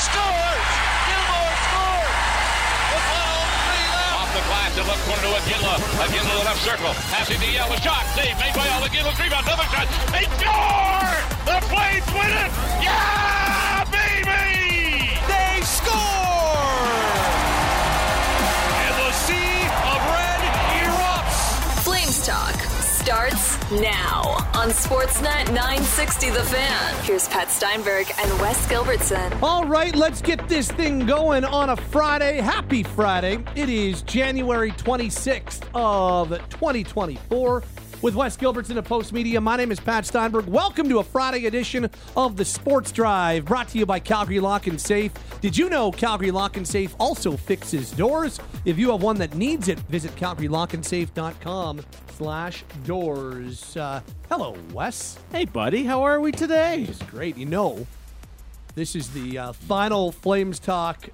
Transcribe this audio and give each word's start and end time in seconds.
scores! 0.00 0.68
Gilmore 1.08 1.54
scores! 1.66 2.16
With 2.88 3.06
12, 3.10 3.58
left. 3.68 4.14
Off 4.18 4.30
the 4.34 4.44
glass, 4.46 4.70
the 4.78 4.84
left 4.86 5.02
corner 5.06 5.22
to 5.22 5.30
Iginla. 5.42 5.74
Iginla 6.06 6.32
the 6.38 6.46
left 6.46 6.62
circle. 6.62 6.92
Passing 7.10 7.40
to 7.40 7.48
Yell. 7.50 7.72
A 7.72 7.78
shot. 7.80 8.04
Save 8.14 8.38
made 8.38 8.54
by 8.54 8.66
All. 8.70 8.82
Iginla. 8.86 9.12
Rebound. 9.18 9.46
Another 9.46 9.68
shot. 9.74 9.86
They 10.14 10.24
score! 10.38 11.14
The 11.48 11.58
Flames 11.66 12.08
win 12.14 12.30
it! 12.30 12.50
Yeah, 12.82 13.37
starts 23.28 23.70
now 23.82 24.22
on 24.54 24.68
Sportsnet 24.70 25.46
960 25.48 26.30
The 26.30 26.42
Fan. 26.44 27.04
Here's 27.04 27.28
Pat 27.28 27.50
Steinberg 27.50 28.06
and 28.18 28.40
Wes 28.40 28.66
Gilbertson. 28.68 29.42
All 29.42 29.66
right, 29.66 29.94
let's 29.94 30.22
get 30.22 30.48
this 30.48 30.70
thing 30.70 31.06
going 31.06 31.44
on 31.44 31.70
a 31.70 31.76
Friday. 31.76 32.40
Happy 32.40 32.82
Friday. 32.82 33.38
It 33.54 33.68
is 33.68 34.02
January 34.02 34.70
26th 34.72 35.62
of 35.74 36.28
2024. 36.48 37.62
With 38.00 38.14
Wes 38.14 38.36
Gilbertson 38.36 38.76
of 38.76 38.84
Post 38.84 39.12
Media, 39.12 39.40
my 39.40 39.56
name 39.56 39.72
is 39.72 39.80
Pat 39.80 40.06
Steinberg. 40.06 40.46
Welcome 40.46 40.88
to 40.88 41.00
a 41.00 41.02
Friday 41.04 41.46
edition 41.46 41.90
of 42.16 42.36
the 42.36 42.44
Sports 42.44 42.92
Drive, 42.92 43.44
brought 43.44 43.66
to 43.70 43.78
you 43.78 43.86
by 43.86 43.98
Calgary 43.98 44.38
Lock 44.38 44.68
and 44.68 44.80
Safe. 44.80 45.12
Did 45.40 45.56
you 45.58 45.68
know 45.68 45.90
Calgary 45.90 46.30
Lock 46.30 46.56
and 46.56 46.66
Safe 46.66 46.94
also 47.00 47.36
fixes 47.36 47.90
doors? 47.90 48.38
If 48.64 48.78
you 48.78 48.92
have 48.92 49.02
one 49.02 49.16
that 49.16 49.34
needs 49.34 49.66
it, 49.66 49.80
visit 49.80 50.14
calgarylockandsafe.com 50.14 51.80
slash 52.16 52.64
doors. 52.84 53.76
Uh, 53.76 54.00
hello, 54.30 54.54
Wes. 54.72 55.18
Hey, 55.32 55.44
buddy, 55.46 55.82
how 55.82 56.02
are 56.04 56.20
we 56.20 56.30
today? 56.30 56.84
It's 56.88 57.02
great. 57.02 57.36
You 57.36 57.46
know, 57.46 57.84
this 58.76 58.94
is 58.94 59.08
the 59.10 59.38
uh, 59.38 59.52
final 59.52 60.12
Flames 60.12 60.60
Talk 60.60 61.08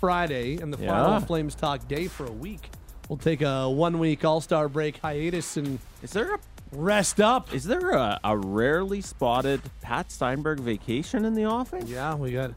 Friday 0.00 0.56
and 0.56 0.72
the 0.74 0.78
Yeah. 0.82 0.88
final 1.04 1.20
Flames 1.20 1.54
Talk 1.54 1.86
day 1.86 2.08
for 2.08 2.26
a 2.26 2.32
week. 2.32 2.70
We'll 3.12 3.18
take 3.18 3.42
a 3.42 3.68
one 3.68 3.98
week 3.98 4.24
All 4.24 4.40
Star 4.40 4.70
break 4.70 4.96
hiatus 4.96 5.58
and 5.58 5.78
Is 6.02 6.12
there 6.12 6.34
a 6.34 6.38
rest 6.72 7.20
up. 7.20 7.52
is 7.52 7.64
there 7.64 7.90
a, 7.90 8.18
a 8.24 8.34
rarely 8.34 9.02
spotted 9.02 9.60
Pat 9.82 10.10
Steinberg 10.10 10.60
vacation 10.60 11.26
in 11.26 11.34
the 11.34 11.44
offing? 11.44 11.86
Yeah, 11.86 12.14
we 12.14 12.32
got 12.32 12.52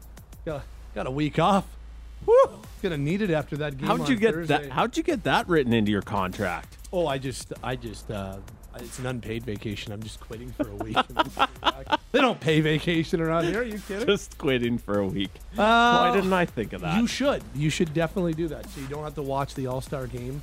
got, 0.46 0.64
got 0.94 1.06
a 1.06 1.10
week 1.10 1.38
off. 1.38 1.66
Woo! 2.24 2.34
Gonna 2.80 2.96
need 2.96 3.20
it 3.20 3.30
after 3.30 3.58
that 3.58 3.76
game. 3.76 3.86
How'd 3.86 4.08
you 4.08 4.16
get 4.16 4.32
Thursday. 4.32 4.62
that? 4.62 4.70
How'd 4.72 4.96
you 4.96 5.02
get 5.02 5.24
that 5.24 5.46
written 5.46 5.74
into 5.74 5.92
your 5.92 6.00
contract? 6.00 6.78
Oh, 6.90 7.06
I 7.06 7.18
just, 7.18 7.52
I 7.62 7.76
just, 7.76 8.10
uh, 8.10 8.38
it's 8.82 8.98
an 8.98 9.06
unpaid 9.06 9.44
vacation. 9.44 9.92
I'm 9.92 10.02
just 10.02 10.20
quitting 10.20 10.50
for 10.52 10.68
a 10.68 10.74
week. 10.76 10.96
and 11.08 11.16
then 11.16 11.30
coming 11.30 11.50
back. 11.60 12.00
they 12.12 12.20
don't 12.20 12.40
pay 12.40 12.60
vacation 12.60 13.20
around 13.20 13.44
here. 13.44 13.60
Are 13.60 13.64
you 13.64 13.78
kidding? 13.78 14.06
Just 14.06 14.36
quitting 14.38 14.78
for 14.78 14.98
a 14.98 15.06
week. 15.06 15.30
Uh, 15.52 15.98
Why 15.98 16.12
didn't 16.14 16.32
I 16.32 16.44
think 16.46 16.72
of 16.72 16.80
that? 16.82 17.00
You 17.00 17.06
should. 17.06 17.42
You 17.54 17.70
should 17.70 17.92
definitely 17.94 18.34
do 18.34 18.48
that, 18.48 18.68
so 18.70 18.80
you 18.80 18.86
don't 18.88 19.04
have 19.04 19.14
to 19.14 19.22
watch 19.22 19.54
the 19.54 19.66
All 19.66 19.80
Star 19.80 20.06
game. 20.06 20.42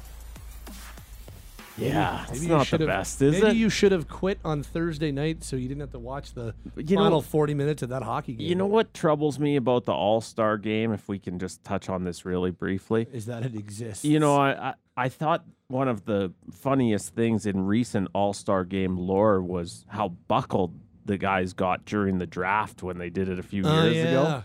Yeah, 1.77 2.25
it's 2.29 2.43
you 2.43 2.49
not 2.49 2.67
the 2.67 2.79
best, 2.79 3.21
is 3.21 3.35
it? 3.38 3.43
maybe 3.43 3.57
it? 3.57 3.59
you 3.59 3.69
should 3.69 3.91
have 3.91 4.07
quit 4.07 4.39
on 4.45 4.63
Thursday 4.63 5.11
night, 5.11 5.43
so 5.43 5.55
you 5.55 5.67
didn't 5.67 5.81
have 5.81 5.91
to 5.91 5.99
watch 5.99 6.33
the 6.33 6.53
You 6.75 6.95
know- 6.95 7.03
final 7.03 7.21
40 7.21 7.53
minutes 7.53 7.81
of 7.81 7.89
that 7.89 8.03
hockey 8.03 8.33
game. 8.33 8.47
you 8.47 8.55
know 8.55 8.66
what 8.67 8.93
troubles 8.93 9.39
me 9.39 9.55
about 9.55 9.85
the 9.85 9.94
All 9.94 10.21
Star 10.21 10.57
game? 10.57 10.91
If 10.91 11.07
we 11.07 11.19
can 11.19 11.39
just 11.39 11.63
touch 11.63 11.89
on 11.89 12.03
this 12.03 12.25
really 12.25 12.51
briefly, 12.51 13.07
is 13.11 13.25
that 13.25 13.44
it 13.44 13.55
exists? 13.55 14.05
You 14.05 14.19
know, 14.19 14.35
I, 14.35 14.51
I 14.69 14.73
I 14.95 15.09
thought 15.09 15.44
one 15.69 15.88
of 15.88 16.05
the 16.05 16.31
funniest 16.51 17.16
things 17.16 17.45
in 17.47 17.66
recent 17.66 18.07
All 18.13 18.33
Star 18.33 18.63
game 18.66 18.95
lore 18.97 19.41
was 19.41 19.85
how 19.88 20.09
buckled 20.27 20.73
the 21.05 21.17
guys 21.17 21.53
got 21.53 21.83
during 21.85 22.19
the 22.19 22.27
draft 22.27 22.83
when 22.83 22.97
they 22.97 23.09
did 23.09 23.27
it 23.27 23.39
a 23.39 23.44
few 23.44 23.63
Oh, 23.66 23.83
years 23.83 23.95
yeah. 23.97 24.03
ago. 24.09 24.44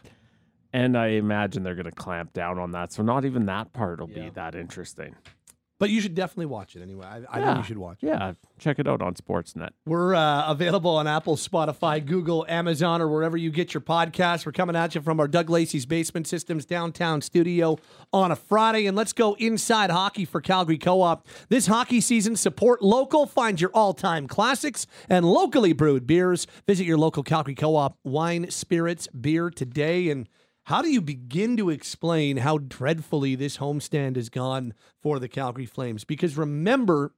And 0.73 0.99
I 0.99 1.09
imagine 1.09 1.63
they're 1.63 1.75
going 1.75 1.87
to 1.87 1.93
clamp 1.93 2.33
down 2.33 2.59
on 2.59 2.73
that. 2.73 2.93
So 2.93 3.03
not 3.03 3.25
even 3.25 3.47
that 3.47 3.73
part 3.73 4.01
will 4.01 4.11
Yeah. 4.11 4.25
be 4.25 4.31
that 4.31 4.55
interesting. 4.55 5.15
But 5.79 5.91
you 5.91 6.01
should 6.01 6.17
definitely 6.17 6.47
watch 6.47 6.75
it 6.75 6.83
anyway. 6.83 7.07
I, 7.07 7.39
I 7.39 7.45
think 7.45 7.59
you 7.59 7.63
should 7.63 7.79
watch 7.79 8.03
it. 8.03 8.09
Yeah, 8.09 8.33
check 8.59 8.81
it 8.81 8.89
out 8.89 9.01
on 9.01 9.15
Sportsnet. 9.15 9.71
We're 9.87 10.13
uh, 10.15 10.51
available 10.51 10.91
on 10.97 11.07
Apple, 11.07 11.37
Spotify, 11.37 12.05
Google, 12.05 12.45
Amazon, 12.49 13.01
or 13.01 13.07
wherever 13.07 13.37
you 13.37 13.51
get 13.51 13.75
your 13.75 13.81
podcasts. 13.81 14.45
We're 14.45 14.53
coming 14.53 14.75
at 14.75 14.97
you 14.97 15.01
from 15.01 15.21
our 15.21 15.29
Doug 15.29 15.49
Lacey's 15.49 15.87
Basement 15.87 16.27
Systems 16.27 16.67
downtown 16.67 17.21
studio 17.21 17.79
on 18.13 18.33
a 18.33 18.37
Friday. 18.37 18.87
And 18.87 18.97
let's 18.97 19.13
go 19.13 19.35
inside 19.35 19.91
hockey 19.91 20.25
for 20.25 20.41
Calgary 20.41 20.79
Co 20.79 21.01
op. 21.01 21.29
This 21.49 21.69
hockey 21.69 22.01
season, 22.01 22.35
support 22.35 22.83
local. 22.83 23.27
Find 23.27 23.61
your 23.61 23.71
all 23.73 23.95
time 23.95 24.27
classics 24.27 24.85
and 25.09 25.25
locally 25.25 25.73
brewed 25.73 26.09
beers. 26.09 26.49
Visit 26.67 26.87
your 26.87 26.99
local 26.99 27.23
Calgary 27.23 27.55
Co 27.55 27.77
op 27.77 27.99
wine, 28.03 28.51
spirits, 28.51 29.07
beer 29.09 29.49
today. 29.49 30.11
And 30.11 30.29
how 30.69 30.83
do 30.83 30.91
you 30.91 31.01
begin 31.01 31.57
to 31.57 31.71
explain 31.71 32.37
how 32.37 32.59
dreadfully 32.59 33.35
this 33.35 33.57
homestand 33.57 34.17
has 34.17 34.29
gone 34.29 34.75
for 35.01 35.19
the 35.19 35.27
Calgary 35.27 35.65
Flames? 35.65 36.05
Because 36.05 36.37
remember, 36.37 37.15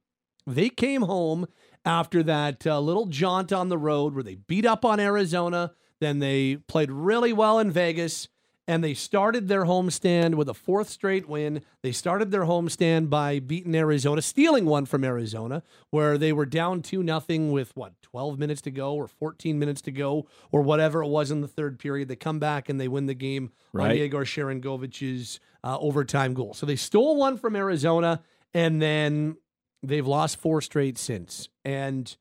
they 0.47 0.69
came 0.69 1.01
home 1.01 1.45
after 1.83 2.23
that 2.23 2.65
uh, 2.65 2.79
little 2.79 3.07
jaunt 3.07 3.51
on 3.51 3.67
the 3.67 3.77
road 3.77 4.13
where 4.13 4.23
they 4.23 4.35
beat 4.35 4.65
up 4.65 4.85
on 4.85 5.01
Arizona. 5.01 5.73
Then 5.99 6.19
they 6.19 6.55
played 6.55 6.91
really 6.91 7.33
well 7.33 7.59
in 7.59 7.71
Vegas 7.71 8.29
and 8.67 8.83
they 8.83 8.93
started 8.93 9.47
their 9.47 9.65
homestand 9.65 10.35
with 10.35 10.47
a 10.47 10.53
fourth 10.53 10.89
straight 10.89 11.27
win. 11.27 11.61
They 11.81 11.91
started 11.91 12.31
their 12.31 12.43
homestand 12.43 13.09
by 13.09 13.39
beating 13.39 13.75
Arizona, 13.75 14.21
stealing 14.21 14.65
one 14.65 14.85
from 14.85 15.03
Arizona, 15.03 15.63
where 15.89 16.17
they 16.17 16.31
were 16.31 16.45
down 16.45 16.81
2 16.81 17.01
nothing 17.03 17.51
with 17.51 17.75
what, 17.75 17.93
12 18.01 18.37
minutes 18.37 18.61
to 18.61 18.71
go 18.71 18.93
or 18.93 19.07
14 19.07 19.57
minutes 19.57 19.81
to 19.81 19.91
go 19.91 20.27
or 20.51 20.61
whatever 20.61 21.03
it 21.03 21.07
was 21.07 21.31
in 21.31 21.41
the 21.41 21.47
third 21.47 21.79
period. 21.79 22.07
They 22.07 22.15
come 22.15 22.39
back 22.39 22.69
and 22.69 22.79
they 22.79 22.87
win 22.87 23.07
the 23.07 23.13
game 23.13 23.51
on 23.73 23.81
Right. 23.81 23.97
Yegor 23.97 24.25
Sharangovich's 24.25 25.39
uh, 25.63 25.77
overtime 25.79 26.33
goal. 26.33 26.53
So 26.53 26.65
they 26.65 26.75
stole 26.75 27.15
one 27.15 27.37
from 27.37 27.55
Arizona 27.55 28.21
and 28.53 28.81
then 28.81 29.37
they've 29.81 30.05
lost 30.05 30.37
four 30.37 30.61
straight 30.61 30.97
since. 30.97 31.49
And 31.65 32.15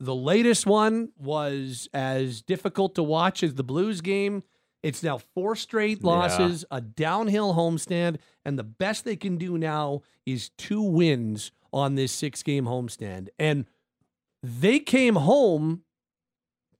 the 0.00 0.14
latest 0.14 0.64
one 0.66 1.10
was 1.18 1.88
as 1.92 2.40
difficult 2.40 2.94
to 2.94 3.02
watch 3.02 3.42
as 3.42 3.54
the 3.54 3.64
Blues 3.64 4.00
game. 4.00 4.42
It's 4.82 5.02
now 5.02 5.18
four 5.18 5.56
straight 5.56 6.04
losses, 6.04 6.64
a 6.70 6.80
downhill 6.80 7.54
homestand, 7.54 8.18
and 8.44 8.58
the 8.58 8.64
best 8.64 9.04
they 9.04 9.16
can 9.16 9.36
do 9.36 9.58
now 9.58 10.02
is 10.24 10.50
two 10.50 10.82
wins 10.82 11.50
on 11.72 11.96
this 11.96 12.12
six 12.12 12.42
game 12.42 12.64
homestand. 12.64 13.28
And 13.38 13.66
they 14.42 14.78
came 14.78 15.16
home 15.16 15.82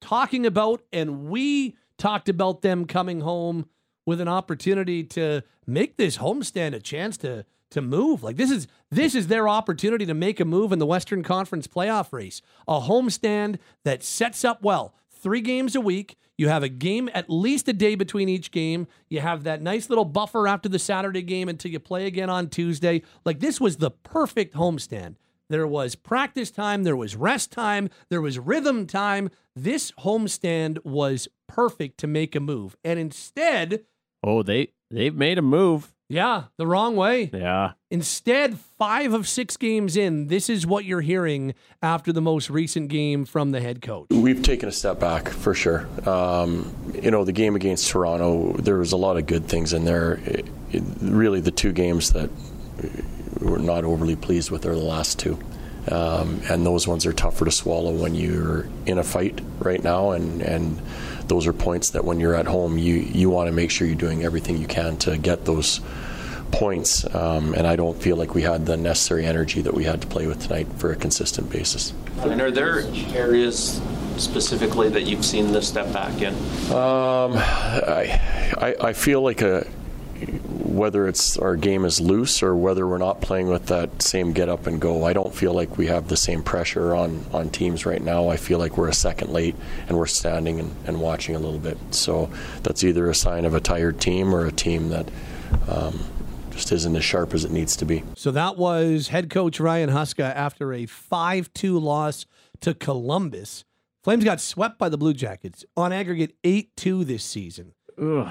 talking 0.01 0.47
about, 0.47 0.83
and 0.93 1.29
we 1.29 1.77
talked 1.97 2.29
about 2.29 2.63
them 2.63 2.87
coming 2.87 3.21
home 3.21 3.67
with 4.07 4.21
an 4.21 4.29
opportunity 4.29 5.03
to 5.05 5.43
make 5.67 5.97
this 5.97 6.19
homestand 6.19 6.75
a 6.75 6.81
chance 6.81 7.17
to 7.19 7.45
to 7.71 7.83
move. 7.83 8.23
Like 8.23 8.37
this 8.37 8.51
is 8.51 8.67
this 8.91 9.15
is 9.15 9.27
their 9.27 9.49
opportunity 9.49 10.07
to 10.07 10.15
make 10.15 10.41
a 10.41 10.45
move 10.45 10.73
in 10.73 10.79
the 10.79 10.87
Western 10.87 11.23
Conference 11.23 11.67
playoff 11.67 12.13
race. 12.13 12.41
A 12.67 12.81
homestand 12.81 13.59
that 13.85 14.03
sets 14.03 14.45
up 14.45 14.63
well. 14.63 14.95
Three 15.11 15.41
games 15.41 15.75
a 15.75 15.81
week. 15.81 16.17
You 16.39 16.49
have 16.49 16.63
a 16.63 16.69
game 16.69 17.11
at 17.13 17.29
least 17.29 17.69
a 17.69 17.73
day 17.73 17.97
between 17.97 18.29
each 18.29 18.53
game. 18.53 18.87
You 19.09 19.21
have 19.21 19.43
that 19.43 19.61
nice 19.61 19.91
little 19.91 20.05
buffer 20.05 20.47
after 20.47 20.69
the 20.69 20.79
Saturday 20.79 21.23
game 21.23 21.49
until 21.49 21.73
you 21.73 21.81
play 21.81 22.07
again 22.07 22.31
on 22.31 22.49
Tuesday. 22.49 23.03
Like 23.25 23.41
this 23.41 23.61
was 23.61 23.77
the 23.79 23.91
perfect 23.91 24.55
homestand. 24.55 25.17
There 25.51 25.67
was 25.67 25.95
practice 25.97 26.51
time, 26.51 26.85
there 26.85 26.97
was 26.97 27.17
rest 27.17 27.51
time, 27.51 27.91
there 28.09 28.21
was 28.21 28.39
rhythm 28.39 28.87
time. 28.87 29.31
This 29.57 29.91
homestand 29.93 30.85
was 30.85 31.27
perfect 31.49 31.99
to 32.01 32.07
make 32.07 32.37
a 32.37 32.41
move. 32.41 32.77
And 32.85 32.99
instead, 32.99 33.85
Oh, 34.23 34.43
they 34.43 34.73
they've 34.91 35.15
made 35.15 35.39
a 35.39 35.43
move. 35.43 35.93
Yeah, 36.09 36.45
the 36.57 36.67
wrong 36.67 36.97
way. 36.97 37.31
Yeah. 37.33 37.73
Instead, 37.91 38.59
five 38.79 39.13
of 39.13 39.29
six 39.29 39.57
games 39.57 39.97
in, 39.97 40.29
this 40.29 40.49
is 40.49 40.67
what 40.67 40.85
you're 40.85 41.03
hearing 41.03 41.55
after 41.83 42.13
the 42.13 42.23
most 42.23 42.49
recent 42.49 42.89
game 42.89 43.25
from 43.27 43.53
the 43.53 43.61
head 43.61 43.83
coach. 43.83 44.07
We've 44.11 44.43
taken 44.43 44.69
a 44.69 44.73
step 44.73 44.99
back 44.99 45.29
for 45.29 45.55
sure. 45.55 45.87
Um, 46.09 46.75
you 46.95 47.11
know, 47.11 47.25
the 47.25 47.33
game 47.33 47.57
against 47.57 47.91
Toronto, 47.91 48.55
there 48.55 48.79
was 48.79 48.93
a 48.93 48.97
lot 48.97 49.19
of 49.19 49.27
good 49.27 49.47
things 49.47 49.73
in 49.73 49.85
there. 49.85 50.15
It, 50.25 50.47
it, 50.73 50.83
really, 51.01 51.41
the 51.41 51.51
two 51.51 51.73
games 51.73 52.13
that 52.13 52.31
we're 53.41 53.59
not 53.59 53.85
overly 53.85 54.17
pleased 54.17 54.51
with 54.51 54.65
are 54.67 54.75
the 54.75 54.81
last 54.81 55.19
two. 55.19 55.39
Um, 55.91 56.43
and 56.51 56.67
those 56.67 56.87
ones 56.87 57.07
are 57.07 57.13
tougher 57.13 57.45
to 57.45 57.51
swallow 57.51 57.93
when 57.93 58.15
you're 58.15 58.69
in 58.85 58.99
a 58.99 59.05
fight 59.05 59.41
right 59.59 59.83
now, 59.83 60.11
and, 60.11 60.43
and 60.43 60.81
those 61.29 61.47
are 61.47 61.53
points 61.53 61.91
that 61.91 62.05
when 62.05 62.21
you're 62.21 62.35
at 62.35 62.47
home, 62.47 62.79
you, 62.79 62.95
you 62.95 63.31
want 63.31 63.49
to 63.49 63.53
make 63.53 63.71
sure 63.71 63.87
you're 63.87 63.97
doing 63.97 64.25
everything 64.25 64.57
you 64.59 64.67
can 64.67 64.97
to 64.99 65.17
get 65.19 65.45
those 65.45 65.81
points. 66.51 67.05
Um, 67.15 67.55
and 67.55 67.67
I 67.67 67.77
don't 67.77 68.01
feel 68.01 68.17
like 68.17 68.35
we 68.35 68.43
had 68.43 68.67
the 68.67 68.77
necessary 68.77 69.27
energy 69.27 69.61
that 69.63 69.75
we 69.75 69.85
had 69.85 70.01
to 70.01 70.07
play 70.07 70.27
with 70.27 70.43
tonight 70.43 70.67
for 70.77 70.93
a 70.93 70.97
consistent 70.97 71.51
basis. 71.51 71.93
And 72.21 72.41
are 72.41 72.51
there 72.51 72.81
areas 73.15 73.81
specifically 74.17 74.89
that 74.89 75.03
you've 75.03 75.25
seen 75.25 75.53
this 75.53 75.69
step 75.69 75.93
back 75.93 76.21
in? 76.21 76.35
Um, 76.73 77.35
I, 77.37 78.21
I, 78.57 78.77
I 78.89 78.93
feel 78.93 79.21
like 79.21 79.43
a, 79.43 79.67
whether 80.79 81.09
it's 81.09 81.37
our 81.37 81.57
game 81.57 81.85
is 81.85 82.01
loose 82.01 82.43
or 82.43 82.55
whether 82.55 82.87
we're 82.87 82.99
not 82.99 83.21
playing 83.21 83.49
with 83.49 83.67
that 83.67 84.01
same 84.01 84.33
get 84.33 84.49
up 84.49 84.67
and 84.67 84.81
go. 84.81 85.05
I 85.05 85.13
don't 85.13 85.35
feel 85.35 85.53
like 85.53 85.77
we 85.77 85.89
have 85.89 86.09
the 86.09 86.17
same 86.17 86.43
pressure 86.43 86.95
on, 86.95 87.25
on 87.33 87.51
teams 87.51 87.85
right 87.85 88.01
now. 88.01 88.29
I 88.29 88.37
feel 88.37 88.59
like 88.59 88.79
we're 88.79 88.89
a 88.89 88.95
second 88.95 89.31
late 89.31 89.57
and 89.89 89.99
we're 89.99 90.07
standing 90.07 90.61
and, 90.61 90.75
and 90.87 91.01
watching 91.01 91.35
a 91.35 91.39
little 91.39 91.59
bit. 91.59 91.77
So 91.91 92.31
that's 92.63 92.85
either 92.85 93.11
a 93.11 93.15
sign 93.15 93.45
of 93.45 93.55
a 93.55 93.61
tired 93.61 94.01
team 94.01 94.35
or 94.35 94.47
a 94.47 94.53
team 94.53 94.91
that 94.91 95.09
um, 95.69 95.99
just 96.51 96.71
isn't 96.73 96.95
as 96.97 97.05
sharp 97.05 97.35
as 97.35 97.45
it 97.45 97.51
needs 97.51 97.77
to 97.77 97.85
be. 97.85 98.05
So 98.15 98.31
that 98.31 98.57
was 98.57 99.09
head 99.09 99.31
coach 99.31 99.59
Ryan 99.59 99.91
Huska 99.91 100.35
after 100.35 100.73
a 100.73 100.87
5 100.87 101.53
2 101.53 101.79
loss 101.79 102.25
to 102.61 102.73
Columbus. 102.73 103.65
Flames 104.05 104.25
got 104.25 104.41
swept 104.41 104.79
by 104.79 104.89
the 104.89 104.97
Blue 104.97 105.13
Jackets 105.13 105.65
on 105.77 105.93
aggregate 105.93 106.37
8 106.45 106.77
2 106.77 107.05
this 107.05 107.25
season. 107.25 107.75
Ugh. 108.01 108.29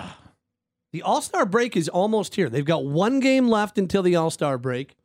The 0.97 1.03
All 1.03 1.21
Star 1.21 1.45
break 1.45 1.77
is 1.77 1.87
almost 1.89 2.33
here. 2.33 2.49
They've 2.49 2.65
got 2.65 2.83
one 2.83 3.19
game 3.19 3.47
left 3.47 3.77
until 3.77 4.01
the 4.01 4.15
All 4.15 4.31
Star 4.31 4.57
break. 4.57 4.95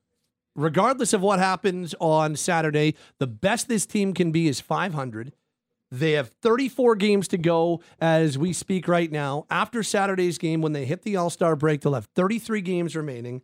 Regardless 0.56 1.12
of 1.12 1.20
what 1.20 1.38
happens 1.38 1.94
on 2.00 2.34
Saturday, 2.34 2.94
the 3.18 3.26
best 3.26 3.68
this 3.68 3.84
team 3.84 4.14
can 4.14 4.32
be 4.32 4.48
is 4.48 4.58
500. 4.58 5.34
They 5.90 6.12
have 6.12 6.30
34 6.40 6.96
games 6.96 7.28
to 7.28 7.36
go 7.36 7.82
as 8.00 8.38
we 8.38 8.54
speak 8.54 8.88
right 8.88 9.12
now. 9.12 9.44
After 9.50 9.82
Saturday's 9.82 10.38
game, 10.38 10.62
when 10.62 10.72
they 10.72 10.86
hit 10.86 11.02
the 11.02 11.16
All 11.16 11.28
Star 11.28 11.56
break, 11.56 11.82
they'll 11.82 11.92
have 11.92 12.08
33 12.14 12.62
games 12.62 12.96
remaining. 12.96 13.42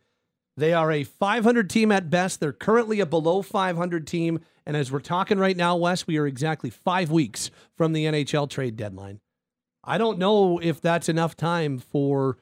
They 0.57 0.73
are 0.73 0.91
a 0.91 1.03
500 1.03 1.69
team 1.69 1.91
at 1.91 2.09
best. 2.09 2.39
They're 2.39 2.51
currently 2.51 2.99
a 2.99 3.05
below 3.05 3.43
500 3.43 4.07
team. 4.07 4.39
And 4.65 4.75
as 4.75 4.91
we're 4.91 5.01
talking 5.01 5.37
right 5.37 5.55
now, 5.55 5.75
Wes, 5.77 6.07
we 6.07 6.17
are 6.17 6.25
exactly 6.25 6.71
five 6.71 7.11
weeks 7.11 7.51
from 7.77 7.93
the 7.93 8.05
NHL 8.05 8.49
trade 8.49 8.75
deadline. 8.75 9.19
I 9.89 9.97
don't 9.97 10.19
know 10.19 10.59
if 10.59 10.79
that's 10.81 11.09
enough 11.09 11.35
time 11.35 11.79
for 11.79 12.37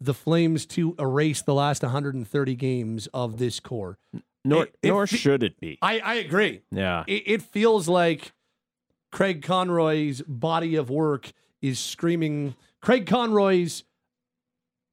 the 0.00 0.14
Flames 0.14 0.64
to 0.66 0.94
erase 0.98 1.42
the 1.42 1.54
last 1.54 1.82
130 1.82 2.54
games 2.56 3.08
of 3.12 3.38
this 3.38 3.58
core. 3.60 3.98
Nor, 4.44 4.64
It- 4.64 4.74
it 4.82 4.88
nor 4.88 5.06
fe- 5.06 5.16
should 5.16 5.42
it 5.42 5.58
be. 5.60 5.78
I, 5.82 5.98
I 6.00 6.14
agree. 6.14 6.62
yeah. 6.70 7.04
It, 7.06 7.22
it 7.26 7.42
feels 7.42 7.88
like 7.88 8.32
Craig 9.12 9.42
Conroy's 9.42 10.22
body 10.22 10.76
of 10.76 10.88
work 10.90 11.32
is 11.60 11.78
screaming. 11.78 12.54
Craig 12.80 13.06
Conroy's, 13.06 13.84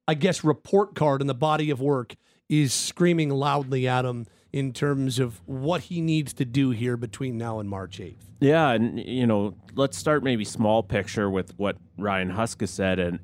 I 0.06 0.14
guess, 0.14 0.44
report 0.44 0.94
card 0.94 1.20
in 1.20 1.26
the 1.26 1.34
body 1.34 1.70
of 1.70 1.80
work 1.80 2.16
is 2.48 2.72
screaming 2.74 3.30
loudly 3.30 3.86
at 3.88 4.04
him 4.04 4.26
in 4.52 4.72
terms 4.72 5.18
of 5.18 5.40
what 5.46 5.82
he 5.82 6.00
needs 6.00 6.32
to 6.34 6.44
do 6.44 6.70
here 6.70 6.96
between 6.96 7.36
now 7.36 7.58
and 7.60 7.68
March 7.68 7.98
8th. 7.98 8.16
Yeah, 8.40 8.70
and 8.70 8.98
you 8.98 9.26
know, 9.26 9.54
let's 9.74 9.98
start 9.98 10.22
maybe 10.22 10.44
small 10.44 10.82
picture 10.82 11.28
with 11.28 11.52
what 11.58 11.76
Ryan 11.98 12.30
Huska 12.30 12.68
said, 12.68 12.98
and 12.98 13.18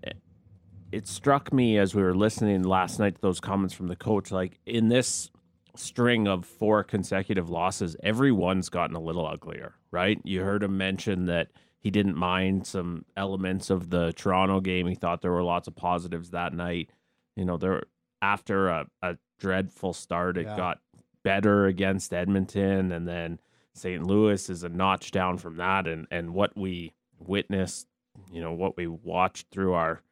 it 0.93 1.06
struck 1.09 1.53
me 1.53 1.79
as 1.79 1.94
we 1.94 2.03
were 2.03 2.15
listening 2.15 2.62
last 2.62 2.99
night 2.99 3.15
to 3.17 3.21
those 3.21 3.41
comments 3.41 3.75
from 3.75 3.88
the 3.88 3.97
coach. 3.97 4.31
Like 4.31 4.59
in 4.67 4.88
this 4.88 5.31
string 5.76 6.29
of 6.29 6.44
four 6.44 6.85
consecutive 6.85 7.49
losses, 7.50 7.97
everyone's 8.03 8.69
gotten 8.69 8.94
a 8.97 9.00
little 9.00 9.27
uglier, 9.27 9.75
right? 9.91 10.20
You 10.25 10.43
heard 10.43 10.62
him 10.62 10.77
mention 10.77 11.27
that 11.27 11.49
he 11.79 11.91
didn't 11.91 12.17
mind 12.17 12.67
some 12.67 13.05
elements 13.17 13.70
of 13.70 13.91
the 13.91 14.12
Toronto 14.12 14.61
game. 14.61 14.87
He 14.87 14.94
thought 14.94 15.20
there 15.23 15.32
were 15.32 15.43
lots 15.43 15.69
of 15.69 15.77
positives 15.77 16.31
that 16.31 16.53
night. 16.55 16.91
You 17.37 17.44
know, 17.44 17.56
there 17.56 17.85
after 18.23 18.69
a, 18.69 18.87
a 19.03 19.17
dreadful 19.38 19.93
start, 19.93 20.37
it 20.38 20.47
Yeah. 20.47 20.56
got 20.56 20.79
better 21.25 21.67
against 21.67 22.12
Edmonton, 22.12 22.93
and 22.93 23.09
then 23.09 23.41
St. 23.73 24.06
Louis 24.06 24.49
is 24.49 24.62
a 24.62 24.69
notch 24.69 25.11
down 25.11 25.38
from 25.38 25.56
that, 25.56 25.88
and 25.88 26.06
and 26.11 26.32
what 26.32 26.56
we 26.56 26.93
witnessed, 27.19 27.88
you 28.32 28.41
know, 28.41 28.53
what 28.53 28.76
we 28.76 28.87
watched 28.87 29.49
through 29.50 29.73
our 29.73 30.03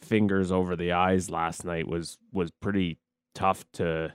fingers 0.00 0.50
over 0.50 0.76
the 0.76 0.92
eyes 0.92 1.28
last 1.28 1.64
night 1.64 1.86
was 1.86 2.18
was 2.32 2.50
pretty 2.50 2.98
tough 3.34 3.64
to 3.72 4.14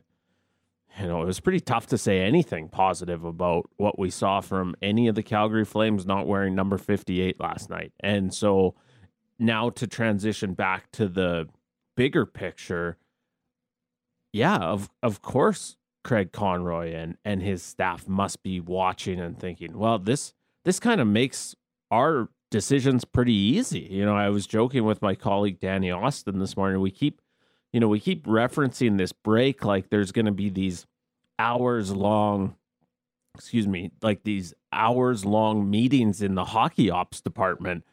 you 1.00 1.08
know, 1.08 1.22
it 1.22 1.26
was 1.26 1.42
pretty 1.42 1.60
tough 1.60 1.88
to 1.88 1.98
say 1.98 2.22
anything 2.22 2.70
positive 2.70 3.26
about 3.26 3.70
what 3.76 4.00
we 4.00 4.10
saw 4.10 4.40
from 4.40 4.76
any 4.82 5.08
of 5.08 5.16
the 5.16 5.24
Calgary 5.24 5.66
Flames 5.66 6.06
not 6.06 6.26
wearing 6.26 6.56
number 6.56 6.78
58 6.78 7.38
last 7.40 7.70
night. 7.70 7.92
And 8.00 8.34
so 8.34 8.76
now 9.38 9.70
to 9.72 9.88
transition 9.88 10.54
back 10.54 10.90
to 10.94 11.10
the 11.10 11.50
bigger 11.98 12.26
picture, 12.26 12.98
yeah, 14.32 14.58
of 14.58 14.90
of 15.04 15.22
course 15.22 15.76
Craig 16.06 16.32
Conroy 16.32 16.94
and 16.94 17.18
and 17.26 17.42
his 17.42 17.62
staff 17.62 18.08
must 18.08 18.44
be 18.44 18.62
watching 18.62 19.20
and 19.20 19.38
thinking, 19.38 19.78
well, 19.78 20.00
this 20.00 20.34
this 20.64 20.80
kind 20.80 21.02
of 21.02 21.08
makes 21.08 21.56
our 21.92 22.30
decisions 22.52 23.04
pretty 23.04 23.34
easy. 23.34 23.82
You 23.92 24.06
know, 24.06 24.16
I 24.16 24.30
was 24.30 24.48
joking 24.48 24.86
with 24.86 25.02
my 25.02 25.16
colleague 25.16 25.60
Danny 25.60 25.92
Austin 25.92 26.40
this 26.40 26.56
morning. 26.56 26.80
We 26.80 26.92
keep, 26.92 27.22
you 27.74 27.80
know, 27.80 27.88
we 27.88 28.00
keep 28.00 28.26
referencing 28.28 28.98
this 28.98 29.12
break 29.12 29.66
like 29.66 29.90
there's 29.90 30.12
going 30.12 30.28
to 30.28 30.32
be 30.32 30.50
these 30.50 30.86
hours 31.40 31.92
long, 31.92 32.56
excuse 33.34 33.68
me, 33.68 33.92
like 34.02 34.24
these 34.24 34.54
hours 34.72 35.26
long 35.26 35.70
meetings 35.70 36.22
in 36.22 36.36
the 36.36 36.46
hockey 36.46 36.90
ops 36.90 37.20
department. 37.20 37.84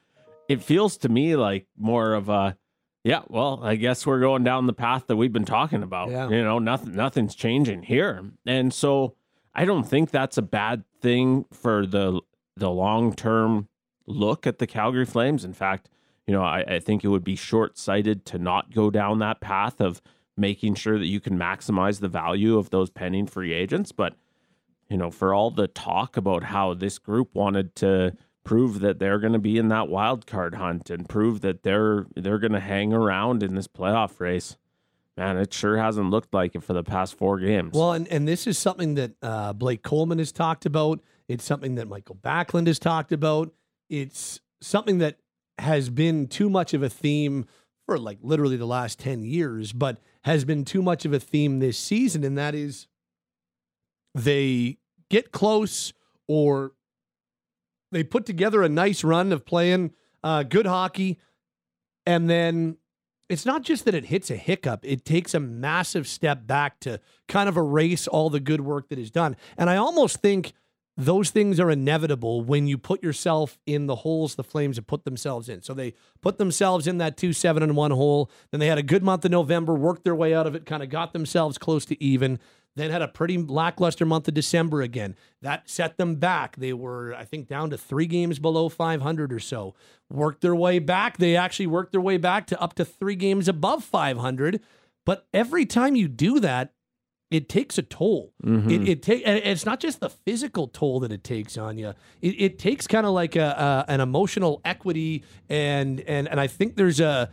It 0.49 0.63
feels 0.63 0.99
to 0.99 1.09
me 1.09 1.35
like 1.35 1.67
more 1.79 2.13
of 2.13 2.29
a 2.29 2.59
yeah, 3.05 3.23
well, 3.29 3.61
I 3.63 3.77
guess 3.77 4.07
we're 4.07 4.21
going 4.21 4.45
down 4.45 4.67
the 4.67 4.73
path 4.73 5.07
that 5.09 5.17
we've 5.17 5.33
been 5.33 5.45
talking 5.45 5.83
about. 5.83 6.11
Yeah. 6.11 6.29
You 6.29 6.45
know, 6.45 6.59
nothing 6.59 6.95
nothing's 6.95 7.35
changing 7.35 7.83
here. 7.83 8.31
And 8.47 8.73
so 8.73 9.17
I 9.55 9.65
don't 9.65 9.85
think 9.85 10.11
that's 10.11 10.39
a 10.39 10.43
bad 10.43 10.85
thing 11.01 11.45
for 11.53 11.85
the 11.87 12.21
the 12.57 12.71
long 12.71 13.15
term 13.15 13.69
look 14.07 14.47
at 14.47 14.59
the 14.59 14.67
Calgary 14.67 15.05
Flames. 15.05 15.45
In 15.45 15.53
fact, 15.53 15.89
you 16.27 16.35
know, 16.35 16.43
I, 16.43 16.65
I 16.67 16.79
think 16.79 17.03
it 17.05 17.09
would 17.09 17.25
be 17.25 17.37
short 17.37 17.77
sighted 17.77 18.25
to 18.27 18.39
not 18.39 18.73
go 18.73 18.91
down 18.91 19.19
that 19.19 19.41
path 19.41 19.81
of 19.81 20.01
making 20.37 20.75
sure 20.75 20.99
that 20.99 21.07
you 21.07 21.21
can 21.21 21.39
maximize 21.39 22.01
the 22.01 22.09
value 22.09 22.57
of 22.57 22.71
those 22.71 22.91
pending 22.91 23.27
free 23.27 23.53
agents. 23.53 23.93
But, 23.93 24.15
you 24.89 24.97
know, 24.97 25.11
for 25.11 25.35
all 25.35 25.51
the 25.51 25.67
talk 25.67 26.17
about 26.17 26.45
how 26.45 26.75
this 26.75 26.99
group 26.99 27.35
wanted 27.35 27.75
to 27.77 28.17
prove 28.45 28.81
that 28.81 28.99
they're 28.99 29.19
going 29.19 29.33
to 29.33 29.39
be 29.39 29.59
in 29.59 29.69
that 29.69 29.89
wild 29.89 30.27
card 30.27 30.55
hunt 30.55 30.91
and 30.91 31.09
prove 31.09 31.41
that 31.43 31.63
they're 31.63 32.07
they're 32.17 32.39
going 32.39 32.53
to 32.53 32.61
hang 32.61 32.93
around 32.93 33.43
in 33.43 33.55
this 33.55 33.69
playoff 33.69 34.21
race. 34.21 34.57
Man, 35.17 35.37
it 35.37 35.53
sure 35.53 35.77
hasn't 35.77 36.11
looked 36.11 36.33
like 36.33 36.55
it 36.55 36.63
for 36.63 36.73
the 36.73 36.83
past 36.83 37.19
four 37.19 37.39
games. 37.39 37.75
Well, 37.75 37.93
and, 37.93 38.09
and 38.09 38.27
this 38.27 38.47
is 38.47 38.57
something 38.57 38.95
that 38.95 39.13
uh, 39.23 39.53
Blake 39.53 39.83
Coleman 39.83 40.19
has 40.19 40.33
talked 40.33 40.65
about. 40.65 41.01
It's 41.29 41.45
something 41.45 41.75
that 41.75 41.87
Michael 41.87 42.17
Backlund 42.17 42.67
has 42.67 42.79
talked 42.79 43.13
about. 43.13 43.53
It's 43.91 44.41
something 44.63 44.99
that 44.99 45.19
has 45.59 45.91
been 45.91 46.29
too 46.29 46.49
much 46.49 46.73
of 46.73 46.83
a 46.83 46.89
theme 46.89 47.45
for 47.85 47.99
like 47.99 48.19
literally 48.23 48.57
the 48.57 48.67
last 48.67 48.99
10 49.01 49.23
years, 49.23 49.73
but 49.73 49.99
has 50.25 50.45
been 50.45 50.65
too 50.65 50.83
much 50.83 51.05
of 51.05 51.13
a 51.13 51.21
theme 51.21 51.59
this 51.59 51.79
season. 51.79 52.25
And 52.25 52.39
that 52.39 52.55
is 52.55 52.87
they 54.15 54.79
get 55.11 55.31
close 55.31 55.93
or 56.27 56.73
they 57.93 58.03
put 58.03 58.27
together 58.27 58.63
a 58.63 58.69
nice 58.69 59.05
run 59.05 59.33
of 59.33 59.45
playing 59.45 59.93
uh, 60.25 60.43
good 60.43 60.67
hockey. 60.67 61.19
And 62.05 62.29
then 62.29 62.79
it's 63.29 63.47
not 63.47 63.63
just 63.63 63.85
that 63.85 63.95
it 63.95 64.07
hits 64.07 64.31
a 64.31 64.37
hiccup, 64.37 64.81
it 64.83 65.05
takes 65.05 65.35
a 65.35 65.41
massive 65.41 66.07
step 66.09 66.47
back 66.47 66.81
to 66.81 67.01
kind 67.29 67.49
of 67.49 67.57
erase 67.57 68.07
all 68.09 68.31
the 68.31 68.41
good 68.41 68.61
work 68.61 68.89
that 68.89 68.99
is 68.99 69.11
done. 69.11 69.37
And 69.57 69.71
I 69.71 69.77
almost 69.77 70.21
think 70.21 70.53
those 70.97 71.31
things 71.31 71.59
are 71.59 71.71
inevitable 71.71 72.43
when 72.43 72.67
you 72.67 72.77
put 72.77 73.03
yourself 73.03 73.59
in 73.65 73.87
the 73.87 73.97
holes 73.97 74.35
the 74.35 74.45
Flames 74.45 74.77
have 74.77 74.87
put 74.87 75.05
themselves 75.05 75.49
in. 75.49 75.63
So 75.63 75.73
they 75.73 75.95
put 76.21 76.37
themselves 76.37 76.87
in 76.87 76.99
that 76.99 77.17
2 77.17 77.33
7 77.33 77.63
and 77.63 77.77
1 77.77 77.91
hole. 77.93 78.31
Then 78.51 78.61
they 78.61 78.67
had 78.67 78.79
a 78.79 78.83
good 78.83 79.03
month 79.03 79.25
of 79.25 79.31
November, 79.31 79.75
worked 79.75 80.05
their 80.05 80.15
way 80.15 80.35
out 80.35 80.47
of 80.47 80.55
it, 80.55 80.67
kind 80.67 80.83
of 80.83 80.91
got 80.91 81.13
themselves 81.13 81.57
close 81.57 81.85
to 81.87 82.03
even. 82.03 82.39
Then 82.75 82.91
had 82.91 83.03
a 83.03 83.09
pretty 83.09 83.37
lackluster 83.37 84.07
month 84.07 84.29
of 84.29 84.35
December 84.35 84.81
again. 84.81 85.15
That 85.43 85.69
set 85.69 85.99
them 85.99 86.15
back. 86.17 86.57
They 86.57 86.73
were, 86.73 87.15
I 87.15 87.25
think, 87.25 87.47
down 87.47 87.69
to 87.71 87.77
three 87.77 88.07
games 88.07 88.39
below 88.39 88.71
500 88.71 89.33
or 89.33 89.41
so. 89.41 89.75
Worked 90.11 90.41
their 90.41 90.55
way 90.55 90.79
back. 90.79 91.19
They 91.19 91.37
actually 91.37 91.67
worked 91.67 91.93
their 91.93 92.01
way 92.01 92.17
back 92.17 92.47
to 92.47 92.61
up 92.61 92.75
to 92.75 92.85
three 92.85 93.17
games 93.17 93.47
above 93.47 93.85
500. 93.85 94.61
But 95.05 95.27
every 95.35 95.67
time 95.67 95.97
you 95.97 96.09
do 96.09 96.41
that, 96.41 96.73
it 97.31 97.49
takes 97.49 97.79
a 97.79 97.83
toll. 97.83 98.33
Mm-hmm. 98.45 98.71
It, 98.71 98.89
it 98.89 99.03
take, 99.03 99.23
and 99.27 99.39
it's 99.39 99.65
not 99.65 99.81
just 99.81 100.01
the 100.01 100.11
physical 100.11 100.69
toll 100.69 101.01
that 101.01 101.11
it 101.11 101.25
takes 101.25 101.57
on 101.57 101.79
you. 101.79 101.95
It, 102.21 102.35
it 102.39 102.59
takes 102.59 102.87
kind 102.87 103.07
of 103.07 103.13
like 103.13 103.37
a, 103.37 103.85
a 103.89 103.91
an 103.91 104.01
emotional 104.01 104.61
equity, 104.67 105.25
and 105.49 106.01
and 106.01 106.29
and 106.29 106.39
I 106.39 106.47
think 106.47 106.77
there's 106.77 107.01
a 107.01 107.31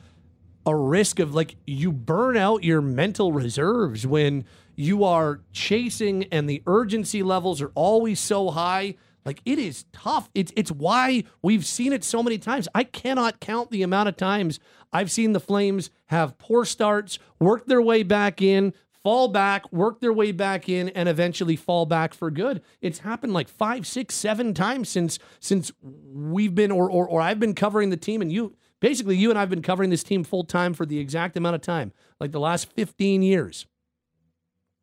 a 0.66 0.76
risk 0.76 1.20
of 1.20 1.36
like 1.36 1.56
you 1.68 1.92
burn 1.92 2.38
out 2.38 2.64
your 2.64 2.82
mental 2.82 3.34
reserves 3.34 4.08
when 4.08 4.46
you 4.80 5.04
are 5.04 5.42
chasing 5.52 6.24
and 6.32 6.50
the 6.50 6.64
urgency 6.66 7.22
levels 7.22 7.62
are 7.62 7.72
always 7.76 8.18
so 8.18 8.50
high. 8.50 8.96
Like 9.26 9.42
it 9.46 9.60
is 9.60 9.84
tough. 9.92 10.30
It's 10.34 10.54
it's 10.56 10.72
why 10.72 11.26
we've 11.42 11.66
seen 11.66 11.92
it 11.92 12.02
so 12.02 12.24
many 12.24 12.38
times. 12.38 12.70
I 12.74 12.86
cannot 12.86 13.42
count 13.42 13.72
the 13.72 13.84
amount 13.84 14.08
of 14.08 14.16
times 14.16 14.58
I've 14.94 15.12
seen 15.12 15.34
the 15.34 15.42
Flames 15.42 15.90
have 16.06 16.38
poor 16.38 16.64
starts, 16.64 17.20
work 17.42 17.66
their 17.66 17.82
way 17.82 18.04
back 18.04 18.42
in, 18.42 18.74
fall 19.04 19.28
back, 19.28 19.70
work 19.74 20.00
their 20.00 20.14
way 20.14 20.32
back 20.32 20.70
in, 20.70 20.88
and 20.90 21.10
eventually 21.10 21.58
fall 21.58 21.86
back 21.86 22.14
for 22.14 22.32
good. 22.32 22.62
It's 22.80 23.00
happened 23.00 23.34
like 23.34 23.50
five, 23.50 23.86
six, 23.86 24.16
seven 24.16 24.54
times 24.54 24.88
since 24.88 25.20
since 25.42 25.74
we've 25.84 26.56
been 26.56 26.72
or 26.72 26.90
or, 26.90 27.06
or 27.06 27.20
I've 27.20 27.40
been 27.42 27.54
covering 27.54 27.90
the 27.90 27.98
team, 27.98 28.22
and 28.22 28.32
you 28.32 28.56
basically 28.80 29.18
you 29.18 29.30
and 29.30 29.38
I've 29.38 29.50
been 29.50 29.62
covering 29.62 29.90
this 29.90 30.04
team 30.04 30.24
full 30.24 30.46
time 30.46 30.74
for 30.74 30.86
the 30.86 31.00
exact 31.00 31.36
amount 31.36 31.56
of 31.56 31.62
time, 31.62 31.92
like 32.22 32.32
the 32.32 32.40
last 32.40 32.72
15 32.72 33.22
years. 33.22 33.66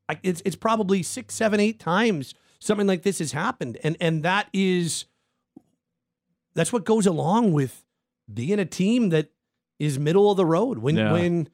I, 0.09 0.19
it's 0.23 0.43
it's 0.45 0.57
probably 0.57 1.03
six, 1.03 1.35
seven, 1.35 1.61
eight 1.61 1.81
times 1.81 2.35
something 2.59 2.87
like 2.87 3.03
this 3.03 3.19
has 3.19 3.33
happened, 3.33 3.79
and 3.85 3.97
and 4.01 4.23
that 4.23 4.49
is 4.53 5.07
that's 6.55 6.73
what 6.73 6.85
goes 6.85 7.07
along 7.07 7.53
with 7.53 7.85
being 8.33 8.59
a 8.59 8.65
team 8.65 9.11
that 9.11 9.31
is 9.79 9.99
middle 9.99 10.31
of 10.31 10.37
the 10.37 10.47
road 10.47 10.79
when 10.79 10.97
Yeah. 10.97 11.13
when 11.13 11.49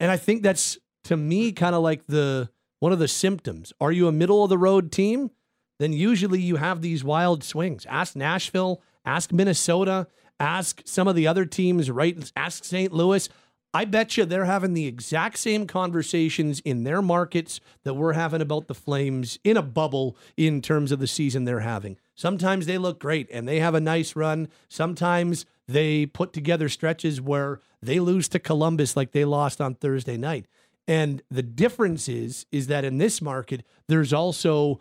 and 0.00 0.10
I 0.10 0.16
think 0.16 0.42
that's 0.42 0.78
to 1.04 1.16
me 1.16 1.52
kind 1.52 1.74
of 1.74 1.82
like 1.82 2.06
the 2.06 2.50
one 2.80 2.92
of 2.92 2.98
the 2.98 3.08
symptoms. 3.08 3.72
Are 3.80 3.92
you 3.92 4.08
a 4.08 4.12
middle 4.12 4.42
of 4.44 4.50
the 4.50 4.58
road 4.58 4.92
team? 4.92 5.30
Then 5.78 5.92
usually 5.92 6.40
you 6.40 6.56
have 6.56 6.80
these 6.80 7.04
wild 7.04 7.44
swings. 7.44 7.84
Ask 7.86 8.16
Nashville, 8.16 8.82
ask 9.04 9.32
Minnesota, 9.32 10.06
ask 10.40 10.80
some 10.86 11.06
of 11.08 11.14
the 11.14 11.26
other 11.26 11.44
teams, 11.44 11.90
right? 11.90 12.32
Ask 12.34 12.64
St. 12.64 12.92
Louis. 12.92 13.28
I 13.76 13.84
bet 13.84 14.16
you 14.16 14.24
they're 14.24 14.46
having 14.46 14.72
the 14.72 14.86
exact 14.86 15.36
same 15.36 15.66
conversations 15.66 16.60
in 16.60 16.84
their 16.84 17.02
markets 17.02 17.60
that 17.82 17.92
we're 17.92 18.14
having 18.14 18.40
about 18.40 18.68
the 18.68 18.74
Flames 18.74 19.38
in 19.44 19.58
a 19.58 19.62
bubble 19.62 20.16
in 20.34 20.62
terms 20.62 20.92
of 20.92 20.98
the 20.98 21.06
season 21.06 21.44
they're 21.44 21.60
having. 21.60 21.98
Sometimes 22.14 22.64
they 22.64 22.78
look 22.78 22.98
great 22.98 23.28
and 23.30 23.46
they 23.46 23.60
have 23.60 23.74
a 23.74 23.80
nice 23.80 24.16
run. 24.16 24.48
Sometimes 24.70 25.44
they 25.68 26.06
put 26.06 26.32
together 26.32 26.70
stretches 26.70 27.20
where 27.20 27.60
they 27.82 28.00
lose 28.00 28.30
to 28.30 28.38
Columbus 28.38 28.96
like 28.96 29.12
they 29.12 29.26
lost 29.26 29.60
on 29.60 29.74
Thursday 29.74 30.16
night. 30.16 30.46
And 30.88 31.20
the 31.30 31.42
difference 31.42 32.08
is 32.08 32.46
is 32.50 32.68
that 32.68 32.82
in 32.82 32.96
this 32.96 33.20
market 33.20 33.62
there's 33.88 34.14
also 34.14 34.80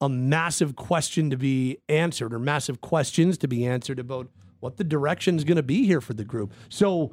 a 0.00 0.08
massive 0.08 0.76
question 0.76 1.28
to 1.28 1.36
be 1.36 1.76
answered 1.90 2.32
or 2.32 2.38
massive 2.38 2.80
questions 2.80 3.36
to 3.36 3.48
be 3.48 3.66
answered 3.66 3.98
about 3.98 4.28
what 4.60 4.78
the 4.78 4.84
direction 4.84 5.36
is 5.36 5.44
going 5.44 5.56
to 5.56 5.62
be 5.62 5.84
here 5.84 6.00
for 6.00 6.14
the 6.14 6.24
group. 6.24 6.54
So 6.70 7.12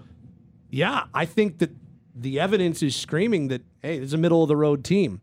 yeah, 0.69 1.05
I 1.13 1.25
think 1.25 1.59
that 1.59 1.71
the 2.15 2.39
evidence 2.39 2.81
is 2.81 2.95
screaming 2.95 3.47
that 3.49 3.63
hey, 3.81 3.97
is 3.97 4.13
a 4.13 4.17
middle 4.17 4.41
of 4.41 4.47
the 4.47 4.55
road 4.55 4.83
team. 4.83 5.21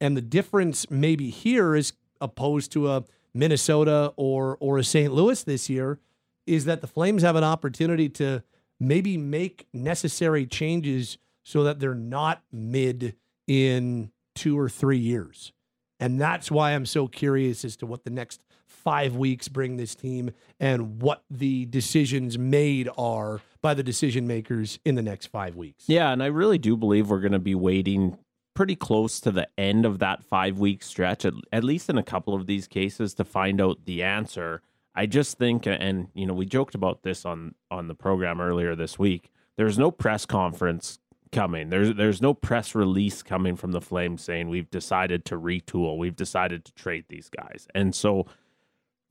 And 0.00 0.16
the 0.16 0.22
difference 0.22 0.90
maybe 0.90 1.28
here 1.30 1.74
is 1.74 1.92
opposed 2.20 2.72
to 2.72 2.90
a 2.90 3.04
Minnesota 3.34 4.12
or 4.16 4.56
or 4.60 4.78
a 4.78 4.84
St. 4.84 5.12
Louis 5.12 5.42
this 5.42 5.68
year 5.68 5.98
is 6.46 6.64
that 6.64 6.80
the 6.80 6.86
Flames 6.86 7.22
have 7.22 7.36
an 7.36 7.44
opportunity 7.44 8.08
to 8.08 8.42
maybe 8.78 9.16
make 9.16 9.66
necessary 9.72 10.46
changes 10.46 11.18
so 11.44 11.64
that 11.64 11.78
they're 11.80 11.94
not 11.94 12.42
mid 12.50 13.14
in 13.46 14.10
2 14.36 14.58
or 14.58 14.68
3 14.68 14.98
years. 14.98 15.52
And 15.98 16.20
that's 16.20 16.50
why 16.50 16.72
I'm 16.72 16.86
so 16.86 17.06
curious 17.06 17.64
as 17.64 17.76
to 17.76 17.86
what 17.86 18.04
the 18.04 18.10
next 18.10 18.42
5 18.66 19.16
weeks 19.16 19.48
bring 19.48 19.76
this 19.76 19.94
team 19.94 20.30
and 20.58 21.02
what 21.02 21.24
the 21.30 21.66
decisions 21.66 22.38
made 22.38 22.88
are 22.96 23.40
by 23.62 23.74
the 23.74 23.82
decision 23.82 24.26
makers 24.26 24.78
in 24.84 24.94
the 24.94 25.02
next 25.02 25.26
5 25.26 25.56
weeks. 25.56 25.84
Yeah, 25.86 26.12
and 26.12 26.22
I 26.22 26.26
really 26.26 26.58
do 26.58 26.76
believe 26.76 27.10
we're 27.10 27.20
going 27.20 27.32
to 27.32 27.38
be 27.38 27.54
waiting 27.54 28.18
pretty 28.54 28.76
close 28.76 29.20
to 29.20 29.30
the 29.30 29.48
end 29.56 29.86
of 29.86 29.98
that 30.00 30.22
five 30.24 30.58
week 30.58 30.82
stretch, 30.82 31.24
at, 31.24 31.34
at 31.52 31.64
least 31.64 31.88
in 31.88 31.96
a 31.96 32.02
couple 32.02 32.34
of 32.34 32.46
these 32.46 32.66
cases, 32.66 33.14
to 33.14 33.24
find 33.24 33.60
out 33.60 33.84
the 33.84 34.02
answer. 34.02 34.62
I 34.94 35.06
just 35.06 35.38
think, 35.38 35.66
and 35.66 36.08
you 36.14 36.26
know, 36.26 36.34
we 36.34 36.46
joked 36.46 36.74
about 36.74 37.02
this 37.02 37.24
on 37.24 37.54
on 37.70 37.88
the 37.88 37.94
program 37.94 38.40
earlier 38.40 38.74
this 38.74 38.98
week. 38.98 39.30
There's 39.56 39.78
no 39.78 39.90
press 39.90 40.26
conference 40.26 40.98
coming. 41.32 41.70
There's 41.70 41.94
there's 41.94 42.20
no 42.20 42.34
press 42.34 42.74
release 42.74 43.22
coming 43.22 43.56
from 43.56 43.72
the 43.72 43.80
Flames 43.80 44.22
saying 44.22 44.48
we've 44.48 44.70
decided 44.70 45.24
to 45.26 45.38
retool, 45.38 45.96
we've 45.96 46.16
decided 46.16 46.64
to 46.64 46.72
trade 46.74 47.04
these 47.08 47.28
guys, 47.28 47.68
and 47.74 47.94
so 47.94 48.26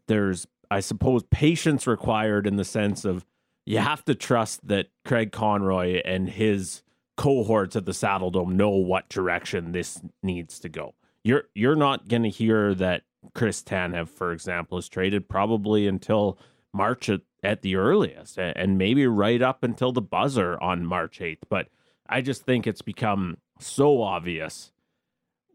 there's, 0.08 0.48
I 0.70 0.80
suppose, 0.80 1.24
patience 1.32 1.88
required 1.88 2.46
in 2.46 2.56
the 2.58 2.66
sense 2.66 3.06
of 3.06 3.26
you 3.70 3.78
have 3.78 4.04
to 4.06 4.16
trust 4.16 4.68
that 4.68 4.88
Craig 5.06 5.32
Conroy 5.32 6.02
and 6.04 6.30
his 6.30 6.82
cohorts 7.18 7.76
at 7.76 7.86
the 7.86 7.94
Saddle 7.94 8.32
Dome 8.32 8.58
know 8.58 8.70
what 8.70 9.10
direction 9.10 9.72
this 9.74 10.02
needs 10.24 10.60
to 10.60 10.70
go. 10.70 10.96
You're 11.24 11.44
you're 11.54 11.76
not 11.76 12.08
going 12.08 12.24
to 12.24 12.30
hear 12.30 12.74
that 12.76 13.04
Chris 13.36 13.62
Tanev, 13.62 14.10
for 14.10 14.32
example, 14.32 14.78
is 14.78 14.90
traded 14.90 15.30
probably 15.30 15.86
until 15.86 16.40
March 16.74 17.10
at, 17.10 17.22
at 17.44 17.62
the 17.62 17.76
earliest, 17.76 18.38
and 18.40 18.78
maybe 18.78 19.06
right 19.06 19.42
up 19.42 19.64
until 19.64 19.92
the 19.92 20.02
buzzer 20.02 20.60
on 20.62 20.86
March 20.86 21.20
8th. 21.20 21.40
But 21.50 21.68
I 22.08 22.22
just 22.22 22.44
think 22.44 22.66
it's 22.66 22.82
become 22.82 23.38
so 23.60 24.02
obvious 24.02 24.72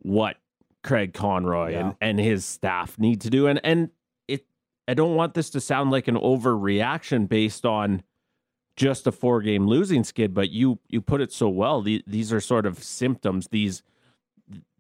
what 0.03 0.37
Craig 0.83 1.15
Conroy 1.15 1.73
Yeah. 1.73 1.81
and, 1.81 1.95
and 2.01 2.21
his 2.21 2.45
staff 2.45 2.99
need 2.99 3.21
to 3.23 3.31
do. 3.31 3.47
And 3.47 3.61
and 3.65 3.91
I 4.87 4.95
don't 4.95 5.15
want 5.15 5.35
this 5.35 5.51
to 5.51 5.61
sound 5.61 5.91
like 5.91 6.09
an 6.09 6.17
overreaction 6.17 7.29
based 7.29 7.65
on 7.65 8.03
just 8.77 9.07
a 9.07 9.13
four 9.13 9.41
game 9.41 9.67
losing 9.67 10.05
skid, 10.05 10.35
but 10.35 10.51
you 10.51 10.79
you 10.89 11.01
put 11.01 11.21
it 11.21 11.33
so 11.33 11.49
well. 11.49 11.81
The, 11.83 12.03
these 12.07 12.33
are 12.33 12.41
sort 12.41 12.67
of 12.67 12.83
symptoms. 12.83 13.49
These 13.49 13.83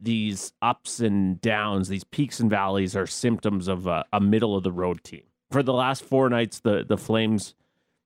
these 0.00 0.52
ups 0.60 1.00
and 1.00 1.40
downs, 1.40 1.88
these 1.88 2.04
peaks 2.04 2.40
and 2.40 2.50
valleys, 2.50 2.94
are 2.94 3.06
symptoms 3.06 3.68
of 3.68 3.86
a, 3.86 4.04
a 4.12 4.20
middle 4.20 4.56
of 4.56 4.62
the 4.62 4.72
road 4.72 5.02
team. 5.04 5.22
For 5.50 5.62
the 5.62 5.72
last 5.72 6.04
four 6.04 6.28
nights, 6.28 6.60
the 6.60 6.84
the 6.86 6.98
Flames, 6.98 7.54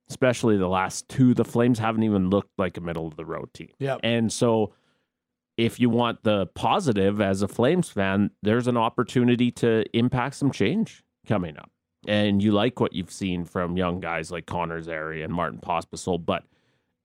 especially 0.09 0.57
the 0.57 0.69
last 0.69 1.09
two, 1.09 1.35
the 1.35 1.45
Flames 1.45 1.79
haven't 1.79 2.03
even 2.03 2.31
looked 2.31 2.59
like 2.59 2.77
a 2.77 2.81
middle 2.81 3.07
of 3.07 3.17
the 3.17 3.25
road 3.25 3.53
team. 3.55 3.71
Yeah. 3.79 3.97
And 4.03 4.33
so, 4.33 4.75
if 5.57 5.81
you 5.81 5.89
want 5.89 6.23
the 6.23 6.47
positive 6.49 7.21
as 7.21 7.43
a 7.43 7.49
Flames 7.49 7.89
fan, 7.89 8.31
there's 8.43 8.67
an 8.67 8.77
opportunity 8.77 9.51
to 9.53 9.85
impact 9.97 10.37
some 10.37 10.53
change 10.53 11.03
coming 11.27 11.57
up. 11.57 11.71
And 12.07 12.43
you 12.43 12.53
like 12.53 12.81
what 12.81 12.93
you've 12.93 13.11
seen 13.11 13.45
from 13.45 13.77
young 13.77 14.01
guys 14.01 14.31
like 14.31 14.47
Connor 14.47 14.81
Zary 14.83 15.23
and 15.23 15.33
Martin 15.33 15.59
Pospisil. 15.59 16.25
But 16.25 16.45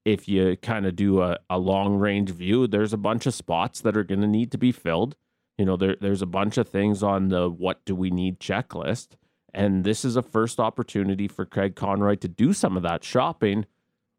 if 0.04 0.28
you 0.28 0.56
kind 0.56 0.86
of 0.86 0.94
do 0.94 1.20
a, 1.20 1.38
a 1.50 1.58
long 1.58 1.96
range 1.96 2.30
view, 2.30 2.66
there's 2.66 2.92
a 2.92 2.98
bunch 2.98 3.26
of 3.26 3.34
spots 3.34 3.80
that 3.80 3.96
are 3.96 4.04
going 4.04 4.20
to 4.20 4.26
need 4.26 4.52
to 4.52 4.58
be 4.58 4.70
filled. 4.70 5.16
You 5.58 5.64
know, 5.64 5.76
there, 5.76 5.96
there's 6.00 6.22
a 6.22 6.26
bunch 6.26 6.58
of 6.58 6.68
things 6.68 7.02
on 7.02 7.28
the 7.28 7.48
what 7.48 7.84
do 7.84 7.94
we 7.94 8.10
need 8.10 8.38
checklist. 8.38 9.08
And 9.52 9.84
this 9.84 10.04
is 10.04 10.16
a 10.16 10.22
first 10.22 10.58
opportunity 10.58 11.28
for 11.28 11.46
Craig 11.46 11.76
Conroy 11.76 12.16
to 12.16 12.28
do 12.28 12.52
some 12.52 12.76
of 12.76 12.82
that 12.82 13.04
shopping 13.04 13.66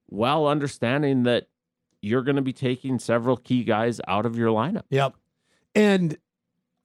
while 0.08 0.48
understanding 0.48 1.24
that 1.24 1.48
you're 2.02 2.24
going 2.24 2.38
to 2.38 2.42
be 2.42 2.54
taking 2.54 3.00
several 3.00 3.36
key 3.36 3.64
guys 3.64 4.00
out 4.08 4.26
of 4.26 4.38
your 4.38 4.50
lineup. 4.50 4.84
Yep. 4.90 5.16
And 5.74 6.18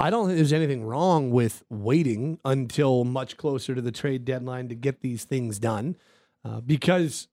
I 0.00 0.08
don't 0.08 0.26
think 0.26 0.36
there's 0.36 0.54
anything 0.54 0.82
wrong 0.82 1.30
with 1.30 1.62
waiting 1.68 2.38
until 2.42 3.04
much 3.04 3.36
closer 3.36 3.74
to 3.74 3.82
the 3.82 3.92
trade 3.92 4.24
deadline 4.24 4.70
to 4.70 4.74
get 4.74 5.02
these 5.02 5.24
things 5.24 5.58
done. 5.58 5.96
Uh, 6.42 6.62
because 6.62 7.28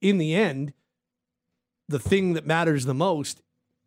in 0.00 0.18
the 0.18 0.34
end, 0.34 0.72
the 1.88 2.00
thing 2.00 2.32
that 2.32 2.44
matters 2.44 2.84
the 2.84 2.94
most 2.94 3.42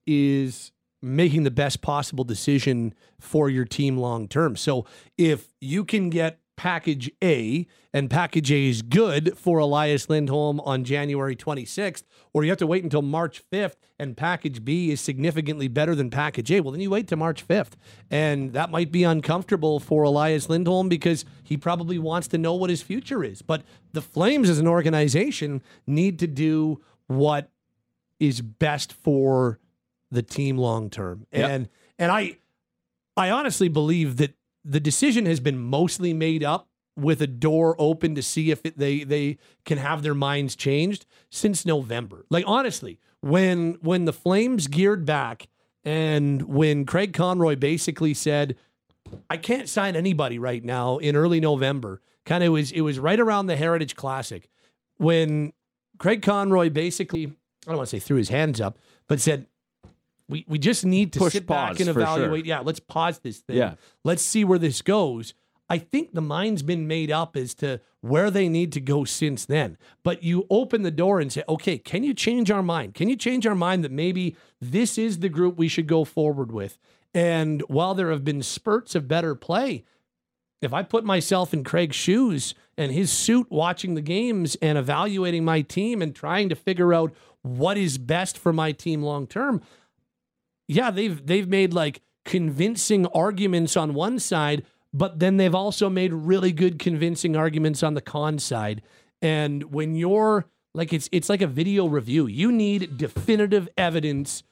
is 0.08 0.72
making 1.02 1.44
the 1.44 1.52
best 1.52 1.82
possible 1.82 2.24
decision 2.24 2.94
for 3.20 3.50
your 3.50 3.66
team 3.66 3.98
long 3.98 4.30
term. 4.30 4.56
So 4.56 4.86
if 5.18 5.50
you 5.60 5.84
can 5.84 6.10
get 6.10 6.40
package 6.56 7.10
A 7.24 7.68
and 7.94 8.10
package 8.10 8.52
A 8.52 8.70
is 8.70 8.82
good 8.82 9.38
for 9.38 9.60
Elias 9.60 10.10
Lindholm 10.10 10.60
on 10.62 10.84
January 10.84 11.36
26th, 11.36 12.04
or 12.34 12.44
you 12.44 12.50
have 12.50 12.58
to 12.60 12.68
wait 12.68 12.84
until 12.84 13.02
March 13.02 13.42
5th 13.52 13.76
and 14.00 14.18
package 14.18 14.64
B 14.64 14.92
is 14.92 15.00
significantly 15.02 15.68
better 15.68 15.96
than 15.96 16.10
package 16.10 16.52
A, 16.52 16.62
well, 16.62 16.72
then 16.72 16.82
you 16.82 16.90
wait 16.90 17.08
to 17.08 17.16
March 17.16 17.48
5th. 17.48 17.74
And 18.10 18.54
that 18.54 18.72
might 18.72 18.92
be 18.92 19.04
uncomfortable 19.04 19.80
for 19.80 20.04
Elias 20.04 20.50
Lindholm 20.50 20.90
because 20.90 21.26
he 21.44 21.58
probably 21.58 22.00
wants 22.00 22.28
to 22.30 22.38
know 22.38 22.54
what 22.54 22.70
his 22.70 22.82
future 22.82 23.24
is. 23.24 23.42
But 23.42 23.64
the 23.92 24.02
Flames 24.02 24.50
as 24.50 24.60
an 24.60 24.68
organization 24.68 25.62
need 25.86 26.20
to 26.20 26.28
do 26.28 26.82
what 27.08 27.50
is 28.20 28.42
best 28.42 28.94
for 28.94 29.60
the 30.12 30.22
team 30.22 30.58
long 30.58 30.90
term. 30.90 31.26
Yep. 31.32 31.50
And 31.50 31.70
and 32.00 32.12
I 32.12 32.38
I 33.18 33.32
honestly 33.32 33.68
believe 33.68 34.18
that 34.18 34.34
the 34.64 34.80
decision 34.80 35.26
has 35.26 35.40
been 35.40 35.58
mostly 35.58 36.14
made 36.14 36.44
up 36.44 36.68
with 36.96 37.22
a 37.22 37.28
door 37.28 37.76
open 37.80 38.16
to 38.16 38.22
see 38.22 38.52
if 38.52 38.66
it, 38.66 38.78
they 38.78 39.04
they 39.04 39.38
can 39.66 39.78
have 39.78 40.04
their 40.04 40.14
minds 40.14 40.56
changed 40.56 41.06
since 41.30 41.66
November. 41.66 42.26
Like 42.30 42.46
honestly, 42.48 43.00
when 43.22 43.78
when 43.82 44.06
the 44.06 44.14
Flames 44.14 44.68
geared 44.68 45.06
back 45.06 45.48
and 45.84 46.44
when 46.44 46.86
Craig 46.86 47.14
Conroy 47.14 47.56
basically 47.56 48.14
said, 48.14 48.56
"I 49.30 49.38
can't 49.38 49.68
sign 49.68 49.96
anybody 49.96 50.38
right 50.38 50.64
now" 50.64 50.98
in 50.98 51.16
early 51.16 51.40
November, 51.40 52.02
kind 52.26 52.44
of 52.44 52.54
was 52.54 52.72
it 52.72 52.82
was 52.82 53.00
right 53.00 53.20
around 53.20 53.48
the 53.48 53.56
Heritage 53.56 53.96
Classic 53.96 54.50
when 54.98 55.54
Craig 55.98 56.22
Conroy 56.22 56.70
basically 56.70 57.26
I 57.66 57.72
don't 57.72 57.78
want 57.78 57.90
to 57.90 57.96
say 57.96 58.00
threw 58.00 58.18
his 58.18 58.30
hands 58.30 58.62
up, 58.62 58.78
but 59.08 59.20
said. 59.20 59.48
We, 60.34 60.46
we 60.48 60.58
just 60.58 60.84
need 60.84 61.14
to 61.14 61.20
Push 61.20 61.34
sit 61.34 61.46
back 61.46 61.80
and 61.80 61.90
for 61.90 61.94
sure. 61.94 62.02
evaluate. 62.02 62.48
Yeah, 62.48 62.62
let's 62.62 62.80
pause 62.80 63.20
this 63.20 63.38
thing. 63.38 63.56
Yeah. 63.56 63.76
Let's 64.04 64.24
see 64.24 64.44
where 64.44 64.58
this 64.58 64.82
goes. 64.82 65.36
I 65.70 65.78
think 65.78 66.16
the 66.16 66.22
mind's 66.22 66.64
been 66.64 66.88
made 66.88 67.12
up 67.12 67.38
as 67.38 67.54
to 67.56 67.82
where 68.02 68.32
they 68.32 68.50
need 68.50 68.72
to 68.72 68.82
go 68.82 69.06
since 69.06 69.46
then. 69.46 69.78
But 70.02 70.24
you 70.24 70.48
open 70.50 70.82
the 70.82 70.90
door 70.90 71.20
and 71.20 71.32
say, 71.32 71.44
okay, 71.48 71.78
can 71.78 72.04
you 72.04 72.16
change 72.16 72.50
our 72.50 72.64
mind? 72.64 72.96
Can 72.96 73.10
you 73.10 73.16
change 73.16 73.46
our 73.46 73.54
mind 73.54 73.84
that 73.84 73.92
maybe 73.92 74.36
this 74.60 74.98
is 74.98 75.20
the 75.20 75.30
group 75.30 75.56
we 75.56 75.68
should 75.68 75.86
go 75.86 76.04
forward 76.04 76.52
with? 76.52 76.80
And 77.14 77.62
while 77.68 77.94
there 77.94 78.10
have 78.10 78.24
been 78.24 78.42
spurts 78.42 78.96
of 78.96 79.08
better 79.08 79.36
play, 79.36 79.86
if 80.64 80.74
I 80.74 80.82
put 80.82 81.06
myself 81.06 81.54
in 81.54 81.64
Craig's 81.64 81.96
shoes 81.96 82.56
and 82.76 82.92
his 82.92 83.12
suit 83.12 83.52
watching 83.52 83.94
the 83.94 84.02
games 84.02 84.56
and 84.64 84.80
evaluating 84.80 85.46
my 85.46 85.62
team 85.62 86.02
and 86.02 86.16
trying 86.16 86.50
to 86.50 86.56
figure 86.56 86.92
out 86.92 87.14
what 87.44 87.78
is 87.78 88.00
best 88.00 88.36
for 88.38 88.52
my 88.52 88.72
team 88.72 89.04
long 89.04 89.28
term, 89.28 89.62
yeah, 90.74 90.92
they've 90.92 91.26
they've 91.26 91.48
made 91.48 91.74
like 91.74 92.02
convincing 92.26 93.06
arguments 93.08 93.78
on 93.78 93.94
one 93.94 94.20
side, 94.20 94.66
but 94.94 95.20
then 95.20 95.38
they've 95.38 95.56
also 95.56 95.90
made 95.90 96.14
really 96.14 96.52
good 96.52 96.80
convincing 96.80 97.36
arguments 97.36 97.84
on 97.84 97.94
the 97.94 98.02
con 98.02 98.40
side. 98.40 98.82
And 99.22 99.72
when 99.72 99.96
you're 99.96 100.46
like 100.74 100.94
it's 100.94 101.10
it's 101.12 101.30
like 101.30 101.42
a 101.42 101.48
video 101.48 101.88
review. 101.88 102.28
You 102.28 102.52
need 102.52 102.98
definitive 102.98 103.70
evidence 103.78 104.44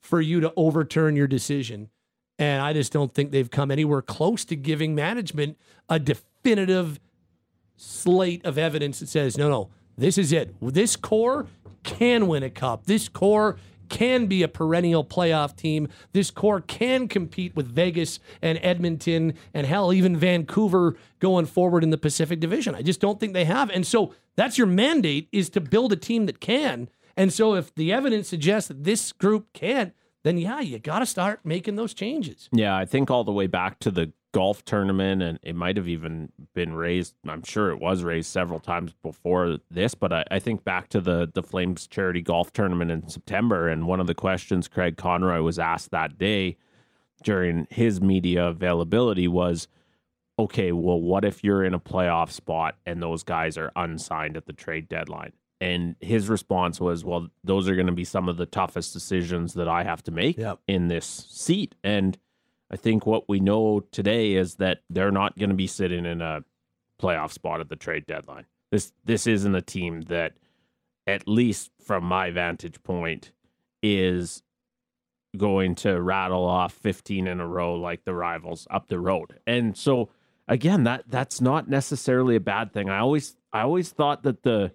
for 0.00 0.20
you 0.20 0.40
to 0.40 0.52
overturn 0.56 1.16
your 1.16 1.26
decision. 1.26 1.90
And 2.38 2.62
I 2.62 2.72
just 2.72 2.92
don't 2.92 3.12
think 3.12 3.32
they've 3.32 3.50
come 3.50 3.70
anywhere 3.70 4.00
close 4.00 4.46
to 4.46 4.56
giving 4.56 4.94
management 4.94 5.58
a 5.90 5.98
definitive 5.98 6.98
slate 7.76 8.44
of 8.46 8.56
evidence 8.56 9.00
that 9.00 9.08
says, 9.08 9.36
no, 9.36 9.50
no, 9.50 9.70
this 9.98 10.16
is 10.16 10.32
it. 10.32 10.54
This 10.62 10.96
core 10.96 11.46
can 11.82 12.28
win 12.28 12.42
a 12.42 12.50
cup. 12.50 12.86
This 12.86 13.10
core 13.10 13.58
can 13.90 14.26
be 14.26 14.42
a 14.42 14.48
perennial 14.48 15.04
playoff 15.04 15.54
team. 15.54 15.88
This 16.12 16.30
core 16.30 16.62
can 16.62 17.08
compete 17.08 17.54
with 17.54 17.66
Vegas 17.66 18.20
and 18.40 18.58
Edmonton 18.62 19.34
and 19.52 19.66
hell, 19.66 19.92
even 19.92 20.16
Vancouver 20.16 20.96
going 21.18 21.44
forward 21.44 21.84
in 21.84 21.90
the 21.90 21.98
Pacific 21.98 22.40
Division. 22.40 22.74
I 22.74 22.80
just 22.80 23.00
don't 23.00 23.20
think 23.20 23.34
they 23.34 23.44
have. 23.44 23.68
And 23.68 23.86
so 23.86 24.14
that's 24.36 24.56
your 24.56 24.66
mandate 24.66 25.28
is 25.32 25.50
to 25.50 25.60
build 25.60 25.92
a 25.92 25.96
team 25.96 26.24
that 26.26 26.40
can. 26.40 26.88
And 27.16 27.32
so 27.32 27.54
if 27.54 27.74
the 27.74 27.92
evidence 27.92 28.28
suggests 28.28 28.68
that 28.68 28.84
this 28.84 29.12
group 29.12 29.52
can't, 29.52 29.92
then 30.22 30.38
yeah, 30.38 30.60
you 30.60 30.78
got 30.78 31.00
to 31.00 31.06
start 31.06 31.40
making 31.44 31.76
those 31.76 31.92
changes. 31.92 32.48
Yeah, 32.52 32.76
I 32.76 32.84
think 32.84 33.10
all 33.10 33.24
the 33.24 33.32
way 33.32 33.46
back 33.46 33.78
to 33.80 33.90
the 33.90 34.12
golf 34.32 34.64
tournament, 34.64 35.22
and 35.22 35.38
it 35.42 35.56
might 35.56 35.76
have 35.76 35.88
even 35.88 36.30
been 36.54 36.74
raised. 36.74 37.14
I'm 37.26 37.42
sure 37.42 37.70
it 37.70 37.80
was 37.80 38.02
raised 38.02 38.30
several 38.30 38.60
times 38.60 38.92
before 39.02 39.58
this, 39.70 39.94
but 39.94 40.12
I, 40.12 40.24
I, 40.30 40.38
think 40.38 40.64
back 40.64 40.88
to 40.90 41.00
the 41.00 41.30
the 41.32 41.42
Flames 41.42 41.86
charity 41.86 42.22
golf 42.22 42.52
tournament 42.52 42.90
in 42.90 43.08
September, 43.08 43.68
and 43.68 43.86
one 43.86 44.00
of 44.00 44.06
the 44.06 44.14
questions 44.14 44.68
Craig 44.68 44.96
Conroy 44.96 45.40
was 45.42 45.58
asked 45.58 45.90
that 45.90 46.18
day 46.18 46.56
during 47.22 47.66
his 47.70 48.00
media 48.00 48.46
availability 48.46 49.26
was, 49.26 49.68
"Okay, 50.38 50.72
well, 50.72 51.00
what 51.00 51.24
if 51.24 51.42
you're 51.42 51.64
in 51.64 51.74
a 51.74 51.80
playoff 51.80 52.30
spot 52.30 52.76
and 52.86 53.02
those 53.02 53.22
guys 53.22 53.58
are 53.58 53.72
unsigned 53.74 54.36
at 54.36 54.46
the 54.46 54.52
trade 54.52 54.88
deadline?" 54.88 55.32
And 55.60 55.96
his 56.00 56.28
response 56.28 56.80
was, 56.80 57.04
"Well, 57.04 57.28
those 57.42 57.68
are 57.68 57.74
going 57.74 57.86
to 57.86 57.92
be 57.92 58.04
some 58.04 58.28
of 58.28 58.36
the 58.36 58.46
toughest 58.46 58.92
decisions 58.92 59.54
that 59.54 59.68
I 59.68 59.82
have 59.82 60.02
to 60.04 60.10
make 60.10 60.38
yep. 60.38 60.60
in 60.68 60.88
this 60.88 61.04
seat." 61.04 61.74
And 61.82 62.16
I 62.70 62.76
think 62.76 63.04
what 63.04 63.28
we 63.28 63.40
know 63.40 63.80
today 63.90 64.34
is 64.34 64.56
that 64.56 64.78
they're 64.88 65.10
not 65.10 65.36
going 65.36 65.50
to 65.50 65.56
be 65.56 65.66
sitting 65.66 66.06
in 66.06 66.20
a 66.20 66.44
playoff 67.00 67.32
spot 67.32 67.60
at 67.60 67.68
the 67.68 67.76
trade 67.76 68.06
deadline. 68.06 68.46
This 68.70 68.92
this 69.04 69.26
isn't 69.26 69.54
a 69.54 69.62
team 69.62 70.02
that, 70.02 70.34
at 71.06 71.26
least 71.26 71.70
from 71.84 72.04
my 72.04 72.30
vantage 72.30 72.82
point, 72.82 73.32
is 73.82 74.42
going 75.36 75.74
to 75.76 76.00
rattle 76.00 76.44
off 76.44 76.72
15 76.74 77.26
in 77.26 77.40
a 77.40 77.46
row 77.46 77.74
like 77.74 78.04
the 78.04 78.14
rivals 78.14 78.66
up 78.70 78.88
the 78.88 78.98
road. 78.98 79.38
And 79.46 79.76
so 79.76 80.10
again, 80.48 80.84
that 80.84 81.04
that's 81.08 81.40
not 81.40 81.68
necessarily 81.68 82.36
a 82.36 82.40
bad 82.40 82.72
thing. 82.72 82.88
I 82.88 82.98
always 82.98 83.36
I 83.52 83.62
always 83.62 83.90
thought 83.90 84.22
that 84.22 84.42
the 84.42 84.72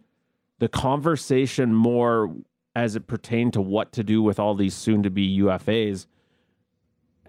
the 0.59 0.67
conversation 0.67 1.73
more 1.73 2.33
as 2.75 2.95
it 2.97 3.07
pertained 3.07 3.53
to 3.53 3.61
what 3.61 3.93
to 3.93 4.03
do 4.03 4.21
with 4.21 4.39
all 4.39 4.55
these 4.55 4.73
soon 4.73 5.03
to 5.03 5.09
be 5.09 5.39
UFAs 5.39 6.07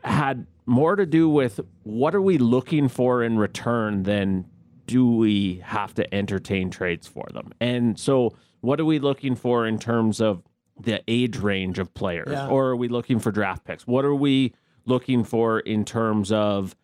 had 0.07 0.47
more 0.67 0.97
to 0.97 1.05
do 1.07 1.29
with 1.29 1.61
what 1.83 2.15
are 2.15 2.23
we 2.23 2.39
looking 2.39 2.89
for 2.89 3.23
in 3.23 3.39
return 3.39 4.05
than 4.05 4.47
do 4.87 5.11
we 5.11 5.61
have 5.65 5.95
to 5.95 6.15
entertain 6.15 6.71
trades 6.71 7.07
for 7.07 7.27
them. 7.33 7.53
And 7.61 7.99
so 7.99 8.37
what 8.61 8.81
are 8.81 8.85
we 8.85 8.99
looking 8.99 9.35
for 9.35 9.67
in 9.67 9.79
terms 9.79 10.21
of 10.21 10.43
the 10.79 11.03
age 11.09 11.39
range 11.39 11.79
of 11.79 11.93
players 11.95 12.29
yeah. 12.31 12.49
or 12.49 12.67
are 12.67 12.77
we 12.77 12.89
looking 12.89 13.19
for 13.19 13.33
draft 13.33 13.65
picks? 13.65 13.87
What 13.87 14.05
are 14.05 14.15
we 14.15 14.55
looking 14.85 15.25
for 15.25 15.61
in 15.61 15.85
terms 15.85 16.31
of 16.31 16.77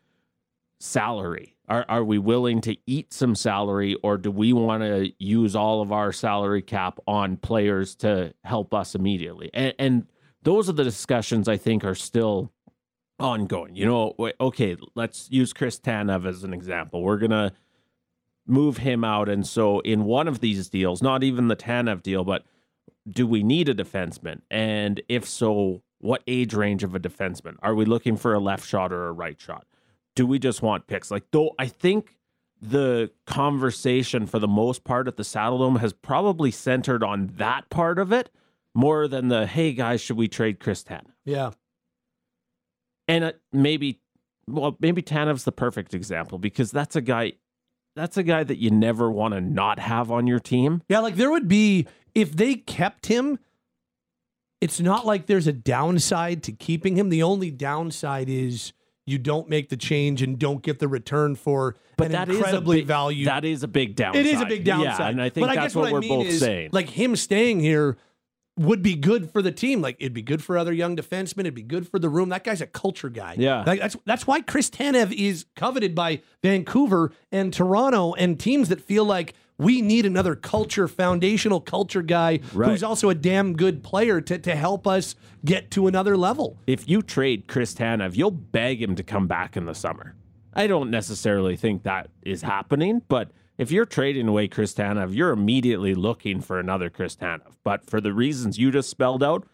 salary? 0.81 1.55
Are, 1.69 1.85
are 1.88 2.05
we 2.05 2.19
willing 2.19 2.61
to 2.62 2.76
eat 2.87 3.12
some 3.12 3.35
salary 3.35 3.95
or 4.02 4.19
do 4.19 4.31
we 4.31 4.52
want 4.52 4.83
to 4.83 5.12
use 5.19 5.55
all 5.55 5.81
of 5.81 5.93
our 5.93 6.12
salary 6.12 6.62
cap 6.62 6.99
on 7.07 7.37
players 7.37 7.95
to 7.97 8.35
help 8.45 8.75
us 8.75 8.95
immediately? 8.95 9.51
And, 9.55 9.75
and 9.79 10.07
those 10.42 10.68
are 10.68 10.73
the 10.73 10.85
discussions 10.85 11.49
I 11.49 11.57
think 11.57 11.85
are 11.85 11.94
still 11.94 12.53
ongoing. 13.23 13.75
You 13.77 13.87
know, 13.87 14.33
okay, 14.41 14.77
let's 14.95 15.31
use 15.31 15.53
Chris 15.53 15.79
Tanev 15.79 16.27
as 16.27 16.45
an 16.45 16.53
example. 16.53 17.03
We're 17.03 17.19
going 17.19 17.31
to 17.31 17.53
move 18.47 18.79
him 18.79 19.05
out. 19.05 19.29
And 19.29 19.47
so 19.47 19.81
in 19.81 20.05
one 20.05 20.29
of 20.29 20.41
these 20.41 20.69
deals, 20.69 21.03
not 21.03 21.23
even 21.23 21.49
the 21.49 21.57
Tanev 21.57 22.03
deal, 22.03 22.25
but 22.25 22.45
do 23.09 23.27
we 23.27 23.43
need 23.43 23.69
a 23.69 23.75
defenseman? 23.75 24.43
And 24.51 25.01
if 25.09 25.29
so, 25.29 25.83
what 25.99 26.23
age 26.27 26.55
range 26.55 26.83
of 26.83 26.95
a 26.95 27.01
defenseman? 27.01 27.57
Are 27.63 27.75
we 27.75 27.85
looking 27.85 28.17
for 28.17 28.35
a 28.35 28.41
left 28.41 28.67
shot 28.67 28.93
or 28.93 29.07
a 29.07 29.13
right 29.13 29.41
shot? 29.41 29.67
Do 30.15 30.27
we 30.27 30.39
just 30.39 30.61
want 30.61 30.87
picks? 30.87 31.11
Like, 31.11 31.25
though, 31.31 31.53
I 31.59 31.69
think 31.69 32.17
the 32.61 33.11
conversation 33.27 34.27
for 34.27 34.39
the 34.39 34.49
most 34.49 34.85
part 34.85 35.09
at 35.09 35.17
the 35.17 35.23
Saddledome 35.23 35.81
has 35.81 35.93
probably 35.93 36.51
centered 36.51 37.03
on 37.03 37.33
that 37.39 37.71
part 37.71 37.99
of 37.99 38.13
it 38.13 38.31
more 38.75 39.09
than 39.09 39.29
the, 39.29 39.47
hey, 39.47 39.73
guys, 39.73 40.01
should 40.01 40.17
we 40.17 40.29
trade 40.29 40.61
Chris 40.61 40.83
Tanev? 40.83 41.13
Yeah 41.25 41.53
and 43.09 43.25
uh, 43.25 43.33
maybe 43.53 44.01
well 44.47 44.77
maybe 44.81 45.03
Tanev's 45.03 45.45
the 45.45 45.53
perfect 45.53 45.95
example 45.95 46.38
because 46.38 46.71
that's 46.71 46.97
a 46.97 47.01
guy 47.01 47.33
that's 47.95 48.17
a 48.17 48.23
guy 48.23 48.43
that 48.45 48.59
you 48.59 48.71
never 48.71 49.11
want 49.11 49.35
to 49.35 49.41
not 49.41 49.79
have 49.79 50.11
on 50.11 50.27
your 50.27 50.41
team. 50.41 50.83
Yeah, 50.88 51.01
like 51.01 51.17
there 51.17 51.31
would 51.31 51.49
be 51.49 51.87
if 52.15 52.37
they 52.37 52.55
kept 52.55 53.07
him 53.07 53.38
it's 54.62 54.79
not 54.79 55.05
like 55.05 55.27
there's 55.27 55.49
a 55.49 55.53
downside 55.53 56.45
to 56.45 56.53
keeping 56.53 56.97
him. 56.97 57.09
The 57.09 57.25
only 57.25 57.51
downside 57.51 58.29
is 58.29 58.73
you 59.05 59.19
don't 59.19 59.49
make 59.49 59.71
the 59.71 59.77
change 59.77 60.23
and 60.23 60.38
don't 60.38 60.62
get 60.62 60.79
the 60.79 60.87
return 60.87 61.35
for 61.35 61.75
but 61.97 62.07
an 62.07 62.12
that 62.12 62.29
incredibly 62.29 62.79
is 62.79 62.81
big, 62.83 62.87
valued. 62.87 63.27
That 63.27 63.45
is 63.45 63.65
a 63.65 63.69
big 63.69 63.97
downside. 63.97 64.25
It 64.25 64.33
is 64.33 64.41
a 64.41 64.47
big 64.47 64.65
downside. 64.65 64.99
Yeah, 65.01 65.09
and 65.09 65.21
I 65.21 65.31
think 65.31 65.49
but 65.49 65.55
that's 65.57 65.75
I 65.75 65.79
what, 65.81 65.93
what, 65.93 66.03
we're 66.05 66.09
both 66.09 66.27
is, 66.27 66.38
saying. 66.38 66.71
Like 66.73 66.88
him 66.88 67.17
staying 67.17 67.59
here 67.59 67.97
would 68.57 68.83
be 68.83 68.95
good 68.95 69.31
for 69.31 69.41
the 69.41 69.53
team. 69.53 69.81
Like 69.81 69.97
it'd 69.99 70.12
be 70.12 70.23
good 70.23 70.43
for 70.43 70.59
other 70.59 70.73
young 70.73 70.97
defensemen. 70.97 71.41
It'd 71.41 71.55
be 71.55 71.62
good 71.62 71.88
for 71.88 71.99
the 71.99 72.09
room. 72.09 72.29
That 72.29 72.45
guy's 72.45 72.61
a 72.61 72.67
culture 72.67 73.09
guy. 73.09 73.37
Yeah, 73.38 73.65
like, 73.67 73.81
that's 73.81 73.97
that's 74.05 74.27
why 74.27 74.41
Chris 74.41 74.69
Tanev 74.71 75.12
is 75.12 75.47
coveted 75.57 75.95
by 75.95 76.23
Vancouver 76.43 77.12
and 77.31 77.53
Toronto 77.53 78.15
and 78.15 78.38
teams 78.38 78.69
that 78.69 78.81
feel 78.81 79.05
like 79.05 79.35
we 79.59 79.81
need 79.81 80.05
another 80.05 80.35
culture, 80.35 80.88
foundational 80.88 81.61
culture 81.61 82.03
guy 82.03 82.41
right. 82.53 82.71
who's 82.71 82.83
also 82.83 83.09
a 83.09 83.15
damn 83.15 83.55
good 83.55 83.83
player 83.83 84.21
to 84.21 84.38
to 84.38 84.55
help 84.55 84.87
us 84.87 85.15
get 85.45 85.71
to 85.73 85.87
another 85.87 86.17
level. 86.17 86.59
If 86.67 86.88
you 86.88 87.03
trade 87.03 87.49
Chris 87.49 87.75
Tanev, 87.75 88.17
you'll 88.17 88.31
beg 88.31 88.83
him 88.83 88.97
to 88.97 89.03
come 89.03 89.27
back 89.27 89.57
in 89.57 89.67
the 89.67 89.75
summer. 89.75 90.15
I 90.55 90.67
don't 90.67 90.91
necessarily 90.91 91.57
think 91.57 91.85
that 91.85 92.11
is 92.23 92.43
happening, 92.43 93.01
but 93.09 93.31
if 93.62 93.70
you're 93.70 93.87
trading 93.87 94.27
away 94.27 94.48
Chris 94.48 94.75
Tanev, 94.75 95.14
you're 95.14 95.31
immediately 95.31 95.94
looking 95.94 96.40
for 96.40 96.59
another 96.59 96.90
Chris 96.90 97.14
Tanev. 97.14 97.53
But 97.62 97.88
for 97.88 98.01
the 98.01 98.12
reasons 98.12 98.59
you 98.59 98.72
just 98.72 98.90
spelled 98.90 99.22
out, 99.22 99.46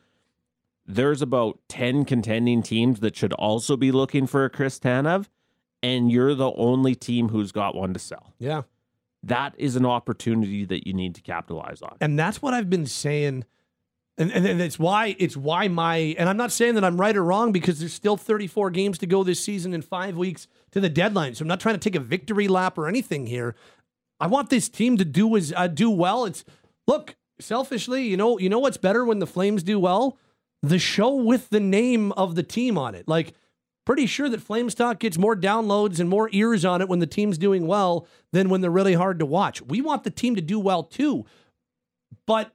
there's 0.86 1.20
about 1.20 1.58
10 1.68 2.06
contending 2.06 2.62
teams 2.62 3.00
that 3.00 3.14
should 3.14 3.34
also 3.34 3.76
be 3.76 3.92
looking 3.92 4.26
for 4.26 4.46
a 4.46 4.50
Chris 4.50 4.78
Tanev, 4.80 5.26
and 5.82 6.10
you're 6.10 6.34
the 6.34 6.52
only 6.54 6.94
team 6.94 7.28
who's 7.28 7.52
got 7.52 7.74
one 7.74 7.92
to 7.92 8.00
sell. 8.00 8.32
Yeah. 8.38 8.62
That 9.22 9.54
is 9.58 9.76
an 9.76 9.84
opportunity 9.84 10.64
that 10.64 10.86
you 10.86 10.94
need 10.94 11.14
to 11.16 11.20
capitalize 11.20 11.82
on. 11.82 11.98
And 12.00 12.18
that's 12.18 12.40
what 12.40 12.54
I've 12.54 12.70
been 12.70 12.86
saying. 12.86 13.44
And, 14.16 14.32
and, 14.32 14.46
and 14.46 14.60
it's 14.60 14.78
why 14.78 15.16
it's 15.18 15.36
why 15.36 15.68
my 15.68 15.96
and 16.18 16.28
I'm 16.28 16.36
not 16.36 16.50
saying 16.50 16.74
that 16.74 16.84
I'm 16.84 17.00
right 17.00 17.16
or 17.16 17.22
wrong 17.22 17.52
because 17.52 17.78
there's 17.78 17.92
still 17.92 18.16
34 18.16 18.70
games 18.70 18.98
to 18.98 19.06
go 19.06 19.22
this 19.22 19.38
season 19.38 19.74
in 19.74 19.82
five 19.82 20.16
weeks 20.16 20.48
to 20.72 20.80
the 20.80 20.88
deadline. 20.88 21.34
So 21.36 21.42
I'm 21.42 21.48
not 21.48 21.60
trying 21.60 21.76
to 21.76 21.80
take 21.80 21.94
a 21.94 22.00
victory 22.00 22.48
lap 22.48 22.78
or 22.78 22.88
anything 22.88 23.26
here. 23.26 23.54
I 24.20 24.26
want 24.26 24.50
this 24.50 24.68
team 24.68 24.96
to 24.96 25.04
do 25.04 25.36
is 25.36 25.52
uh, 25.56 25.68
do 25.68 25.90
well. 25.90 26.24
It's 26.24 26.44
look 26.86 27.16
selfishly, 27.40 28.06
you 28.06 28.16
know, 28.16 28.38
you 28.38 28.48
know 28.48 28.58
what's 28.58 28.76
better 28.76 29.04
when 29.04 29.18
the 29.18 29.26
Flames 29.26 29.62
do 29.62 29.78
well? 29.78 30.18
The 30.62 30.78
show 30.78 31.14
with 31.14 31.50
the 31.50 31.60
name 31.60 32.12
of 32.12 32.34
the 32.34 32.42
team 32.42 32.76
on 32.76 32.94
it. 32.94 33.06
Like, 33.06 33.32
pretty 33.86 34.06
sure 34.06 34.28
that 34.28 34.42
Flames 34.42 34.74
Talk 34.74 34.98
gets 34.98 35.16
more 35.16 35.36
downloads 35.36 36.00
and 36.00 36.10
more 36.10 36.28
ears 36.32 36.64
on 36.64 36.82
it 36.82 36.88
when 36.88 36.98
the 36.98 37.06
team's 37.06 37.38
doing 37.38 37.66
well 37.66 38.06
than 38.32 38.48
when 38.48 38.60
they're 38.60 38.70
really 38.70 38.94
hard 38.94 39.18
to 39.20 39.26
watch. 39.26 39.62
We 39.62 39.80
want 39.80 40.04
the 40.04 40.10
team 40.10 40.34
to 40.34 40.42
do 40.42 40.58
well 40.58 40.82
too, 40.82 41.24
but 42.26 42.52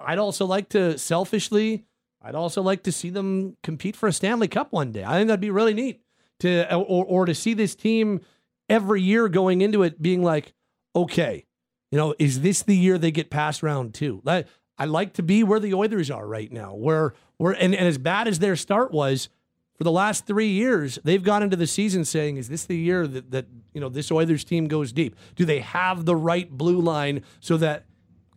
I'd 0.00 0.18
also 0.18 0.46
like 0.46 0.70
to 0.70 0.96
selfishly, 0.98 1.84
I'd 2.22 2.34
also 2.34 2.62
like 2.62 2.82
to 2.84 2.92
see 2.92 3.10
them 3.10 3.56
compete 3.62 3.94
for 3.94 4.08
a 4.08 4.12
Stanley 4.12 4.48
Cup 4.48 4.72
one 4.72 4.90
day. 4.90 5.04
I 5.04 5.12
think 5.12 5.28
that'd 5.28 5.40
be 5.40 5.50
really 5.50 5.74
neat 5.74 6.00
to 6.40 6.72
or 6.74 7.04
or 7.04 7.26
to 7.26 7.34
see 7.34 7.54
this 7.54 7.74
team 7.74 8.20
every 8.68 9.02
year 9.02 9.28
going 9.28 9.60
into 9.60 9.82
it 9.82 10.00
being 10.00 10.22
like 10.22 10.54
okay, 11.02 11.46
you 11.90 11.98
know, 11.98 12.14
is 12.18 12.40
this 12.40 12.62
the 12.62 12.76
year 12.76 12.98
they 12.98 13.10
get 13.10 13.30
past 13.30 13.62
round 13.62 13.94
two? 13.94 14.22
I 14.26 14.84
like 14.84 15.14
to 15.14 15.22
be 15.22 15.42
where 15.42 15.60
the 15.60 15.74
Oilers 15.74 16.10
are 16.10 16.26
right 16.26 16.50
now, 16.52 16.74
where 16.74 17.14
where 17.36 17.52
and, 17.52 17.74
and 17.74 17.86
as 17.86 17.98
bad 17.98 18.28
as 18.28 18.38
their 18.38 18.56
start 18.56 18.92
was, 18.92 19.28
for 19.76 19.84
the 19.84 19.92
last 19.92 20.26
three 20.26 20.48
years, 20.48 20.98
they've 21.04 21.22
gone 21.22 21.42
into 21.42 21.56
the 21.56 21.66
season 21.66 22.04
saying, 22.04 22.36
"Is 22.36 22.48
this 22.48 22.64
the 22.64 22.76
year 22.76 23.06
that, 23.06 23.30
that 23.30 23.46
you 23.72 23.80
know 23.80 23.88
this 23.88 24.10
Oilers 24.10 24.44
team 24.44 24.68
goes 24.68 24.92
deep? 24.92 25.16
Do 25.36 25.44
they 25.44 25.60
have 25.60 26.04
the 26.04 26.16
right 26.16 26.50
blue 26.50 26.80
line 26.80 27.22
so 27.40 27.56
that 27.58 27.86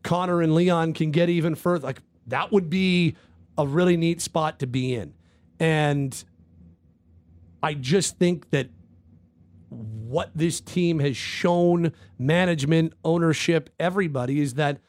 Connor 0.03 0.41
and 0.41 0.55
Leon 0.55 0.93
can 0.93 1.11
get 1.11 1.29
even 1.29 1.55
further? 1.55 1.85
Like 1.85 2.01
that 2.27 2.51
would 2.51 2.69
be 2.69 3.15
a 3.57 3.67
really 3.67 3.97
neat 3.97 4.21
spot 4.21 4.59
to 4.59 4.67
be 4.67 4.95
in." 4.95 5.13
And 5.59 6.23
I 7.61 7.75
just 7.75 8.17
think 8.17 8.49
that 8.49 8.69
what 10.11 10.29
this 10.35 10.59
team 10.59 10.99
has 10.99 11.15
shown, 11.15 11.93
management, 12.19 12.93
ownership, 13.03 13.69
everybody, 13.79 14.41
is 14.41 14.55
that 14.55 14.79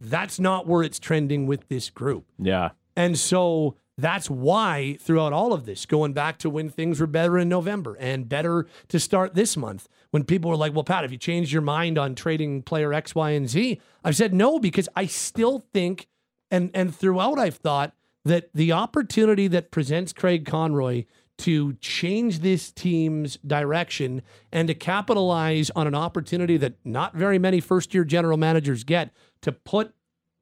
that's 0.00 0.40
not 0.40 0.66
where 0.66 0.82
it's 0.82 0.98
trending 0.98 1.46
with 1.46 1.68
this 1.68 1.90
group. 1.90 2.24
Yeah. 2.38 2.70
And 2.96 3.18
so 3.18 3.76
that's 3.98 4.30
why 4.30 4.96
throughout 5.00 5.32
all 5.32 5.52
of 5.52 5.66
this, 5.66 5.86
going 5.86 6.12
back 6.12 6.38
to 6.38 6.50
when 6.50 6.70
things 6.70 7.00
were 7.00 7.06
better 7.06 7.38
in 7.38 7.48
November 7.48 7.96
and 8.00 8.28
better 8.28 8.66
to 8.88 8.98
start 8.98 9.34
this 9.34 9.56
month, 9.56 9.88
when 10.10 10.24
people 10.24 10.50
were 10.50 10.56
like, 10.56 10.74
well, 10.74 10.84
Pat, 10.84 11.02
have 11.02 11.12
you 11.12 11.18
changed 11.18 11.52
your 11.52 11.62
mind 11.62 11.98
on 11.98 12.14
trading 12.14 12.62
player 12.62 12.92
X, 12.92 13.14
Y, 13.14 13.30
and 13.30 13.48
Z? 13.48 13.80
I've 14.04 14.16
said 14.16 14.34
no 14.34 14.58
because 14.58 14.88
I 14.96 15.06
still 15.06 15.64
think, 15.72 16.08
and, 16.50 16.70
and 16.74 16.94
throughout 16.94 17.38
I've 17.38 17.56
thought 17.56 17.94
that 18.24 18.50
the 18.54 18.72
opportunity 18.72 19.48
that 19.48 19.70
presents 19.70 20.12
Craig 20.12 20.46
Conroy 20.46 21.04
to 21.42 21.72
change 21.74 22.38
this 22.40 22.70
team's 22.70 23.36
direction 23.46 24.22
and 24.52 24.68
to 24.68 24.74
capitalize 24.74 25.70
on 25.74 25.86
an 25.86 25.94
opportunity 25.94 26.56
that 26.56 26.74
not 26.84 27.14
very 27.14 27.38
many 27.38 27.60
first 27.60 27.92
year 27.94 28.04
general 28.04 28.36
managers 28.36 28.84
get 28.84 29.10
to 29.42 29.50
put 29.52 29.92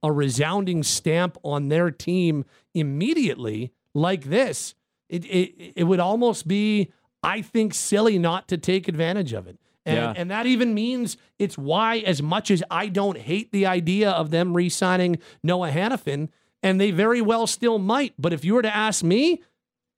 a 0.03 0.13
resounding 0.13 0.83
stamp 0.83 1.37
on 1.43 1.69
their 1.69 1.91
team 1.91 2.45
immediately 2.75 3.73
like 3.95 4.25
this, 4.25 4.75
it, 5.09 5.25
it, 5.25 5.73
it 5.77 5.85
would 5.85 6.01
almost 6.01 6.47
be, 6.47 6.91
I 7.23 7.43
think, 7.43 7.75
silly 7.75 8.19
not 8.19 8.49
to 8.49 8.59
take 8.59 8.89
advantage 8.89 9.33
of 9.33 9.47
it. 9.47 9.59
And, 9.87 9.97
Yeah. 9.97 10.13
and 10.17 10.31
that 10.31 10.47
even 10.47 10.75
means 10.75 11.17
it's 11.39 11.57
why, 11.57 11.99
as 11.99 12.23
much 12.23 12.51
as 12.51 12.63
I 12.71 12.89
don't 12.89 13.17
hate 13.17 13.53
the 13.53 13.65
idea 13.67 14.11
of 14.11 14.31
them 14.31 14.55
re 14.55 14.69
signing 14.69 15.19
Noah 15.43 15.71
Hanifin, 15.71 16.29
and 16.63 16.79
they 16.79 16.91
very 16.91 17.23
well 17.23 17.47
still 17.47 17.79
might, 17.79 18.13
but 18.19 18.35
if 18.35 18.45
you 18.45 18.53
were 18.55 18.63
to 18.63 18.75
ask 18.75 19.03
me, 19.03 19.43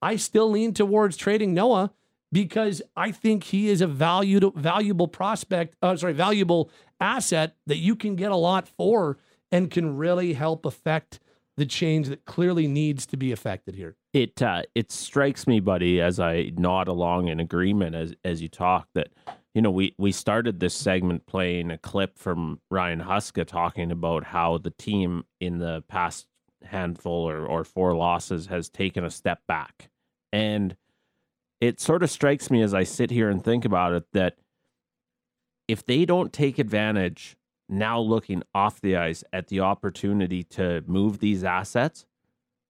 I 0.03 0.17
still 0.17 0.51
lean 0.51 0.75
towards 0.75 1.17
trading 1.17 1.55
Noah 1.55 1.93
because 2.33 2.83
I 2.97 3.13
think 3.13 3.45
he 3.45 3.69
is 3.69 3.81
a 3.81 3.87
valued, 3.87 4.53
valuable 4.57 5.07
prospect, 5.07 5.77
uh, 5.81 5.97
sorry, 5.97 6.13
valuable 6.15 6.71
asset 7.01 7.57
that 7.67 7.77
you 7.77 7.95
can 7.95 8.17
get 8.17 8.33
a 8.33 8.37
lot 8.37 8.67
for 8.67 9.19
and 9.51 9.71
can 9.71 9.97
really 9.97 10.33
help 10.33 10.67
affect 10.67 11.21
the 11.57 11.67
change 11.67 12.09
that 12.09 12.25
clearly 12.25 12.67
needs 12.67 13.05
to 13.07 13.17
be 13.17 13.31
affected 13.31 13.75
here. 13.75 13.97
it 14.15 14.41
uh, 14.41 14.63
it 14.75 14.91
strikes 14.91 15.47
me, 15.47 15.61
buddy, 15.61 16.01
as 16.01 16.19
I 16.19 16.51
nod 16.57 16.89
along 16.89 17.29
in 17.29 17.39
agreement 17.41 17.95
as 17.95 18.15
as 18.25 18.41
you 18.41 18.49
talk 18.49 18.89
that 18.95 19.09
you 19.55 19.61
know 19.61 19.71
we 19.71 19.95
we 19.99 20.13
started 20.13 20.61
this 20.61 20.75
segment 20.75 21.27
playing 21.27 21.71
a 21.71 21.77
clip 21.79 22.19
from 22.19 22.61
Ryan 22.71 23.03
Huska 23.03 23.47
talking 23.47 23.93
about 23.93 24.25
how 24.25 24.59
the 24.59 24.71
team 24.71 25.25
in 25.41 25.59
the 25.59 25.85
past 25.89 26.27
handful 26.65 27.29
or 27.29 27.45
or 27.45 27.65
four 27.65 27.95
losses 27.95 28.47
has 28.47 28.71
taken 28.71 29.05
a 29.05 29.11
step 29.11 29.41
back, 29.47 29.91
and 30.33 30.77
it 31.61 31.81
sort 31.81 32.03
of 32.03 32.11
strikes 32.11 32.51
me 32.51 32.63
as 32.63 32.75
I 32.75 32.83
sit 32.83 33.11
here 33.11 33.29
and 33.29 33.43
think 33.43 33.65
about 33.65 33.93
it 33.93 34.05
that 34.13 34.37
if 35.69 35.85
they 35.85 36.05
don't 36.05 36.33
take 36.33 36.59
advantage 36.59 37.37
now 37.69 38.01
looking 38.01 38.43
off 38.55 38.81
the 38.81 38.97
ice 38.97 39.23
at 39.33 39.49
the 39.49 39.61
opportunity 39.61 40.43
to 40.45 40.83
move 40.87 41.21
these 41.21 41.45
assets 41.45 42.07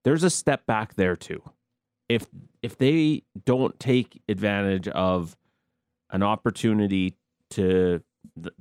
there's 0.03 0.23
a 0.23 0.29
step 0.29 0.65
back 0.65 0.95
there 0.95 1.15
too. 1.15 1.41
If 2.09 2.27
if 2.61 2.77
they 2.77 3.23
don't 3.45 3.79
take 3.79 4.21
advantage 4.27 4.87
of 4.89 5.37
an 6.09 6.23
opportunity 6.23 7.15
to 7.51 8.01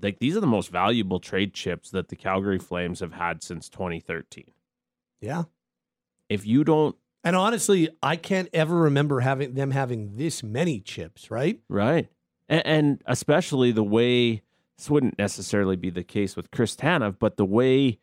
like 0.01 0.19
these 0.19 0.37
are 0.37 0.41
the 0.41 0.47
most 0.47 0.71
valuable 0.71 1.21
trade 1.21 1.53
chips 1.55 1.91
that 1.91 2.09
the 2.09 2.17
Calgary 2.17 2.59
Flames 2.59 3.01
have 3.01 3.13
had 3.13 3.43
since 3.43 3.69
2013. 3.69 4.45
Yeah. 5.21 5.45
If 6.29 6.47
you 6.47 6.65
don't 6.65 6.97
And 7.25 7.37
honestly, 7.37 7.89
I 8.03 8.17
can't 8.17 8.49
ever 8.53 8.77
remember 8.77 9.21
having 9.21 9.55
them 9.55 9.71
having 9.71 10.17
this 10.17 10.43
many 10.43 10.81
chips, 10.81 11.31
right? 11.31 11.61
right, 11.69 12.09
and, 12.49 12.67
and 12.67 13.03
especially 13.07 13.73
the 13.73 13.85
way 13.85 14.43
this 14.77 14.91
wouldn't 14.91 15.19
necessarily 15.19 15.77
be 15.77 15.91
the 15.91 16.03
case 16.03 16.35
with 16.35 16.51
Chris 16.51 16.75
Tanev, 16.75 17.17
but 17.19 17.37
the 17.37 17.45
way 17.45 17.99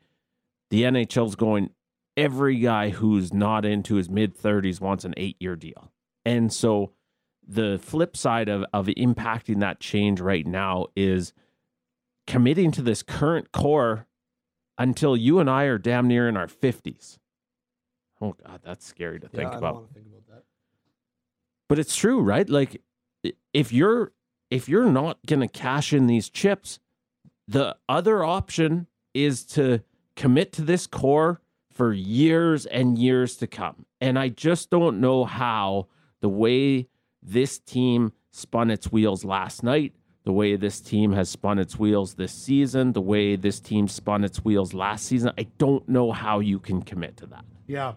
the 0.69 0.83
NHL's 0.83 1.35
going, 1.35 1.71
every 2.15 2.57
guy 2.57 2.89
who's 2.89 3.33
not 3.33 3.65
into 3.65 3.95
his 3.95 4.09
mid 4.09 4.37
30s 4.37 4.79
wants 4.79 5.03
an 5.03 5.13
eight 5.17 5.37
year 5.39 5.55
deal. 5.55 5.91
And 6.25 6.51
so 6.53 6.93
the 7.47 7.79
flip 7.81 8.15
side 8.15 8.49
of, 8.49 8.63
of 8.73 8.87
impacting 8.87 9.59
that 9.59 9.79
change 9.79 10.21
right 10.21 10.45
now 10.45 10.87
is 10.95 11.33
committing 12.27 12.71
to 12.71 12.81
this 12.81 13.03
current 13.03 13.51
core 13.51 14.07
until 14.77 15.17
you 15.17 15.39
and 15.39 15.49
I 15.49 15.63
are 15.65 15.77
damn 15.77 16.07
near 16.07 16.29
in 16.29 16.37
our 16.37 16.47
50s. 16.47 17.18
Oh, 18.21 18.35
God, 18.45 18.59
that's 18.63 18.85
scary 18.85 19.19
to 19.19 19.27
think 19.29 19.53
about 19.53 19.75
Don't 19.75 19.93
think 19.93 20.05
about 20.07 20.27
that. 20.35 20.43
but 21.69 21.79
it's 21.79 21.95
true 21.95 22.21
right 22.21 22.49
like 22.49 22.81
if 23.53 23.71
you're 23.71 24.11
if 24.51 24.67
you're 24.67 24.89
not 24.91 25.17
going 25.25 25.39
to 25.41 25.47
cash 25.47 25.93
in 25.93 26.07
these 26.07 26.29
chips 26.29 26.79
the 27.47 27.75
other 27.87 28.23
option 28.23 28.87
is 29.13 29.43
to 29.45 29.81
commit 30.15 30.51
to 30.53 30.61
this 30.61 30.85
core 30.87 31.41
for 31.71 31.93
years 31.93 32.65
and 32.65 32.97
years 32.97 33.37
to 33.37 33.47
come 33.47 33.85
and 34.01 34.19
i 34.19 34.27
just 34.29 34.69
don't 34.69 34.99
know 34.99 35.23
how 35.25 35.87
the 36.21 36.29
way 36.29 36.87
this 37.23 37.57
team 37.59 38.11
spun 38.31 38.69
its 38.69 38.91
wheels 38.91 39.23
last 39.23 39.63
night 39.63 39.93
the 40.25 40.33
way 40.33 40.55
this 40.55 40.81
team 40.81 41.13
has 41.13 41.29
spun 41.29 41.57
its 41.57 41.79
wheels 41.79 42.15
this 42.15 42.33
season 42.33 42.91
the 42.93 43.01
way 43.01 43.35
this 43.35 43.59
team 43.59 43.87
spun 43.87 44.23
its 44.23 44.43
wheels 44.43 44.73
last 44.73 45.05
season 45.05 45.31
i 45.37 45.43
don't 45.57 45.87
know 45.87 46.11
how 46.11 46.39
you 46.39 46.59
can 46.59 46.81
commit 46.81 47.15
to 47.17 47.25
that 47.25 47.45
Yeah. 47.67 47.93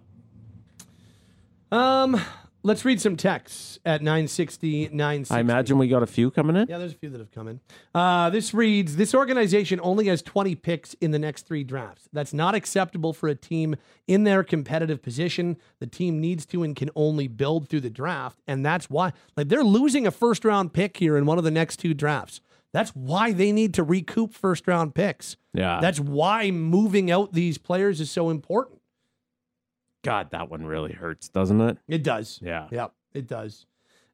Um, 1.73 2.21
let's 2.63 2.85
read 2.85 3.01
some 3.01 3.17
texts 3.17 3.79
at 3.87 4.03
960, 4.03 4.91
960. 4.93 5.35
i 5.35 5.41
imagine 5.41 5.79
we 5.79 5.89
got 5.89 6.03
a 6.03 6.07
few 6.07 6.31
coming 6.31 6.55
in 6.55 6.69
Yeah, 6.69 6.77
there's 6.77 6.93
a 6.93 6.97
few 6.97 7.09
that 7.09 7.19
have 7.19 7.31
come 7.31 7.49
in. 7.49 7.61
Uh, 7.95 8.29
this 8.29 8.53
reads 8.53 8.97
This 8.97 9.15
organization 9.15 9.81
only 9.83 10.09
has 10.09 10.21
20 10.21 10.55
picks 10.57 10.93
in 10.95 11.13
the 11.13 11.19
next 11.19 11.47
three 11.47 11.65
drafts. 11.65 12.11
That's 12.13 12.35
not 12.35 12.55
acceptable 12.55 13.15
for 13.15 13.29
a 13.29 13.35
team 13.35 13.77
in 14.07 14.25
their 14.25 14.45
competitive 14.45 15.03
position. 15.03 15.57
The 15.81 15.87
team 15.87 16.21
needs 16.21 16.45
to 16.47 16.63
and 16.63 16.77
can 16.77 16.91
only 16.95 17.27
build 17.27 17.69
through 17.69 17.81
the 17.81 17.91
draft. 17.91 18.39
And 18.47 18.65
that's 18.65 18.91
why, 18.91 19.15
like, 19.35 19.49
they're 19.49 19.65
losing 19.65 20.07
a 20.07 20.11
first 20.11 20.45
round 20.45 20.75
pick 20.75 20.99
here 20.99 21.17
in 21.17 21.25
one 21.25 21.39
of 21.39 21.45
the 21.45 21.51
next 21.51 21.79
two 21.79 21.95
drafts. 21.95 22.43
That's 22.75 22.91
why 22.91 23.33
they 23.33 23.51
need 23.51 23.75
to 23.75 23.83
recoup 23.83 24.35
first 24.35 24.69
round 24.69 24.95
picks. 24.95 25.37
yeah 25.55 25.79
That's 25.81 26.01
why 26.01 26.51
moving 26.51 27.11
out 27.11 27.33
these 27.33 27.57
players 27.57 27.99
is 27.99 28.11
so 28.11 28.29
important. 28.29 28.82
God, 30.03 30.31
that 30.31 30.51
one 30.51 30.67
really 30.67 30.93
hurts, 30.93 31.29
doesn't 31.29 31.61
it? 31.61 31.79
It 31.89 32.03
does. 32.03 32.41
Yeah. 32.43 32.69
Yep, 32.71 32.93
it 33.15 33.27
does. 33.27 33.67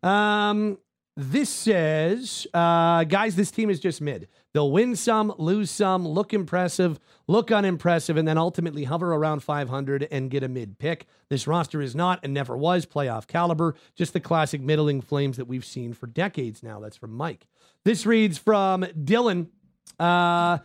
Um, 0.03 0.79
this 1.16 1.51
says, 1.51 2.46
uh, 2.55 3.03
guys, 3.03 3.35
this 3.35 3.51
team 3.51 3.70
is 3.70 3.81
just 3.81 4.01
mid. 4.01 4.29
They'll 4.55 4.70
win 4.70 4.94
some, 4.94 5.35
lose 5.37 5.68
some, 5.68 6.07
look 6.07 6.33
impressive, 6.33 7.01
look 7.27 7.51
unimpressive, 7.51 8.16
and 8.16 8.29
then 8.29 8.38
ultimately 8.38 8.85
hover 8.85 9.12
around 9.12 9.42
500 9.42 10.07
and 10.12 10.31
get 10.31 10.44
a 10.44 10.48
mid 10.48 10.79
pick. 10.79 11.07
This 11.29 11.48
roster 11.48 11.83
is 11.83 11.96
not 11.96 12.20
and 12.22 12.33
never 12.33 12.57
was 12.57 12.87
playoff 12.87 13.27
caliber, 13.27 13.74
just 13.96 14.12
the 14.12 14.20
classic 14.20 14.61
middling 14.61 15.01
flames 15.01 15.38
that 15.38 15.46
we've 15.46 15.64
seen 15.64 15.92
for 15.92 16.07
decades 16.07 16.62
now. 16.62 16.79
That's 16.79 16.96
from 16.96 17.14
Mike. 17.14 17.48
This 17.85 18.07
reads 18.07 18.38
from 18.38 18.83
Dylan. 18.83 19.48
Uh, 19.98 20.59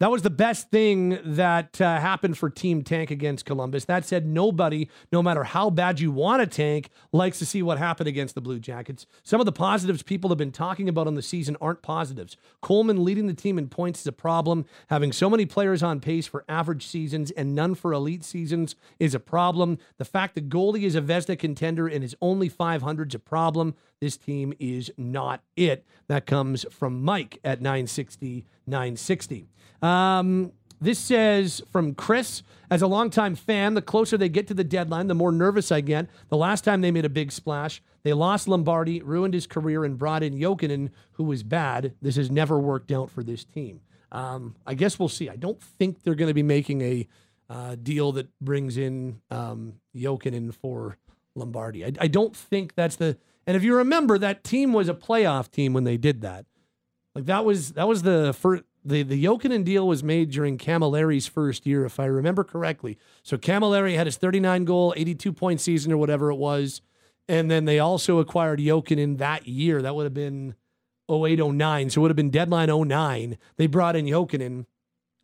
that 0.00 0.10
was 0.10 0.22
the 0.22 0.30
best 0.30 0.70
thing 0.70 1.18
that 1.24 1.78
uh, 1.78 2.00
happened 2.00 2.38
for 2.38 2.48
Team 2.48 2.82
Tank 2.82 3.10
against 3.10 3.44
Columbus. 3.44 3.84
That 3.84 4.06
said, 4.06 4.26
nobody, 4.26 4.88
no 5.12 5.22
matter 5.22 5.44
how 5.44 5.68
bad 5.68 6.00
you 6.00 6.10
want 6.10 6.40
to 6.40 6.46
tank, 6.46 6.88
likes 7.12 7.38
to 7.38 7.46
see 7.46 7.62
what 7.62 7.76
happened 7.76 8.08
against 8.08 8.34
the 8.34 8.40
Blue 8.40 8.58
Jackets. 8.58 9.06
Some 9.22 9.40
of 9.40 9.46
the 9.46 9.52
positives 9.52 10.02
people 10.02 10.30
have 10.30 10.38
been 10.38 10.52
talking 10.52 10.88
about 10.88 11.06
on 11.06 11.16
the 11.16 11.22
season 11.22 11.54
aren't 11.60 11.82
positives. 11.82 12.38
Coleman 12.62 13.04
leading 13.04 13.26
the 13.26 13.34
team 13.34 13.58
in 13.58 13.68
points 13.68 14.00
is 14.00 14.06
a 14.06 14.12
problem. 14.12 14.64
Having 14.88 15.12
so 15.12 15.28
many 15.28 15.44
players 15.44 15.82
on 15.82 16.00
pace 16.00 16.26
for 16.26 16.46
average 16.48 16.86
seasons 16.86 17.30
and 17.32 17.54
none 17.54 17.74
for 17.74 17.92
elite 17.92 18.24
seasons 18.24 18.76
is 18.98 19.14
a 19.14 19.20
problem. 19.20 19.78
The 19.98 20.06
fact 20.06 20.34
that 20.34 20.48
goalie 20.48 20.84
is 20.84 20.94
a 20.94 21.02
Vezina 21.02 21.38
contender 21.38 21.86
and 21.86 22.02
is 22.02 22.16
only 22.22 22.48
500 22.48 23.10
is 23.10 23.16
a 23.16 23.18
problem. 23.18 23.74
This 24.00 24.16
team 24.16 24.54
is 24.58 24.90
not 24.96 25.42
it. 25.56 25.84
That 26.08 26.26
comes 26.26 26.64
from 26.70 27.02
Mike 27.02 27.38
at 27.44 27.60
960, 27.60 28.46
960. 28.66 29.48
Um, 29.82 30.52
this 30.80 30.98
says 30.98 31.62
from 31.70 31.94
Chris, 31.94 32.42
as 32.70 32.80
a 32.80 32.86
longtime 32.86 33.34
fan, 33.34 33.74
the 33.74 33.82
closer 33.82 34.16
they 34.16 34.30
get 34.30 34.46
to 34.46 34.54
the 34.54 34.64
deadline, 34.64 35.08
the 35.08 35.14
more 35.14 35.32
nervous 35.32 35.70
I 35.70 35.82
get. 35.82 36.08
The 36.30 36.38
last 36.38 36.64
time 36.64 36.80
they 36.80 36.90
made 36.90 37.04
a 37.04 37.10
big 37.10 37.30
splash, 37.32 37.82
they 38.02 38.14
lost 38.14 38.48
Lombardi, 38.48 39.02
ruined 39.02 39.34
his 39.34 39.46
career, 39.46 39.84
and 39.84 39.98
brought 39.98 40.22
in 40.22 40.38
Jokinen, 40.38 40.90
who 41.12 41.24
was 41.24 41.42
bad. 41.42 41.92
This 42.00 42.16
has 42.16 42.30
never 42.30 42.58
worked 42.58 42.90
out 42.90 43.10
for 43.10 43.22
this 43.22 43.44
team. 43.44 43.80
Um, 44.10 44.56
I 44.66 44.72
guess 44.74 44.98
we'll 44.98 45.10
see. 45.10 45.28
I 45.28 45.36
don't 45.36 45.60
think 45.60 46.02
they're 46.02 46.14
going 46.14 46.28
to 46.28 46.34
be 46.34 46.42
making 46.42 46.80
a 46.80 47.08
uh, 47.50 47.76
deal 47.80 48.12
that 48.12 48.28
brings 48.40 48.78
in 48.78 49.20
um, 49.30 49.74
Jokinen 49.94 50.54
for 50.54 50.96
Lombardi. 51.34 51.84
I, 51.84 51.92
I 52.00 52.06
don't 52.06 52.34
think 52.34 52.74
that's 52.74 52.96
the. 52.96 53.18
And 53.46 53.56
if 53.56 53.62
you 53.62 53.76
remember, 53.76 54.18
that 54.18 54.44
team 54.44 54.72
was 54.72 54.88
a 54.88 54.94
playoff 54.94 55.50
team 55.50 55.72
when 55.72 55.84
they 55.84 55.96
did 55.96 56.20
that. 56.22 56.46
Like 57.14 57.26
that 57.26 57.44
was 57.44 57.72
that 57.72 57.88
was 57.88 58.02
the 58.02 58.32
first. 58.32 58.64
The 58.84 59.02
the 59.02 59.22
Jokinen 59.22 59.64
deal 59.64 59.86
was 59.86 60.02
made 60.02 60.30
during 60.30 60.56
Cammalleri's 60.56 61.26
first 61.26 61.66
year, 61.66 61.84
if 61.84 62.00
I 62.00 62.06
remember 62.06 62.44
correctly. 62.44 62.98
So 63.22 63.36
Cammalleri 63.36 63.94
had 63.94 64.06
his 64.06 64.16
39 64.16 64.64
goal, 64.64 64.94
82 64.96 65.32
point 65.32 65.60
season 65.60 65.92
or 65.92 65.98
whatever 65.98 66.30
it 66.30 66.36
was, 66.36 66.80
and 67.28 67.50
then 67.50 67.64
they 67.64 67.78
also 67.78 68.20
acquired 68.20 68.58
Jokinen 68.58 69.18
that 69.18 69.46
year. 69.46 69.82
That 69.82 69.94
would 69.94 70.04
have 70.04 70.14
been 70.14 70.54
08, 71.10 71.44
09. 71.44 71.90
So 71.90 72.00
it 72.00 72.02
would 72.02 72.10
have 72.10 72.16
been 72.16 72.30
deadline 72.30 72.70
09. 72.88 73.36
They 73.56 73.66
brought 73.66 73.96
in 73.96 74.06
Jokinen, 74.06 74.66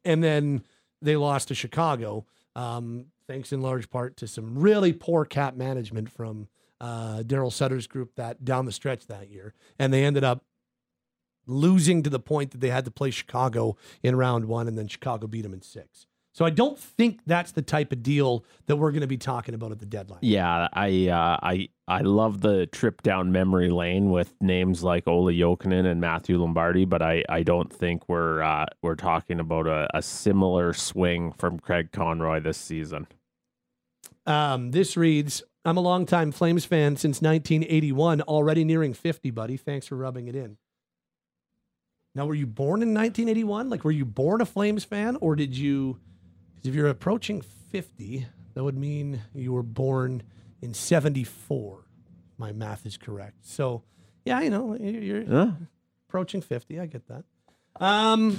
and 0.04 0.22
then 0.22 0.62
they 1.00 1.16
lost 1.16 1.48
to 1.48 1.54
Chicago, 1.54 2.26
um, 2.54 3.06
thanks 3.26 3.52
in 3.52 3.60
large 3.60 3.88
part 3.90 4.16
to 4.18 4.26
some 4.26 4.58
really 4.58 4.92
poor 4.92 5.24
cap 5.24 5.56
management 5.56 6.10
from 6.10 6.48
uh, 6.80 7.22
Daryl 7.24 7.52
Sutter's 7.52 7.86
group 7.86 8.14
that 8.16 8.44
down 8.44 8.66
the 8.66 8.72
stretch 8.72 9.06
that 9.06 9.30
year, 9.30 9.54
and 9.78 9.92
they 9.92 10.04
ended 10.04 10.24
up 10.24 10.44
losing 11.46 12.02
to 12.02 12.10
the 12.10 12.20
point 12.20 12.50
that 12.50 12.60
they 12.60 12.70
had 12.70 12.84
to 12.84 12.90
play 12.90 13.10
Chicago 13.10 13.76
in 14.02 14.16
round 14.16 14.46
one, 14.46 14.68
and 14.68 14.76
then 14.76 14.88
Chicago 14.88 15.26
beat 15.26 15.42
them 15.42 15.54
in 15.54 15.62
six. 15.62 16.06
So 16.32 16.44
I 16.44 16.50
don't 16.50 16.78
think 16.78 17.20
that's 17.24 17.52
the 17.52 17.62
type 17.62 17.92
of 17.92 18.02
deal 18.02 18.44
that 18.66 18.76
we're 18.76 18.90
going 18.90 19.00
to 19.00 19.06
be 19.06 19.16
talking 19.16 19.54
about 19.54 19.72
at 19.72 19.78
the 19.78 19.86
deadline. 19.86 20.18
Yeah, 20.20 20.68
I 20.70 21.08
uh, 21.08 21.38
I 21.42 21.70
I 21.88 22.02
love 22.02 22.42
the 22.42 22.66
trip 22.66 23.00
down 23.00 23.32
memory 23.32 23.70
lane 23.70 24.10
with 24.10 24.34
names 24.42 24.84
like 24.84 25.06
Olli 25.06 25.38
Jokinen 25.38 25.86
and 25.86 25.98
Matthew 25.98 26.36
Lombardi, 26.36 26.84
but 26.84 27.00
I, 27.00 27.24
I 27.30 27.42
don't 27.42 27.72
think 27.72 28.06
we're 28.06 28.42
uh, 28.42 28.66
we're 28.82 28.96
talking 28.96 29.40
about 29.40 29.66
a, 29.66 29.88
a 29.94 30.02
similar 30.02 30.74
swing 30.74 31.32
from 31.32 31.58
Craig 31.58 31.90
Conroy 31.90 32.40
this 32.40 32.58
season. 32.58 33.06
Um, 34.26 34.72
this 34.72 34.94
reads, 34.94 35.42
"I'm 35.66 35.76
a 35.76 35.80
longtime 35.80 36.32
Flames 36.32 36.64
fan 36.64 36.96
since 36.96 37.20
1981, 37.20 38.22
already 38.22 38.64
nearing 38.64 38.94
50, 38.94 39.30
buddy. 39.30 39.56
Thanks 39.58 39.86
for 39.86 39.96
rubbing 39.96 40.28
it 40.28 40.34
in." 40.34 40.56
Now, 42.14 42.24
were 42.24 42.34
you 42.34 42.46
born 42.46 42.80
in 42.82 42.94
1981? 42.94 43.68
Like, 43.68 43.84
were 43.84 43.90
you 43.90 44.06
born 44.06 44.40
a 44.40 44.46
Flames 44.46 44.84
fan, 44.84 45.16
or 45.20 45.36
did 45.36 45.56
you? 45.56 45.98
Because 46.54 46.68
if 46.68 46.74
you're 46.74 46.86
approaching 46.88 47.42
50, 47.42 48.26
that 48.54 48.64
would 48.64 48.78
mean 48.78 49.20
you 49.34 49.52
were 49.52 49.62
born 49.62 50.22
in 50.62 50.72
74. 50.72 51.84
My 52.38 52.52
math 52.52 52.86
is 52.86 52.96
correct. 52.96 53.44
So, 53.44 53.82
yeah, 54.24 54.40
you 54.40 54.48
know, 54.50 54.74
you're 54.76 55.26
Huh? 55.26 55.50
approaching 56.08 56.40
50. 56.40 56.80
I 56.80 56.86
get 56.86 57.06
that. 57.08 57.24
Um, 57.78 58.38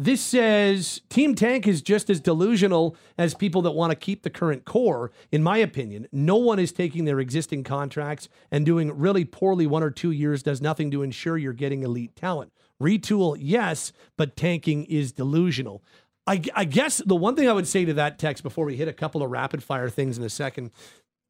this 0.00 0.22
says 0.22 1.02
Team 1.10 1.34
Tank 1.34 1.66
is 1.66 1.82
just 1.82 2.08
as 2.08 2.20
delusional 2.20 2.96
as 3.18 3.34
people 3.34 3.60
that 3.60 3.72
want 3.72 3.90
to 3.90 3.94
keep 3.94 4.22
the 4.22 4.30
current 4.30 4.64
core. 4.64 5.12
In 5.30 5.42
my 5.42 5.58
opinion, 5.58 6.08
no 6.10 6.36
one 6.36 6.58
is 6.58 6.72
taking 6.72 7.04
their 7.04 7.20
existing 7.20 7.64
contracts 7.64 8.30
and 8.50 8.64
doing 8.64 8.96
really 8.96 9.26
poorly 9.26 9.66
one 9.66 9.82
or 9.82 9.90
two 9.90 10.10
years 10.10 10.42
does 10.42 10.62
nothing 10.62 10.90
to 10.92 11.02
ensure 11.02 11.36
you're 11.36 11.52
getting 11.52 11.82
elite 11.82 12.16
talent. 12.16 12.50
Retool, 12.82 13.36
yes, 13.38 13.92
but 14.16 14.36
tanking 14.36 14.84
is 14.86 15.12
delusional. 15.12 15.82
I, 16.26 16.40
I 16.54 16.64
guess 16.64 17.02
the 17.04 17.14
one 17.14 17.36
thing 17.36 17.46
I 17.46 17.52
would 17.52 17.68
say 17.68 17.84
to 17.84 17.92
that 17.92 18.18
text 18.18 18.42
before 18.42 18.64
we 18.64 18.76
hit 18.76 18.88
a 18.88 18.94
couple 18.94 19.22
of 19.22 19.30
rapid 19.30 19.62
fire 19.62 19.90
things 19.90 20.16
in 20.16 20.24
a 20.24 20.30
second, 20.30 20.70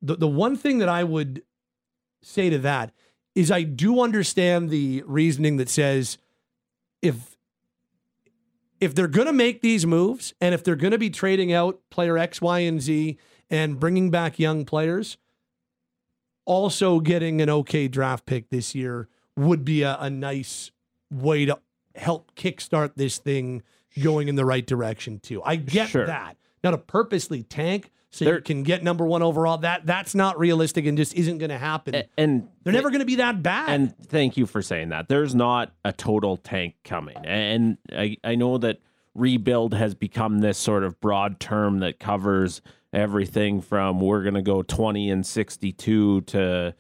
the, 0.01 0.15
the 0.15 0.29
one 0.29 0.57
thing 0.57 0.79
that 0.79 0.89
I 0.89 1.03
would 1.03 1.43
say 2.23 2.51
to 2.51 2.59
that 2.59 2.93
is 3.35 3.51
I 3.51 3.65
do 3.65 4.01
understand 4.01 4.71
the 4.71 5.03
reasoning 5.07 5.57
that 5.57 5.69
says 5.69 6.19
if 7.03 7.30
if 8.81 8.95
they're 8.95 9.09
going 9.09 9.27
to 9.27 9.33
make 9.33 9.61
these 9.61 9.87
moves 9.87 10.33
and 10.41 10.55
if 10.55 10.65
they're 10.65 10.77
going 10.77 10.93
to 10.93 10.99
be 10.99 11.11
trading 11.11 11.53
out 11.53 11.79
player 11.91 12.17
X, 12.19 12.41
Y, 12.41 12.61
and 12.61 12.81
Z 12.81 13.19
and 13.51 13.79
bringing 13.79 14.11
back 14.11 14.39
young 14.39 14.65
players, 14.65 15.17
also 16.47 17.01
getting 17.01 17.41
an 17.41 17.51
okay 17.51 17.89
draft 17.89 18.27
pick 18.27 18.49
this 18.51 18.75
year 18.75 19.09
would 19.37 19.65
be 19.65 19.83
a, 19.83 19.97
a 20.01 20.11
nice 20.11 20.71
way 21.11 21.45
to 21.45 21.59
help 21.95 22.35
kickstart 22.35 22.93
this 22.97 23.19
thing 23.19 23.63
going 24.03 24.29
in 24.29 24.37
the 24.37 24.45
right 24.45 24.67
direction 24.67 25.19
too. 25.19 25.43
I 25.43 25.57
get 25.57 25.89
Sure. 25.91 26.07
that. 26.07 26.37
Now 26.63 26.71
to 26.73 26.79
purposely 26.79 27.43
tank 27.43 27.91
so 28.11 28.25
They're- 28.25 28.37
you 28.37 28.41
can 28.43 28.63
get 28.63 28.83
number 28.83 29.07
one 29.07 29.23
overall, 29.23 29.59
that 29.59 29.87
that's 29.87 30.15
not 30.15 30.39
realistic 30.39 30.85
and 30.87 30.97
just 30.99 31.15
isn't 31.15 31.39
going 31.39 31.51
to 31.51 31.59
happen. 31.59 31.95
A- 31.95 32.09
And 32.19 32.49
They're 32.65 32.73
never 32.73 32.91
going 32.91 33.01
to 33.01 33.07
be 33.07 33.17
that 33.17 33.43
bad. 33.43 33.71
And 33.71 33.97
thank 34.07 34.37
you 34.37 34.47
for 34.47 34.63
saying 34.63 34.89
that. 34.91 35.09
There's 35.09 35.35
not 35.35 35.73
a 35.85 35.93
total 35.93 36.37
tank 36.37 36.75
coming. 36.85 37.17
And 37.25 37.79
I, 37.93 38.17
I 38.25 38.35
know 38.35 38.59
that 38.59 38.79
rebuild 39.15 39.75
has 39.75 39.95
become 39.95 40.39
this 40.41 40.59
sort 40.59 40.83
of 40.85 41.01
broad 41.01 41.41
term 41.41 41.81
that 41.81 41.99
covers 42.01 42.63
everything 42.93 43.61
from 43.61 44.01
we're 44.01 44.23
going 44.23 44.35
to 44.35 44.43
go 44.43 44.63
20 44.63 45.11
and 45.11 45.25
62 45.25 46.21
to 46.23 46.75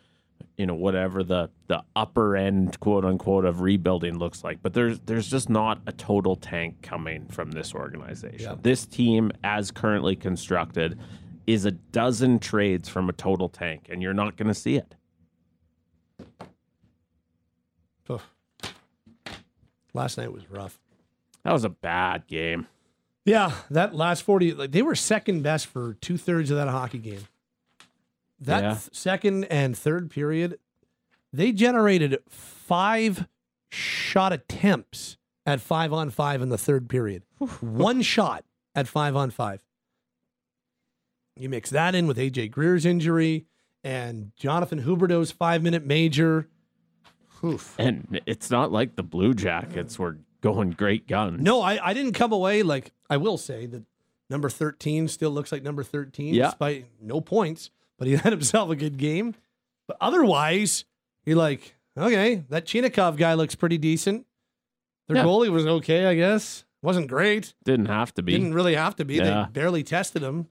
you 0.56 0.66
know 0.66 0.74
whatever 0.74 1.22
the 1.22 1.48
the 1.68 1.82
upper 1.96 2.36
end 2.36 2.78
quote 2.80 3.04
unquote 3.04 3.44
of 3.44 3.60
rebuilding 3.60 4.18
looks 4.18 4.42
like 4.44 4.60
but 4.62 4.74
there's 4.74 4.98
there's 5.06 5.30
just 5.30 5.48
not 5.48 5.80
a 5.86 5.92
total 5.92 6.34
tank 6.36 6.82
coming 6.82 7.26
from 7.28 7.50
this 7.52 7.74
organization 7.74 8.58
this 8.62 8.84
team 8.86 9.30
as 9.44 9.70
currently 9.70 10.14
constructed 10.16 10.98
is 11.52 11.64
a 11.64 11.70
dozen 11.70 12.38
trades 12.38 12.88
from 12.88 13.08
a 13.08 13.12
total 13.12 13.48
tank 13.48 13.86
and 13.88 14.02
you're 14.02 14.14
not 14.14 14.36
going 14.36 14.48
to 14.48 14.54
see 14.54 14.76
it 14.76 14.94
Oof. 18.10 18.28
Last 19.94 20.18
night 20.18 20.32
was 20.32 20.50
rough. 20.50 20.78
That 21.44 21.52
was 21.52 21.64
a 21.64 21.68
bad 21.68 22.26
game. 22.26 22.66
Yeah, 23.24 23.52
that 23.70 23.94
last 23.94 24.22
40, 24.22 24.54
like 24.54 24.72
they 24.72 24.82
were 24.82 24.94
second 24.94 25.42
best 25.42 25.66
for 25.66 25.94
two 26.00 26.16
thirds 26.16 26.50
of 26.50 26.56
that 26.56 26.68
hockey 26.68 26.98
game. 26.98 27.28
That 28.40 28.62
Yeah. 28.62 28.78
second 28.92 29.44
and 29.44 29.76
third 29.76 30.10
period, 30.10 30.58
they 31.32 31.52
generated 31.52 32.18
five 32.28 33.28
shot 33.70 34.32
attempts 34.32 35.16
at 35.46 35.60
five 35.60 35.92
on 35.92 36.10
five 36.10 36.42
in 36.42 36.48
the 36.48 36.58
third 36.58 36.88
period. 36.88 37.22
One 37.60 38.02
shot 38.02 38.44
at 38.74 38.88
five 38.88 39.14
on 39.14 39.30
five. 39.30 39.62
You 41.40 41.48
mix 41.48 41.70
that 41.70 41.94
in 41.94 42.06
with 42.06 42.18
AJ 42.18 42.50
Greer's 42.50 42.84
injury 42.84 43.46
and 43.82 44.32
Jonathan 44.36 44.82
Huberdeau's 44.82 45.30
five 45.32 45.62
minute 45.62 45.84
major. 45.86 46.48
Oof. 47.42 47.74
And 47.78 48.20
it's 48.26 48.50
not 48.50 48.70
like 48.70 48.96
the 48.96 49.02
Blue 49.02 49.32
Jackets 49.34 49.98
were 49.98 50.18
going 50.42 50.70
great 50.70 51.06
guns. 51.06 51.40
No, 51.42 51.62
I, 51.62 51.88
I 51.88 51.94
didn't 51.94 52.12
come 52.12 52.32
away 52.32 52.62
like 52.62 52.92
I 53.08 53.16
will 53.16 53.38
say 53.38 53.66
that 53.66 53.82
number 54.28 54.48
13 54.50 55.08
still 55.08 55.30
looks 55.30 55.50
like 55.50 55.62
number 55.62 55.82
13 55.82 56.34
Yeah. 56.34 56.46
despite 56.46 56.86
no 57.00 57.20
points, 57.20 57.70
but 57.98 58.06
he 58.06 58.14
had 58.16 58.32
himself 58.32 58.70
a 58.70 58.76
good 58.76 58.98
game. 58.98 59.34
But 59.86 59.96
otherwise, 60.00 60.84
you're 61.24 61.36
like, 61.36 61.74
okay, 61.96 62.44
that 62.50 62.66
Chinakhov 62.66 63.16
guy 63.16 63.34
looks 63.34 63.54
pretty 63.54 63.78
decent. 63.78 64.26
Their 65.08 65.16
Yeah. 65.18 65.24
goalie 65.24 65.50
was 65.50 65.66
okay, 65.66 66.06
I 66.06 66.14
guess. 66.14 66.64
Wasn't 66.82 67.08
great. 67.08 67.54
Didn't 67.64 67.86
have 67.86 68.14
to 68.14 68.22
be. 68.22 68.32
Didn't 68.32 68.54
really 68.54 68.74
have 68.74 68.96
to 68.96 69.04
be. 69.04 69.16
Yeah. 69.16 69.46
They 69.46 69.52
barely 69.60 69.82
tested 69.82 70.22
him. 70.22 70.46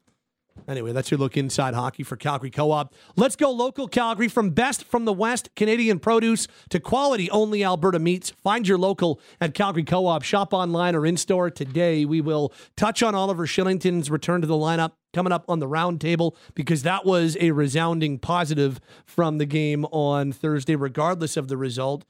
Anyway, 0.68 0.92
that's 0.92 1.12
your 1.12 1.18
look 1.18 1.38
inside 1.38 1.74
hockey 1.74 2.04
for 2.04 2.16
Calgary 2.16 2.50
Co 2.50 2.72
op. 2.72 2.94
Let's 3.16 3.36
go 3.36 3.52
local 3.52 3.88
Calgary 3.88 4.28
from 4.28 4.52
best 4.52 4.84
from 4.84 5.06
the 5.06 5.14
West, 5.14 5.50
Canadian 5.56 6.00
produce 6.00 6.48
to 6.70 6.80
quality 6.80 7.30
only 7.32 7.64
Alberta 7.64 8.00
meats. 8.00 8.30
Find 8.30 8.68
your 8.68 8.78
local 8.78 9.20
at 9.40 9.54
Calgary 9.54 9.84
Co 9.84 10.06
op. 10.06 10.24
Shop 10.24 10.54
online 10.54 10.96
or 10.96 11.06
in 11.06 11.18
store 11.18 11.50
today. 11.50 12.06
We 12.06 12.22
will 12.22 12.54
touch 12.76 13.02
on 13.04 13.16
Oliver 13.16 13.46
Kylington's 13.46 14.10
return 14.12 14.42
to 14.42 14.48
the 14.48 14.54
lineup 14.56 14.92
coming 15.14 15.34
up 15.34 15.46
on 15.48 15.60
the 15.60 15.68
roundtable 15.68 16.36
because 16.54 16.84
that 16.84 17.06
was 17.06 17.38
a 17.40 17.52
resounding 17.52 18.20
positive 18.20 18.80
from 19.06 19.38
the 19.38 19.46
game 19.46 19.86
on 19.86 20.32
Thursday, 20.32 20.76
regardless 20.76 21.38
of 21.38 21.48
the 21.48 21.58
result. 21.58 22.06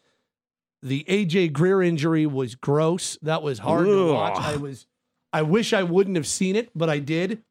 The 0.81 1.05
AJ 1.09 1.53
Greer 1.53 1.81
injury 1.81 2.25
was 2.25 2.55
gross. 2.55 3.17
That 3.21 3.43
was 3.43 3.59
hard 3.59 3.85
to 3.85 4.13
watch. 4.13 4.37
I 4.37 4.55
was 4.55 4.85
I 5.31 5.41
wish 5.43 5.73
I 5.73 5.83
wouldn't 5.83 6.15
have 6.15 6.27
seen 6.27 6.55
it, 6.55 6.69
but 6.73 6.89
I 6.89 6.99
did. 6.99 7.43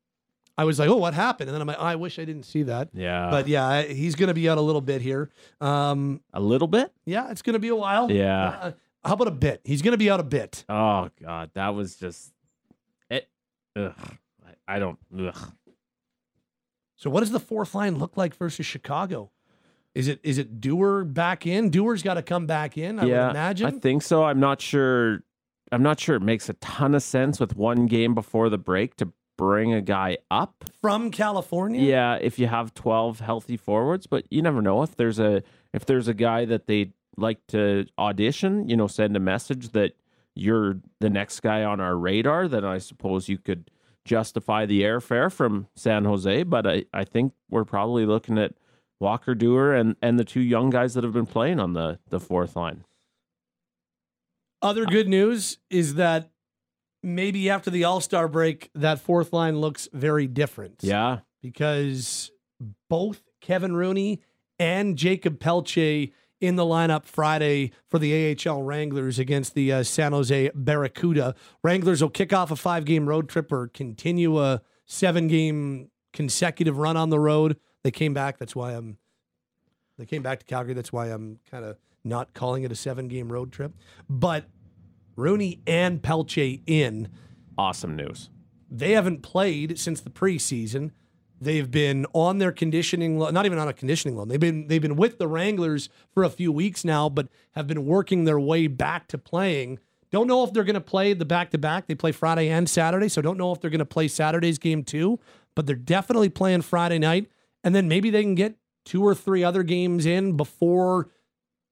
I 0.58 0.64
was 0.64 0.78
like, 0.80 0.90
"Oh, 0.90 0.96
what 0.96 1.14
happened?" 1.14 1.48
And 1.48 1.54
then 1.54 1.62
I'm 1.62 1.68
like, 1.68 1.78
"I 1.78 1.94
wish 1.94 2.18
I 2.18 2.24
didn't 2.24 2.42
see 2.42 2.64
that." 2.64 2.88
Yeah. 2.92 3.30
But 3.30 3.46
yeah, 3.46 3.82
he's 3.82 4.16
going 4.16 4.26
to 4.26 4.34
be 4.34 4.48
out 4.48 4.58
a 4.58 4.60
little 4.60 4.80
bit 4.80 5.00
here. 5.00 5.30
Um, 5.60 6.20
a 6.34 6.40
little 6.40 6.66
bit? 6.66 6.92
yeah, 7.06 7.30
it's 7.30 7.42
going 7.42 7.54
to 7.54 7.60
be 7.60 7.68
a 7.68 7.76
while. 7.76 8.10
Yeah. 8.10 8.48
Uh, 8.48 8.72
how 9.04 9.14
about 9.14 9.28
a 9.28 9.32
bit? 9.32 9.60
He's 9.64 9.80
going 9.80 9.92
to 9.92 9.98
be 9.98 10.10
out 10.10 10.18
a 10.18 10.24
bit. 10.24 10.64
Oh 10.68 11.10
god, 11.22 11.52
that 11.54 11.68
was 11.68 11.94
just 11.94 12.32
it. 13.08 13.28
Ugh. 13.76 13.94
I, 14.44 14.76
I 14.76 14.78
don't. 14.80 14.98
Ugh. 15.16 15.52
So, 16.96 17.08
what 17.08 17.20
does 17.20 17.30
the 17.30 17.40
fourth 17.40 17.76
line 17.76 17.96
look 17.98 18.16
like 18.16 18.34
versus 18.34 18.66
Chicago? 18.66 19.30
Is 19.94 20.08
it 20.08 20.20
is 20.24 20.38
it 20.38 20.60
Duehr 20.60 21.04
back 21.12 21.46
in? 21.46 21.70
Duehr's 21.70 22.02
got 22.02 22.14
to 22.14 22.22
come 22.22 22.46
back 22.46 22.76
in. 22.76 22.98
I 22.98 23.04
yeah, 23.04 23.26
would 23.26 23.30
imagine. 23.30 23.66
I 23.66 23.70
think 23.70 24.02
so. 24.02 24.24
I'm 24.24 24.40
not 24.40 24.60
sure. 24.60 25.22
I'm 25.70 25.82
not 25.82 26.00
sure 26.00 26.16
it 26.16 26.22
makes 26.22 26.48
a 26.48 26.54
ton 26.54 26.94
of 26.94 27.02
sense 27.02 27.38
with 27.38 27.56
one 27.56 27.86
game 27.86 28.14
before 28.14 28.48
the 28.48 28.58
break 28.58 28.96
to 28.96 29.12
bring 29.38 29.72
a 29.72 29.80
guy 29.80 30.18
up. 30.30 30.64
From 30.82 31.10
California. 31.10 31.80
Yeah, 31.80 32.16
if 32.20 32.38
you 32.38 32.46
have 32.48 32.74
12 32.74 33.20
healthy 33.20 33.56
forwards, 33.56 34.06
but 34.06 34.26
you 34.30 34.42
never 34.42 34.60
know 34.60 34.82
if 34.82 34.94
there's 34.96 35.18
a 35.18 35.42
if 35.72 35.86
there's 35.86 36.08
a 36.08 36.14
guy 36.14 36.44
that 36.44 36.66
they 36.66 36.92
like 37.16 37.46
to 37.48 37.86
audition, 37.98 38.68
you 38.68 38.76
know, 38.76 38.86
send 38.86 39.16
a 39.16 39.20
message 39.20 39.70
that 39.70 39.92
you're 40.34 40.78
the 41.00 41.08
next 41.10 41.40
guy 41.40 41.64
on 41.64 41.80
our 41.80 41.96
radar, 41.96 42.46
then 42.46 42.64
I 42.64 42.78
suppose 42.78 43.28
you 43.28 43.38
could 43.38 43.70
justify 44.04 44.66
the 44.66 44.82
airfare 44.82 45.32
from 45.32 45.68
San 45.74 46.04
Jose, 46.04 46.42
but 46.42 46.66
I 46.66 46.84
I 46.92 47.04
think 47.04 47.32
we're 47.48 47.64
probably 47.64 48.04
looking 48.04 48.38
at 48.38 48.52
Walker 49.00 49.34
Duehr 49.34 49.78
and 49.78 49.96
and 50.02 50.18
the 50.18 50.24
two 50.24 50.40
young 50.40 50.70
guys 50.70 50.94
that 50.94 51.04
have 51.04 51.12
been 51.12 51.26
playing 51.26 51.60
on 51.60 51.72
the 51.72 51.98
the 52.10 52.20
fourth 52.20 52.56
line. 52.56 52.84
Other 54.60 54.84
good 54.84 55.08
news 55.08 55.58
is 55.70 55.94
that 55.94 56.30
maybe 57.02 57.48
after 57.50 57.70
the 57.70 57.84
All 57.84 58.00
Star 58.00 58.28
break, 58.28 58.70
that 58.74 59.00
fourth 59.00 59.32
line 59.32 59.60
looks 59.60 59.88
very 59.92 60.26
different. 60.26 60.76
Yeah, 60.82 61.20
because 61.42 62.30
both 62.88 63.22
Kevin 63.40 63.74
Rooney 63.74 64.22
and 64.58 64.96
Jakob 64.96 65.40
Pelletier 65.40 66.08
in 66.40 66.56
the 66.56 66.64
lineup 66.64 67.04
Friday 67.04 67.72
for 67.88 67.98
the 67.98 68.36
AHL 68.46 68.62
Wranglers 68.62 69.18
against 69.18 69.54
the 69.54 69.72
uh, 69.72 69.82
San 69.82 70.12
Jose 70.12 70.50
Barracuda. 70.54 71.34
Wranglers 71.62 72.00
will 72.00 72.10
kick 72.10 72.32
off 72.32 72.50
a 72.50 72.56
five 72.56 72.84
game 72.84 73.08
road 73.08 73.28
trip 73.28 73.50
or 73.52 73.68
continue 73.68 74.40
a 74.40 74.62
seven 74.86 75.28
game 75.28 75.90
consecutive 76.12 76.78
run 76.78 76.96
on 76.96 77.10
the 77.10 77.20
road. 77.20 77.56
They 77.82 77.90
came 77.90 78.14
back. 78.14 78.38
That's 78.38 78.54
why 78.56 78.72
I'm. 78.72 78.98
They 79.98 80.06
came 80.06 80.22
back 80.22 80.38
to 80.40 80.46
Calgary. 80.46 80.74
That's 80.74 80.92
why 80.92 81.06
I'm 81.06 81.40
kind 81.50 81.64
of 81.64 81.76
not 82.04 82.32
calling 82.32 82.62
it 82.62 82.70
a 82.70 82.76
seven 82.76 83.08
game 83.08 83.32
road 83.32 83.50
trip. 83.52 83.72
But 84.08 84.44
Rooney 85.18 85.60
and 85.66 86.02
Pelletier 86.02 86.60
in. 86.66 87.08
Awesome 87.58 87.96
news. 87.96 88.30
They 88.70 88.92
haven't 88.92 89.22
played 89.22 89.78
since 89.78 90.00
the 90.00 90.10
preseason. 90.10 90.92
They've 91.40 91.70
been 91.70 92.06
on 92.12 92.38
their 92.38 92.52
conditioning, 92.52 93.18
not 93.18 93.46
even 93.46 93.58
on 93.58 93.68
a 93.68 93.72
conditioning 93.72 94.16
loan. 94.16 94.28
They've 94.28 94.40
been 94.40 94.68
they've 94.68 94.82
been 94.82 94.96
with 94.96 95.18
the 95.18 95.28
Wranglers 95.28 95.88
for 96.12 96.24
a 96.24 96.30
few 96.30 96.50
weeks 96.52 96.84
now, 96.84 97.08
but 97.08 97.28
have 97.52 97.66
been 97.66 97.84
working 97.86 98.24
their 98.24 98.40
way 98.40 98.66
back 98.66 99.08
to 99.08 99.18
playing. 99.18 99.78
Don't 100.10 100.26
know 100.26 100.42
if 100.42 100.52
they're 100.52 100.64
going 100.64 100.74
to 100.74 100.80
play 100.80 101.12
the 101.12 101.24
back 101.24 101.50
to 101.50 101.58
back. 101.58 101.86
They 101.86 101.94
play 101.94 102.12
Friday 102.12 102.48
and 102.48 102.68
Saturday, 102.68 103.08
so 103.08 103.20
don't 103.20 103.36
know 103.36 103.52
if 103.52 103.60
they're 103.60 103.70
going 103.70 103.78
to 103.80 103.84
play 103.84 104.08
Saturday's 104.08 104.58
game 104.58 104.82
too. 104.82 105.20
But 105.54 105.66
they're 105.66 105.76
definitely 105.76 106.28
playing 106.28 106.62
Friday 106.62 106.98
night, 106.98 107.28
and 107.62 107.74
then 107.74 107.88
maybe 107.88 108.10
they 108.10 108.22
can 108.22 108.34
get 108.34 108.56
two 108.84 109.04
or 109.04 109.14
three 109.14 109.44
other 109.44 109.62
games 109.62 110.06
in 110.06 110.36
before 110.36 111.10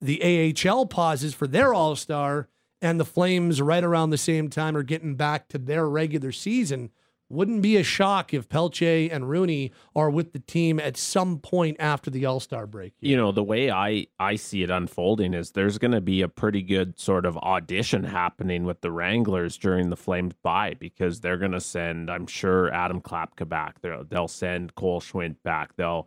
the 0.00 0.54
AHL 0.68 0.86
pauses 0.86 1.34
for 1.34 1.46
their 1.46 1.72
All 1.72 1.96
Star, 1.96 2.48
and 2.82 3.00
the 3.00 3.04
Flames 3.04 3.60
right 3.62 3.84
around 3.84 4.10
the 4.10 4.18
same 4.18 4.48
time 4.48 4.76
are 4.76 4.82
getting 4.82 5.14
back 5.14 5.48
to 5.48 5.58
their 5.58 5.88
regular 5.88 6.32
season 6.32 6.90
wouldn't 7.28 7.62
be 7.62 7.76
a 7.76 7.82
shock 7.82 8.32
if 8.32 8.48
Pelletier 8.48 9.08
and 9.12 9.28
Rooney 9.28 9.72
are 9.94 10.10
with 10.10 10.32
the 10.32 10.38
team 10.38 10.78
at 10.78 10.96
some 10.96 11.38
point 11.38 11.76
after 11.80 12.10
the 12.10 12.24
All 12.24 12.40
Star 12.40 12.66
break. 12.66 12.94
You 13.00 13.16
know, 13.16 13.32
the 13.32 13.42
way 13.42 13.70
I, 13.70 14.06
I 14.18 14.36
see 14.36 14.62
it 14.62 14.70
unfolding 14.70 15.34
is 15.34 15.52
there's 15.52 15.78
going 15.78 15.92
to 15.92 16.00
be 16.00 16.22
a 16.22 16.28
pretty 16.28 16.62
good 16.62 16.98
sort 16.98 17.26
of 17.26 17.36
audition 17.38 18.04
happening 18.04 18.64
with 18.64 18.80
the 18.80 18.92
Wranglers 18.92 19.56
during 19.56 19.90
the 19.90 19.96
Flames 19.96 20.34
bye 20.42 20.74
because 20.78 21.20
they're 21.20 21.38
going 21.38 21.52
to 21.52 21.60
send, 21.60 22.10
I'm 22.10 22.26
sure, 22.26 22.72
Adam 22.72 23.00
Klapka 23.00 23.48
back. 23.48 23.80
They'll, 23.80 24.04
they'll 24.04 24.28
send 24.28 24.74
Cole 24.74 25.00
Schwindt 25.00 25.36
back. 25.42 25.76
They'll 25.76 26.06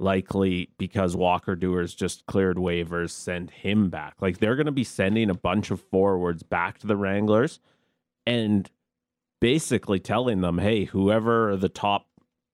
likely, 0.00 0.70
because 0.78 1.14
Walker 1.14 1.54
Duehr's 1.54 1.94
just 1.94 2.26
cleared 2.26 2.56
waivers, 2.56 3.10
send 3.10 3.50
him 3.50 3.90
back. 3.90 4.14
Like 4.20 4.38
they're 4.38 4.56
going 4.56 4.66
to 4.66 4.72
be 4.72 4.84
sending 4.84 5.30
a 5.30 5.34
bunch 5.34 5.70
of 5.70 5.80
forwards 5.80 6.42
back 6.42 6.78
to 6.78 6.86
the 6.86 6.96
Wranglers. 6.96 7.60
And 8.26 8.70
basically 9.40 9.98
telling 9.98 10.40
them, 10.40 10.58
hey, 10.58 10.84
whoever 10.84 11.56
the 11.56 11.68
top 11.68 12.06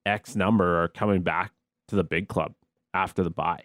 X 0.07 0.37
number 0.37 0.83
are 0.83 0.89
coming 0.89 1.23
back 1.23 1.53
to 1.89 1.97
the 1.97 2.05
big 2.05 2.29
club 2.29 2.55
after 2.95 3.23
the 3.23 3.31
bye. 3.31 3.65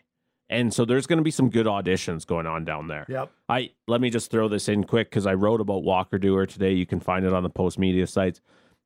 And 0.50 0.74
so 0.74 0.84
there's 0.84 1.08
going 1.08 1.18
to 1.18 1.24
be 1.24 1.32
some 1.32 1.50
good 1.50 1.66
auditions 1.66 2.28
going 2.28 2.46
on 2.46 2.66
down 2.66 2.88
there. 2.88 3.06
Yep. 3.08 3.32
I 3.48 3.72
let 3.88 4.02
me 4.02 4.10
just 4.10 4.32
throw 4.32 4.50
this 4.50 4.68
in 4.68 4.84
quick 4.84 5.10
because 5.10 5.26
I 5.26 5.34
wrote 5.36 5.62
about 5.62 5.84
Walker 5.84 6.20
Duehr 6.20 6.48
today. 6.48 6.74
You 6.74 6.86
can 6.86 7.00
find 7.00 7.26
it 7.26 7.32
on 7.32 7.44
the 7.44 7.50
post 7.50 7.80
media 7.80 8.06
sites. 8.06 8.42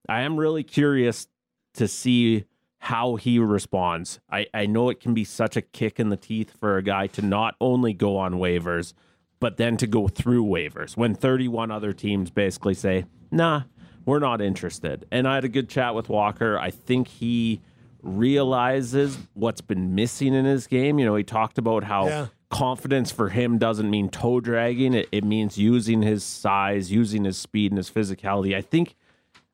I 0.08 0.22
am 0.22 0.38
really 0.38 0.64
curious 0.64 1.28
to 1.76 1.88
see 1.88 2.46
how 2.80 3.16
he 3.16 3.40
responds. 3.40 4.20
I, 4.30 4.48
I 4.54 4.66
know 4.66 4.90
it 4.90 5.00
can 5.00 5.14
be 5.14 5.24
such 5.24 5.58
a 5.58 5.62
kick 5.62 6.00
in 6.00 6.10
the 6.10 6.18
teeth 6.18 6.52
for 6.60 6.78
a 6.78 6.84
guy 6.84 7.08
to 7.08 7.22
not 7.22 7.56
only 7.60 7.94
go 7.94 8.18
on 8.18 8.36
waivers, 8.36 8.94
but 9.40 9.58
then 9.58 9.78
to 9.78 9.88
go 9.88 10.08
through 10.08 10.46
waivers 10.46 10.96
when 10.96 11.16
31 11.16 11.72
other 11.72 11.94
teams 11.94 12.30
basically 12.30 12.74
say, 12.74 13.06
nah, 13.32 13.64
we're 14.06 14.20
not 14.20 14.42
interested. 14.42 15.06
And 15.12 15.28
I 15.28 15.36
had 15.36 15.46
a 15.46 15.50
good 15.50 15.70
chat 15.70 15.96
with 15.96 16.10
Walker. 16.10 16.58
I 16.60 16.72
think 16.72 17.08
he 17.08 17.62
realizes 18.02 19.18
what's 19.34 19.62
been 19.62 19.96
missing 19.96 20.34
in 20.34 20.46
his 20.46 20.68
game. 20.68 21.00
You 21.00 21.06
know, 21.06 21.16
he 21.16 21.24
talked 21.24 21.58
about 21.58 21.84
how 21.84 22.08
yeah. 22.08 22.28
confidence 22.50 23.12
for 23.12 23.30
him 23.30 23.58
doesn't 23.58 23.90
mean 23.90 24.10
toe 24.10 24.40
dragging. 24.40 24.94
It, 24.94 25.10
it 25.12 25.24
means 25.24 25.58
using 25.58 26.02
his 26.02 26.24
size, 26.24 26.92
using 26.92 27.26
his 27.26 27.38
speed 27.38 27.72
and 27.72 27.78
his 27.78 27.90
physicality. 27.90 28.56
I 28.56 28.62
think 28.62 28.96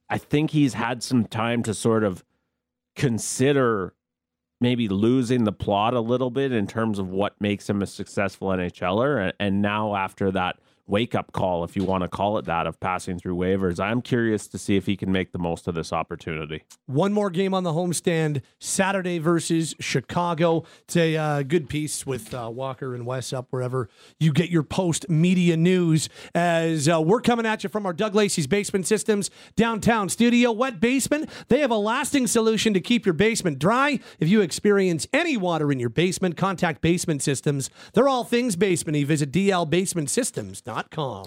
I 0.09 0.17
think 0.17 0.51
he's 0.51 0.73
had 0.73 1.01
some 1.01 1.23
time 1.23 1.63
to 1.63 1.73
sort 1.73 2.03
of 2.03 2.23
consider 2.95 3.93
maybe 4.59 4.87
losing 4.87 5.43
the 5.43 5.51
plot 5.51 5.93
a 5.93 5.99
little 5.99 6.29
bit 6.29 6.51
in 6.51 6.67
terms 6.67 6.99
of 6.99 7.09
what 7.09 7.39
makes 7.41 7.69
him 7.69 7.81
a 7.81 7.87
successful 7.87 8.49
NHLer. 8.49 9.33
And 9.39 9.61
now 9.61 9.95
after 9.95 10.31
that 10.31 10.57
wake 10.87 11.15
up 11.15 11.31
call, 11.31 11.63
if 11.63 11.75
you 11.75 11.83
want 11.83 12.03
to 12.03 12.07
call 12.07 12.37
it 12.37 12.45
that, 12.45 12.67
of 12.67 12.79
passing 12.79 13.17
through 13.19 13.35
waivers. 13.35 13.79
I'm 13.79 14.01
curious 14.01 14.47
to 14.47 14.57
see 14.57 14.75
if 14.75 14.85
he 14.85 14.97
can 14.97 15.11
make 15.11 15.31
the 15.31 15.39
most 15.39 15.67
of 15.67 15.75
this 15.75 15.93
opportunity. 15.93 16.63
One 16.87 17.13
more 17.13 17.29
game 17.29 17.53
on 17.53 17.63
the 17.63 17.71
homestand 17.71 18.41
Saturday 18.59 19.19
versus 19.19 19.75
Chicago. 19.79 20.63
It's 20.83 20.97
a 20.97 21.15
uh, 21.15 21.43
good 21.43 21.69
piece 21.69 22.05
with 22.05 22.33
uh, 22.33 22.49
Walker 22.51 22.95
and 22.95 23.05
Wes 23.05 23.31
up 23.31 23.47
wherever 23.51 23.89
you 24.19 24.33
get 24.33 24.49
your 24.49 24.63
post 24.63 25.09
media 25.09 25.55
news. 25.55 26.09
As 26.33 26.89
uh, 26.89 27.01
we're 27.01 27.21
coming 27.21 27.45
at 27.45 27.63
you 27.63 27.69
from 27.69 27.85
our 27.85 27.93
Doug 27.93 28.15
Lacey's 28.15 28.47
Basement 28.47 28.87
Systems 28.87 29.29
downtown 29.55 30.09
studio, 30.09 30.51
wet 30.51 30.79
basement. 30.79 31.29
They 31.47 31.59
have 31.59 31.71
a 31.71 31.77
lasting 31.77 32.27
solution 32.27 32.73
to 32.73 32.81
keep 32.81 33.05
your 33.05 33.13
basement 33.13 33.59
dry. 33.59 33.99
If 34.19 34.29
you 34.29 34.41
experience 34.41 35.07
any 35.13 35.37
water 35.37 35.71
in 35.71 35.79
your 35.79 35.89
basement, 35.89 36.37
contact 36.37 36.81
Basement 36.81 37.21
Systems. 37.21 37.69
They're 37.93 38.09
all 38.09 38.23
things 38.23 38.55
basement. 38.55 38.97
You 38.97 39.05
Visit 39.05 39.31
dlbasementsystems.com. 40.89 41.25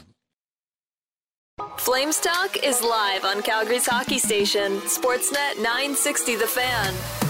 Flames 1.79 2.19
Talk 2.19 2.57
is 2.65 2.83
live 2.83 3.25
on 3.25 3.43
Calgary's 3.43 3.87
hockey 3.87 4.19
station, 4.19 4.79
Sportsnet 4.81 5.57
960 5.57 6.37
The 6.37 6.47
Fan. 6.47 7.24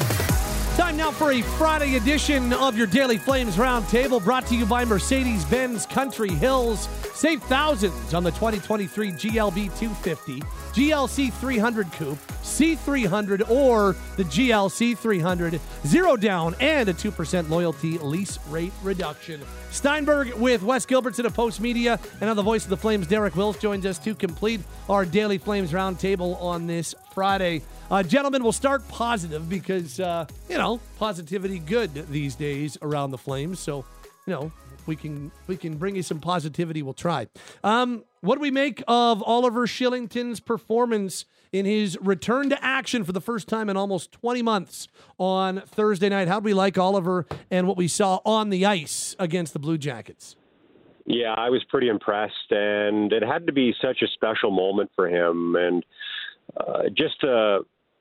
Time 0.77 0.97
now 0.97 1.13
for 1.13 1.31
a 1.31 1.41
Friday 1.41 1.95
edition 1.95 2.53
of 2.53 2.77
your 2.77 2.89
Daily 2.89 3.17
Flames 3.17 3.55
Roundtable 3.55 4.23
brought 4.23 4.45
to 4.49 4.57
you 4.57 4.67
by 4.67 4.85
Mercedes 4.85 5.45
Benz 5.45 5.87
Country 5.87 6.31
Hills. 6.31 6.89
Save 7.15 7.45
thousands 7.45 8.13
on 8.13 8.25
the 8.25 8.33
2023 8.33 9.13
GLB 9.13 9.55
250, 9.79 10.41
GLC 10.41 11.33
300 11.33 11.93
Coupe, 11.93 12.19
C300, 12.43 13.49
or 13.49 13.95
the 14.17 14.25
GLC 14.25 14.99
300. 14.99 15.61
Zero 15.87 16.17
down 16.17 16.57
and 16.59 16.89
a 16.89 16.93
2% 16.93 17.49
loyalty 17.49 17.97
lease 17.99 18.41
rate 18.49 18.73
reduction. 18.83 19.41
Steinberg 19.71 20.35
with 20.35 20.65
Wes 20.65 20.85
Gilbertson 20.87 21.25
of 21.25 21.35
Post 21.35 21.61
Media 21.61 22.01
and 22.21 22.29
on 22.29 22.35
the 22.35 22.43
voice 22.43 22.65
of 22.65 22.71
the 22.71 22.77
Flames, 22.77 23.07
Derek 23.07 23.37
Wills 23.37 23.59
joins 23.59 23.87
us 23.87 24.01
to 24.01 24.13
complete 24.13 24.61
our 24.89 25.05
Daily 25.05 25.39
Flames 25.39 25.71
Roundtable 25.71 26.41
on 26.43 26.67
this 26.67 26.97
Friday. 27.15 27.63
Uh, 27.91 28.03
gentlemen, 28.03 28.43
we'll 28.43 28.53
start 28.53 28.87
positive 28.89 29.49
because, 29.49 30.01
uh, 30.01 30.27
you 30.49 30.59
know, 30.59 30.81
positivity 30.99 31.61
good 31.61 31.93
these 32.11 32.35
days 32.35 32.77
around 32.83 33.13
the 33.13 33.19
Flames. 33.19 33.61
So, 33.61 33.85
you 34.27 34.33
know, 34.33 34.53
we 34.87 34.97
can 34.97 35.31
we 35.47 35.57
can 35.57 35.77
bring 35.77 35.97
you 35.97 36.03
some 36.03 36.21
positivity. 36.21 36.83
We'll 36.83 36.93
try. 36.93 37.29
Um, 37.63 38.05
what 38.21 38.37
do 38.37 38.41
we 38.41 38.51
make 38.51 38.83
of 38.89 39.23
Oliver 39.23 39.67
Kylington's 39.67 40.41
performance 40.41 41.25
in 41.53 41.67
his 41.67 41.97
return 42.01 42.51
to 42.51 42.65
action 42.65 43.05
for 43.05 43.13
the 43.13 43.21
first 43.21 43.49
time 43.49 43.71
in 43.71 43.77
almost 43.77 44.13
20 44.13 44.43
months 44.43 44.89
on 45.19 45.61
Thursday 45.61 46.09
night? 46.09 46.27
How 46.27 46.41
do 46.41 46.45
we 46.45 46.55
like 46.55 46.77
Oliver 46.77 47.27
and 47.51 47.69
what 47.69 47.77
we 47.77 47.87
saw 47.87 48.21
on 48.25 48.51
the 48.51 48.67
ice 48.67 49.15
against 49.19 49.53
the 49.53 49.59
Blue 49.59 49.79
Jackets? 49.79 50.37
Yeah, 51.07 51.35
I 51.37 51.51
was 51.51 51.63
pretty 51.69 51.89
impressed, 51.89 52.51
and 52.51 53.13
it 53.13 53.23
had 53.23 53.47
to 53.47 53.53
be 53.53 53.75
such 53.81 54.01
a 54.01 54.07
special 54.09 54.51
moment 54.51 54.91
for 54.97 55.07
him, 55.07 55.55
and 55.55 55.85
uh, 56.57 56.83
just 56.97 57.23
a 57.23 57.61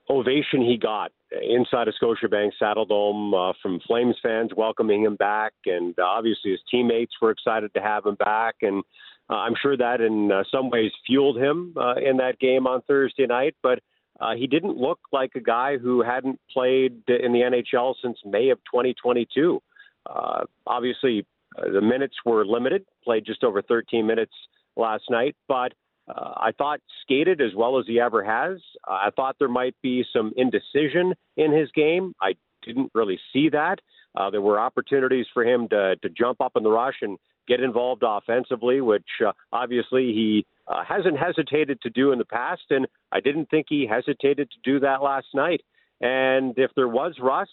ovation 0.10 0.62
he 0.62 0.77
got 0.77 1.12
inside 1.32 1.88
of 1.88 1.93
Scotiabank 2.01 2.51
Saddledome 2.62 3.51
uh, 3.51 3.53
from 3.62 3.79
Flames 3.88 4.15
fans 4.21 4.51
welcoming 4.56 5.03
him 5.03 5.15
back, 5.15 5.53
and 5.65 5.97
obviously 5.99 6.51
his 6.51 6.60
teammates 6.69 7.13
were 7.21 7.32
excited 7.32 7.73
to 7.73 7.82
have 7.82 8.06
him 8.06 8.15
back, 8.15 8.56
and 8.62 8.84
uh, 9.29 9.36
I'm 9.36 9.53
sure 9.62 9.77
that 9.77 10.01
in 10.01 10.32
uh, 10.32 10.43
some 10.51 10.69
ways 10.69 10.91
fueled 11.08 11.38
him 11.38 11.73
uh, 11.77 11.95
in 11.95 12.17
that 12.17 12.39
game 12.39 12.67
on 12.67 12.82
Thursday 12.82 13.25
night. 13.25 13.56
But 13.63 13.79
uh, 14.19 14.36
he 14.36 14.47
didn't 14.47 14.77
look 14.77 14.99
like 15.12 15.32
a 15.36 15.39
guy 15.39 15.77
who 15.77 16.03
hadn't 16.03 16.39
played 16.51 17.03
in 17.08 17.34
the 17.34 17.39
NHL 17.39 17.95
since 18.01 18.17
May 18.25 18.49
of 18.49 18.60
2022. 18.71 19.62
Uh, 20.06 20.43
obviously, 20.67 21.25
uh, 21.58 21.71
the 21.71 21.81
minutes 21.81 22.15
were 22.25 22.46
limited. 22.46 22.85
Played 23.04 23.25
just 23.25 23.44
over 23.44 23.62
13 23.62 24.06
minutes 24.06 24.33
last 24.75 25.04
night, 25.10 25.35
but 25.48 25.73
uh, 26.08 26.33
I 26.37 26.51
thought 26.58 26.79
skated 27.01 27.41
as 27.41 27.54
well 27.56 27.79
as 27.79 27.85
he 27.87 27.99
ever 27.99 28.23
has. 28.23 28.60
Uh, 28.87 28.93
I 28.93 29.10
thought 29.15 29.37
there 29.39 29.47
might 29.47 29.75
be 29.81 30.04
some 30.12 30.33
indecision 30.35 31.13
in 31.37 31.51
his 31.51 31.69
game. 31.71 32.13
I 32.21 32.35
didn't 32.65 32.91
really 32.93 33.19
see 33.31 33.49
that. 33.49 33.79
Uh, 34.15 34.29
there 34.29 34.41
were 34.41 34.60
opportunities 34.60 35.25
for 35.33 35.43
him 35.43 35.67
to 35.69 35.95
to 35.97 36.10
jump 36.10 36.41
up 36.41 36.54
in 36.56 36.63
the 36.63 36.69
rush 36.69 36.97
and 37.01 37.17
get 37.47 37.60
involved 37.60 38.04
offensively, 38.06 38.79
which 38.81 39.10
uh, 39.25 39.31
obviously 39.51 40.13
he 40.13 40.45
uh, 40.67 40.83
hasn't 40.83 41.17
hesitated 41.17 41.81
to 41.81 41.89
do 41.89 42.12
in 42.12 42.19
the 42.19 42.25
past, 42.25 42.63
and 42.69 42.87
I 43.12 43.19
didn't 43.19 43.49
think 43.49 43.65
he 43.69 43.85
hesitated 43.87 44.49
to 44.51 44.71
do 44.71 44.79
that 44.81 45.01
last 45.01 45.27
night. 45.33 45.62
And 45.99 46.54
if 46.58 46.71
there 46.75 46.87
was 46.87 47.15
rust, 47.21 47.51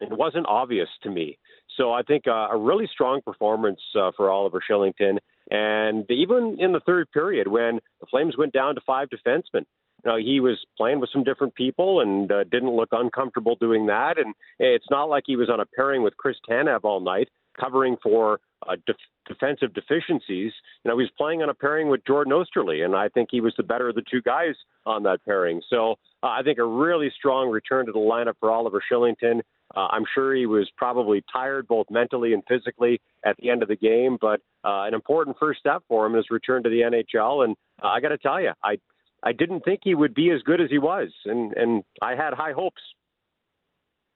It 0.00 0.12
wasn't 0.12 0.46
obvious 0.46 0.88
to 1.02 1.10
me. 1.10 1.38
So 1.76 1.92
I 1.92 2.02
think 2.02 2.26
uh, 2.26 2.48
a 2.52 2.56
really 2.56 2.88
strong 2.92 3.22
performance 3.22 3.80
for 4.16 4.30
Oliver 4.30 4.60
Kylington. 4.68 5.18
And 5.50 6.10
even 6.10 6.56
in 6.58 6.72
the 6.72 6.80
third 6.80 7.10
period, 7.12 7.48
when 7.48 7.80
the 8.00 8.06
Flames 8.10 8.36
went 8.36 8.52
down 8.52 8.74
to 8.74 8.80
five 8.86 9.08
defensemen, 9.08 9.64
you 10.04 10.12
know, 10.12 10.16
he 10.16 10.40
was 10.40 10.58
playing 10.76 11.00
with 11.00 11.10
some 11.12 11.24
different 11.24 11.54
people 11.54 12.00
and 12.00 12.30
uh, 12.30 12.44
didn't 12.44 12.70
look 12.70 12.90
uncomfortable 12.92 13.56
doing 13.56 13.86
that. 13.86 14.18
And 14.18 14.34
it's 14.58 14.86
not 14.90 15.08
like 15.08 15.24
he 15.26 15.36
was 15.36 15.50
on 15.50 15.60
a 15.60 15.66
pairing 15.66 16.02
with 16.02 16.16
Chris 16.16 16.36
Tanev 16.48 16.80
all 16.84 17.00
night, 17.00 17.28
covering 17.58 17.96
for 18.02 18.40
uh, 18.68 18.76
def- 18.86 18.96
defensive 19.26 19.74
deficiencies. 19.74 20.52
You 20.84 20.90
know, 20.90 20.98
he 20.98 21.04
was 21.04 21.10
playing 21.16 21.42
on 21.42 21.48
a 21.48 21.54
pairing 21.54 21.88
with 21.88 22.04
Jordan 22.06 22.32
Oesterle, 22.32 22.84
and 22.84 22.94
I 22.94 23.08
think 23.08 23.28
he 23.30 23.40
was 23.40 23.54
the 23.56 23.62
better 23.62 23.88
of 23.88 23.94
the 23.94 24.04
two 24.10 24.22
guys 24.22 24.54
on 24.84 25.02
that 25.04 25.24
pairing. 25.24 25.60
So 25.68 25.92
uh, 26.22 26.28
I 26.28 26.42
think 26.42 26.58
a 26.58 26.64
really 26.64 27.10
strong 27.16 27.50
return 27.50 27.86
to 27.86 27.92
the 27.92 27.98
lineup 27.98 28.34
for 28.38 28.50
Oliver 28.50 28.82
Kylington. 28.90 29.40
Uh, 29.74 29.88
I'm 29.90 30.04
sure 30.14 30.34
he 30.34 30.46
was 30.46 30.70
probably 30.76 31.24
tired 31.32 31.66
both 31.66 31.86
mentally 31.90 32.32
and 32.32 32.42
physically 32.48 33.00
at 33.24 33.36
the 33.38 33.50
end 33.50 33.62
of 33.62 33.68
the 33.68 33.76
game, 33.76 34.16
but 34.20 34.40
uh, 34.64 34.84
an 34.84 34.94
important 34.94 35.36
first 35.38 35.60
step 35.60 35.82
for 35.88 36.06
him 36.06 36.14
is 36.14 36.26
return 36.30 36.62
to 36.62 36.70
the 36.70 36.80
NHL. 36.80 37.44
And 37.44 37.56
uh, 37.82 37.88
I 37.88 38.00
got 38.00 38.08
to 38.08 38.18
tell 38.18 38.40
you, 38.40 38.52
I 38.62 38.78
I 39.22 39.32
didn't 39.32 39.64
think 39.64 39.80
he 39.82 39.94
would 39.94 40.14
be 40.14 40.30
as 40.30 40.42
good 40.42 40.60
as 40.60 40.70
he 40.70 40.78
was, 40.78 41.08
and 41.24 41.52
and 41.54 41.82
I 42.00 42.14
had 42.14 42.32
high 42.32 42.52
hopes. 42.52 42.82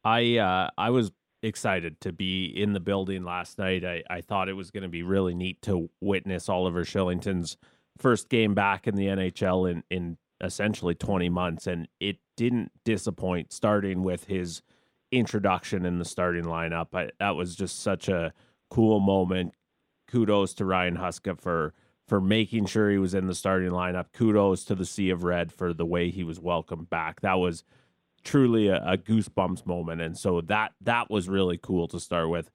I 0.05 0.37
uh, 0.37 0.71
I 0.79 0.91
was 0.91 1.11
excited 1.43 2.01
to 2.03 2.13
be 2.13 2.45
in 2.45 2.73
the 2.73 2.81
building 2.81 3.25
last 3.25 3.59
night. 3.59 3.85
I, 3.85 4.03
I 4.11 4.21
thought 4.21 4.49
it 4.49 4.55
was 4.55 4.71
going 4.71 4.83
to 4.83 4.89
be 4.89 5.03
really 5.03 5.35
neat 5.35 5.63
to 5.63 5.91
witness 6.01 6.49
Oliver 6.49 6.85
Kylington's 6.85 7.57
first 7.99 8.29
game 8.29 8.55
back 8.55 8.87
in 8.87 8.95
the 8.95 9.07
NHL 9.07 9.71
in, 9.71 9.83
in 9.91 10.19
essentially 10.43 10.95
20 10.95 11.29
months. 11.29 11.67
And 11.67 11.89
it 11.99 12.19
didn't 12.37 12.73
disappoint 12.85 13.53
starting 13.53 14.03
with 14.03 14.25
his 14.25 14.63
introduction 15.13 15.85
in 15.85 15.99
the 15.99 16.05
starting 16.05 16.45
lineup. 16.45 16.89
I, 16.95 17.11
that 17.19 17.37
was 17.37 17.57
just 17.57 17.81
such 17.81 18.09
a 18.09 18.33
cool 18.71 19.01
moment. 19.01 19.55
Kudos 20.09 20.55
to 20.55 20.65
Ryan 20.65 20.97
Huska 20.97 21.39
for 21.41 21.75
for 22.09 22.21
making 22.21 22.67
sure 22.67 22.91
he 22.91 22.99
was 22.99 23.15
in 23.15 23.29
the 23.29 23.35
starting 23.35 23.71
lineup. 23.71 24.07
Kudos 24.13 24.65
to 24.65 24.75
the 24.75 24.85
Sea 24.85 25.11
of 25.11 25.23
Red 25.23 25.53
for 25.53 25.73
the 25.73 25.87
way 25.87 26.11
he 26.11 26.25
was 26.25 26.41
welcomed 26.41 26.91
back. 26.91 27.21
That 27.21 27.39
was 27.39 27.63
truly 28.25 28.67
a, 28.67 28.83
a 28.85 28.99
goosebumps 28.99 29.65
moment, 29.65 30.01
and 30.01 30.19
so 30.19 30.41
that 30.43 30.73
that 30.81 31.11
was 31.11 31.29
really 31.29 31.59
cool 31.59 31.87
to 31.89 32.01
start 32.01 32.29
with. 32.29 32.51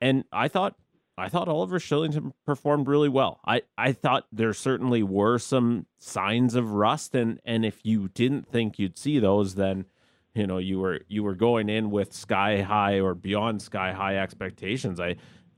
And 0.00 0.24
I 0.30 0.48
thought 0.48 0.76
I 1.18 1.28
thought 1.28 1.48
Oliver 1.48 1.80
Kylington 1.80 2.32
performed 2.46 2.86
really 2.86 3.08
well. 3.08 3.40
I, 3.44 3.62
I 3.76 3.92
thought 3.92 4.26
there 4.30 4.52
certainly 4.52 5.02
were 5.02 5.38
some 5.38 5.86
signs 5.98 6.54
of 6.54 6.72
rust, 6.72 7.14
and 7.14 7.40
and 7.44 7.64
if 7.64 7.80
you 7.84 8.08
didn't 8.08 8.46
think 8.46 8.78
you'd 8.78 8.96
see 8.96 9.18
those, 9.18 9.56
then 9.56 9.86
you 10.34 10.46
know 10.46 10.58
you 10.58 10.78
were 10.78 11.00
you 11.08 11.22
were 11.22 11.34
going 11.34 11.68
in 11.68 11.90
with 11.90 12.12
sky 12.12 12.62
high 12.62 13.00
or 13.00 13.14
beyond 13.14 13.62
sky 13.62 13.92
high 13.92 14.16
expectations. 14.16 15.00
I 15.00 15.16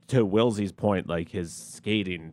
to 0.08 0.24
Wilsey's 0.24 0.72
point, 0.72 1.08
like 1.08 1.30
his 1.30 1.52
skating 1.52 2.32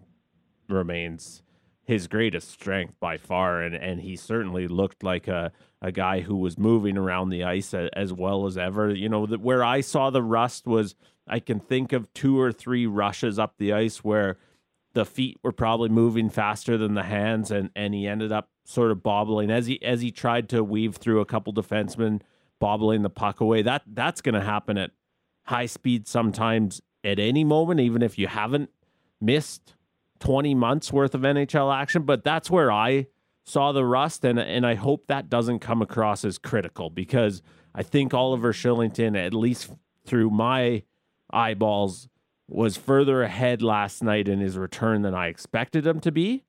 remains 0.70 1.44
his 1.84 2.08
greatest 2.08 2.50
strength 2.50 3.00
by 3.00 3.18
far, 3.18 3.62
and 3.62 3.76
and 3.76 4.02
he 4.02 4.16
certainly 4.16 4.68
looked 4.68 5.04
like 5.04 5.28
a 5.28 5.52
a 5.82 5.92
guy 5.92 6.22
who 6.22 6.36
was 6.38 6.58
moving 6.58 6.98
around 6.98 7.30
the 7.30 7.44
ice 7.44 7.74
a, 7.74 7.90
as 7.98 8.12
well 8.12 8.46
as 8.46 8.58
ever. 8.58 8.94
You 8.94 9.10
know, 9.10 9.26
the, 9.26 9.38
where 9.38 9.64
I 9.64 9.82
saw 9.82 10.10
the 10.10 10.24
rust 10.24 10.66
was 10.66 10.96
I 11.28 11.40
can 11.40 11.60
think 11.60 11.94
of 11.94 12.12
two 12.14 12.40
or 12.40 12.52
three 12.52 12.88
rushes 12.88 13.38
up 13.38 13.56
the 13.58 13.74
ice 13.74 14.04
where 14.04 14.38
the 14.98 15.06
feet 15.06 15.38
were 15.44 15.52
probably 15.52 15.90
moving 15.90 16.28
faster 16.28 16.76
than 16.76 16.96
the 16.96 17.04
hands, 17.04 17.52
and 17.52 17.70
and 17.76 17.94
he 17.94 18.08
ended 18.08 18.32
up 18.32 18.50
sort 18.66 18.90
of 18.90 19.04
bobbling 19.04 19.52
as 19.52 19.68
he 19.68 19.82
as 19.84 20.02
he 20.02 20.10
tried 20.12 20.50
to 20.50 20.64
weave 20.64 20.96
through 20.96 21.22
a 21.22 21.26
couple 21.26 21.54
defensemen, 21.54 22.22
bobbling 22.60 23.04
the 23.04 23.10
puck 23.10 23.40
away. 23.40 23.62
That 23.62 23.84
that's 23.86 24.22
going 24.22 24.34
to 24.34 24.42
happen 24.42 24.78
at 24.78 24.92
high 25.46 25.68
speed 25.68 26.08
sometimes 26.08 26.82
at 27.04 27.20
any 27.20 27.44
moment, 27.44 27.80
even 27.80 28.02
if 28.02 28.18
you 28.18 28.26
haven't 28.28 28.72
missed 29.22 29.76
20 30.20 30.56
months 30.56 30.92
worth 30.92 31.14
of 31.14 31.22
NHL 31.22 31.74
action, 31.74 32.02
but 32.02 32.24
that's 32.24 32.50
where 32.50 32.72
I 32.72 33.06
saw 33.44 33.72
the 33.72 33.86
rust 33.86 34.26
and 34.26 34.40
and 34.40 34.66
I 34.66 34.74
hope 34.74 35.06
that 35.08 35.30
doesn't 35.30 35.60
come 35.60 35.84
across 35.84 36.26
as 36.26 36.40
critical 36.40 36.90
because 36.90 37.44
I 37.76 37.84
think 37.84 38.16
Oliver 38.16 38.52
Kylington, 38.52 39.16
at 39.16 39.36
least 39.36 39.70
through 40.06 40.32
my 40.32 40.82
eyeballs 41.30 42.10
was 42.48 42.78
further 42.78 43.24
ahead 43.24 43.62
last 43.62 44.04
night 44.04 44.28
in 44.28 44.40
his 44.40 44.58
return 44.58 45.02
than 45.02 45.14
I 45.14 45.28
expected 45.28 45.86
him 45.86 46.00
to 46.02 46.12
be. 46.12 46.44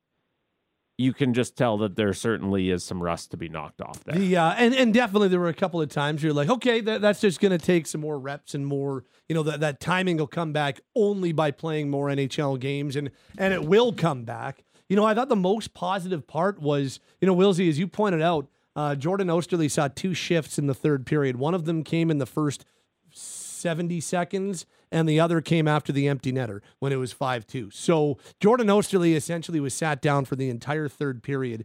You 0.97 1.13
can 1.13 1.33
just 1.33 1.57
tell 1.57 1.79
that 1.79 1.95
there 1.95 2.13
certainly 2.13 2.71
is 2.71 2.83
some 2.83 3.01
rust 3.01 3.31
to 3.31 3.37
be 3.37 3.49
knocked 3.49 3.81
off 3.81 4.03
there. 4.03 4.19
The 4.19 4.37
uh, 4.37 4.55
and 4.55 4.75
and 4.75 4.93
definitely 4.93 5.29
there 5.29 5.39
were 5.39 5.49
a 5.49 5.55
couple 5.55 5.81
of 5.81 5.89
times 5.91 6.25
you're 6.25 6.33
like, 6.33 6.49
okay, 6.49 6.81
that, 6.81 7.01
that's 7.01 7.21
just 7.21 7.41
going 7.41 7.57
to 7.57 7.65
take 7.65 7.87
some 7.87 8.01
more 8.01 8.19
reps 8.19 8.53
and 8.53 8.67
more, 8.67 9.05
you 9.29 9.35
know, 9.35 9.45
that 9.45 9.61
that 9.61 9.79
timing 9.79 10.17
will 10.17 10.27
come 10.27 10.53
back 10.53 10.81
only 10.97 11.31
by 11.31 11.53
playing 11.53 11.89
more 11.89 12.09
NHL 12.09 12.59
games, 12.59 12.97
and 12.97 13.13
and 13.37 13.55
it 13.55 13.65
will 13.65 13.93
come 13.93 14.25
back. 14.25 14.65
You 14.89 14.97
know, 14.97 15.05
I 15.05 15.15
thought 15.15 15.29
the 15.29 15.37
most 15.37 15.73
positive 15.73 16.27
part 16.27 16.61
was, 16.61 16.99
you 17.21 17.27
know, 17.27 17.37
Wilsey, 17.37 17.69
as 17.69 17.79
you 17.79 17.87
pointed 17.87 18.23
out, 18.23 18.49
uh, 18.75 18.97
Jordan 18.97 19.29
Oesterle 19.29 19.71
saw 19.71 19.87
two 19.87 20.15
shifts 20.15 20.59
in 20.59 20.67
the 20.67 20.75
third 20.75 21.07
period. 21.07 21.37
One 21.37 21.55
of 21.55 21.65
them 21.65 21.85
came 21.85 22.11
in 22.11 22.19
the 22.19 22.27
first 22.27 22.65
70 23.13 24.01
seconds, 24.01 24.67
and 24.91 25.09
the 25.09 25.21
other 25.21 25.41
came 25.41 25.69
after 25.69 25.93
the 25.93 26.09
empty 26.09 26.33
netter 26.33 26.61
when 26.79 26.93
it 26.93 26.97
was 26.97 27.13
5 27.13 27.47
2. 27.47 27.71
So 27.71 28.19
Jordan 28.41 28.69
Oesterle 28.69 29.15
essentially 29.15 29.61
was 29.61 29.75
sat 29.75 30.01
down 30.01 30.25
for 30.25 30.37
the 30.37 30.51
entire 30.51 30.89
third 30.89 31.23
period. 31.23 31.65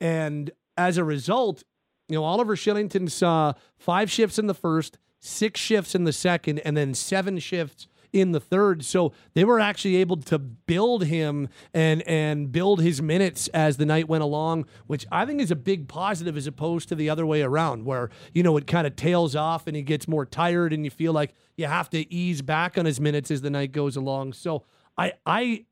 And 0.00 0.50
as 0.76 0.96
a 0.96 1.04
result, 1.04 1.64
you 2.08 2.16
know, 2.16 2.24
Oliver 2.24 2.56
Kylington 2.56 3.10
saw 3.10 3.52
five 3.78 4.10
shifts 4.10 4.38
in 4.38 4.46
the 4.46 4.54
first, 4.54 4.98
six 5.20 5.60
shifts 5.60 5.94
in 5.94 6.04
the 6.04 6.12
second, 6.12 6.58
and 6.60 6.76
then 6.76 6.94
seven 6.94 7.38
shifts 7.38 7.86
in 8.12 8.32
the 8.32 8.40
third. 8.40 8.84
So 8.84 9.12
they 9.34 9.44
were 9.44 9.60
actually 9.60 9.96
able 9.96 10.16
to 10.18 10.38
build 10.38 11.04
him 11.04 11.48
and 11.72 12.02
and 12.02 12.50
build 12.52 12.80
his 12.80 13.00
minutes 13.00 13.48
as 13.48 13.76
the 13.76 13.86
night 13.86 14.08
went 14.08 14.22
along, 14.22 14.66
which 14.86 15.06
I 15.10 15.24
think 15.26 15.40
is 15.40 15.50
a 15.50 15.56
big 15.56 15.88
positive 15.88 16.36
as 16.36 16.46
opposed 16.46 16.88
to 16.90 16.94
the 16.94 17.10
other 17.10 17.26
way 17.26 17.42
around, 17.42 17.84
where 17.84 18.10
you 18.34 18.42
know 18.42 18.56
it 18.56 18.66
kind 18.66 18.86
of 18.86 18.96
tails 18.96 19.36
off 19.36 19.66
and 19.66 19.76
he 19.76 19.82
gets 19.82 20.08
more 20.08 20.26
tired 20.26 20.72
and 20.72 20.84
you 20.84 20.90
feel 20.90 21.12
like 21.12 21.34
you 21.56 21.66
have 21.66 21.90
to 21.90 22.12
ease 22.12 22.42
back 22.42 22.78
on 22.78 22.84
his 22.84 23.00
minutes 23.00 23.30
as 23.30 23.42
the 23.42 23.50
night 23.50 23.72
goes 23.72 23.96
along. 23.96 24.32
So 24.32 24.64
I 24.96 25.14
I 25.26 25.66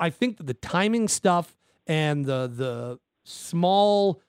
I 0.00 0.10
think 0.10 0.38
that 0.38 0.46
the 0.46 0.54
timing 0.54 1.08
stuff 1.08 1.56
and 1.86 2.24
the 2.24 2.50
the 2.52 2.98
small 3.24 4.20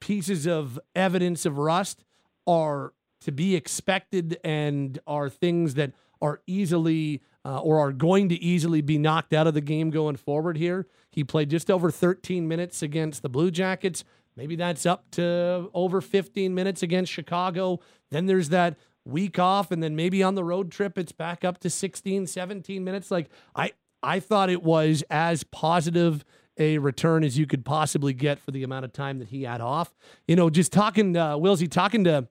pieces 0.00 0.46
of 0.46 0.78
evidence 0.94 1.46
of 1.46 1.58
rust 1.58 2.04
are 2.46 2.92
to 3.24 3.32
be 3.32 3.56
expected 3.56 4.38
and 4.44 4.98
are 5.06 5.30
things 5.30 5.74
that 5.74 5.92
are 6.20 6.40
easily 6.46 7.22
uh, 7.44 7.58
or 7.58 7.78
are 7.78 7.92
going 7.92 8.28
to 8.30 8.34
easily 8.36 8.80
be 8.80 8.98
knocked 8.98 9.32
out 9.32 9.46
of 9.46 9.54
the 9.54 9.60
game 9.60 9.90
going 9.90 10.16
forward 10.16 10.56
here. 10.56 10.86
He 11.10 11.24
played 11.24 11.50
just 11.50 11.70
over 11.70 11.90
13 11.90 12.48
minutes 12.48 12.82
against 12.82 13.22
the 13.22 13.28
Blue 13.28 13.50
Jackets. 13.50 14.04
Maybe 14.36 14.56
that's 14.56 14.86
up 14.86 15.10
to 15.12 15.70
over 15.74 16.00
15 16.00 16.54
minutes 16.54 16.82
against 16.82 17.12
Chicago. 17.12 17.80
Then 18.10 18.26
there's 18.26 18.48
that 18.48 18.76
week 19.04 19.38
off 19.38 19.70
and 19.70 19.82
then 19.82 19.94
maybe 19.94 20.22
on 20.22 20.34
the 20.34 20.42
road 20.42 20.72
trip 20.72 20.96
it's 20.96 21.12
back 21.12 21.44
up 21.44 21.58
to 21.58 21.68
16 21.68 22.26
17 22.26 22.82
minutes 22.82 23.10
like 23.10 23.28
I 23.54 23.72
I 24.02 24.18
thought 24.18 24.48
it 24.48 24.62
was 24.62 25.04
as 25.10 25.44
positive 25.44 26.24
a 26.58 26.78
return 26.78 27.24
as 27.24 27.36
you 27.36 27.46
could 27.46 27.64
possibly 27.64 28.12
get 28.12 28.38
for 28.38 28.50
the 28.50 28.62
amount 28.62 28.84
of 28.84 28.92
time 28.92 29.18
that 29.18 29.28
he 29.28 29.42
had 29.42 29.60
off. 29.60 29.92
You 30.28 30.36
know, 30.36 30.50
just 30.50 30.72
talking 30.72 31.16
uh 31.16 31.36
Willsy 31.36 31.70
talking 31.70 32.04
to 32.04 32.28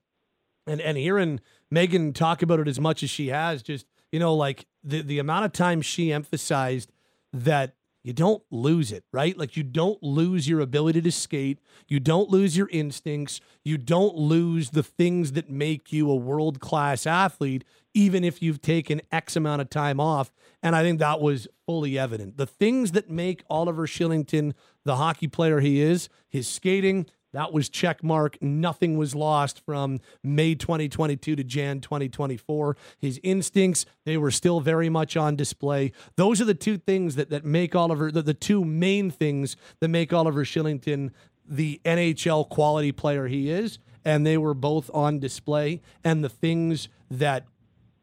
and 0.66 0.82
and 0.82 0.98
hearing 0.98 1.40
Megan 1.74 2.14
talk 2.14 2.42
about 2.44 2.60
it 2.60 2.68
as 2.68 2.80
much 2.80 3.02
as 3.02 3.10
she 3.10 3.30
has, 3.30 3.64
just 3.64 3.86
you 4.12 4.20
know, 4.20 4.36
like 4.36 4.66
the 4.84 5.02
the 5.02 5.20
amount 5.20 5.46
of 5.46 5.52
time 5.52 5.82
she 5.82 6.14
emphasized 6.14 6.92
that 7.34 7.74
you 8.04 8.14
don't 8.14 8.44
lose 8.52 8.92
it, 8.92 9.06
right? 9.14 9.38
Like 9.38 9.56
you 9.56 9.64
don't 9.64 10.02
lose 10.04 10.48
your 10.48 10.60
ability 10.60 11.02
to 11.02 11.12
skate, 11.12 11.60
you 11.88 12.00
don't 12.00 12.30
lose 12.30 12.56
your 12.56 12.70
instincts, 12.70 13.40
you 13.64 13.78
don't 13.78 14.16
lose 14.16 14.72
the 14.72 14.84
things 14.84 15.32
that 15.32 15.50
make 15.50 15.92
you 15.92 16.12
a 16.12 16.16
world 16.16 16.60
class 16.60 17.08
athlete, 17.08 17.64
even 17.94 18.24
if 18.24 18.42
you've 18.42 18.62
taken 18.62 19.02
X 19.12 19.36
amount 19.36 19.62
of 19.62 19.70
time 19.70 20.00
off. 20.00 20.32
And 20.62 20.76
I 20.76 20.84
think 20.84 21.00
that 21.00 21.22
was 21.22 21.48
fully 21.66 21.98
evident. 21.98 22.38
The 22.38 22.46
things 22.46 22.92
that 22.92 23.10
make 23.10 23.44
Oliver 23.50 23.88
Kylington 23.88 24.54
the 24.84 24.98
hockey 24.98 25.28
player 25.28 25.62
he 25.62 25.82
is, 25.82 26.10
his 26.30 26.48
skating, 26.48 27.06
that 27.34 27.52
was 27.52 27.68
check 27.68 28.04
mark. 28.04 28.42
Nothing 28.42 28.98
was 28.98 29.14
lost 29.14 29.60
from 29.66 30.00
May 30.24 30.56
2022 30.56 31.36
to 31.36 31.44
Jan 31.44 31.82
2024. 31.82 32.78
His 33.00 33.20
instincts, 33.24 33.86
they 34.06 34.18
were 34.18 34.32
still 34.32 34.62
very 34.62 34.90
much 34.90 35.18
on 35.18 35.36
display. 35.36 35.92
Those 36.16 36.40
are 36.40 36.46
the 36.46 36.54
two 36.54 36.78
things 36.78 37.16
that, 37.16 37.30
that 37.32 37.44
make 37.44 37.76
Oliver, 37.76 38.12
the, 38.12 38.22
the 38.22 38.34
two 38.34 38.64
main 38.64 39.12
things 39.12 39.58
that 39.80 39.90
make 39.90 40.14
Oliver 40.14 40.46
Kylington 40.46 41.12
the 41.46 41.82
NHL 41.84 42.48
quality 42.48 42.92
player 42.92 43.28
he 43.28 43.50
is. 43.50 43.80
And 44.06 44.26
they 44.26 44.38
were 44.38 44.54
both 44.54 44.90
on 44.94 45.20
display. 45.20 45.82
And 46.04 46.24
the 46.24 46.30
things 46.30 46.88
that 47.10 47.46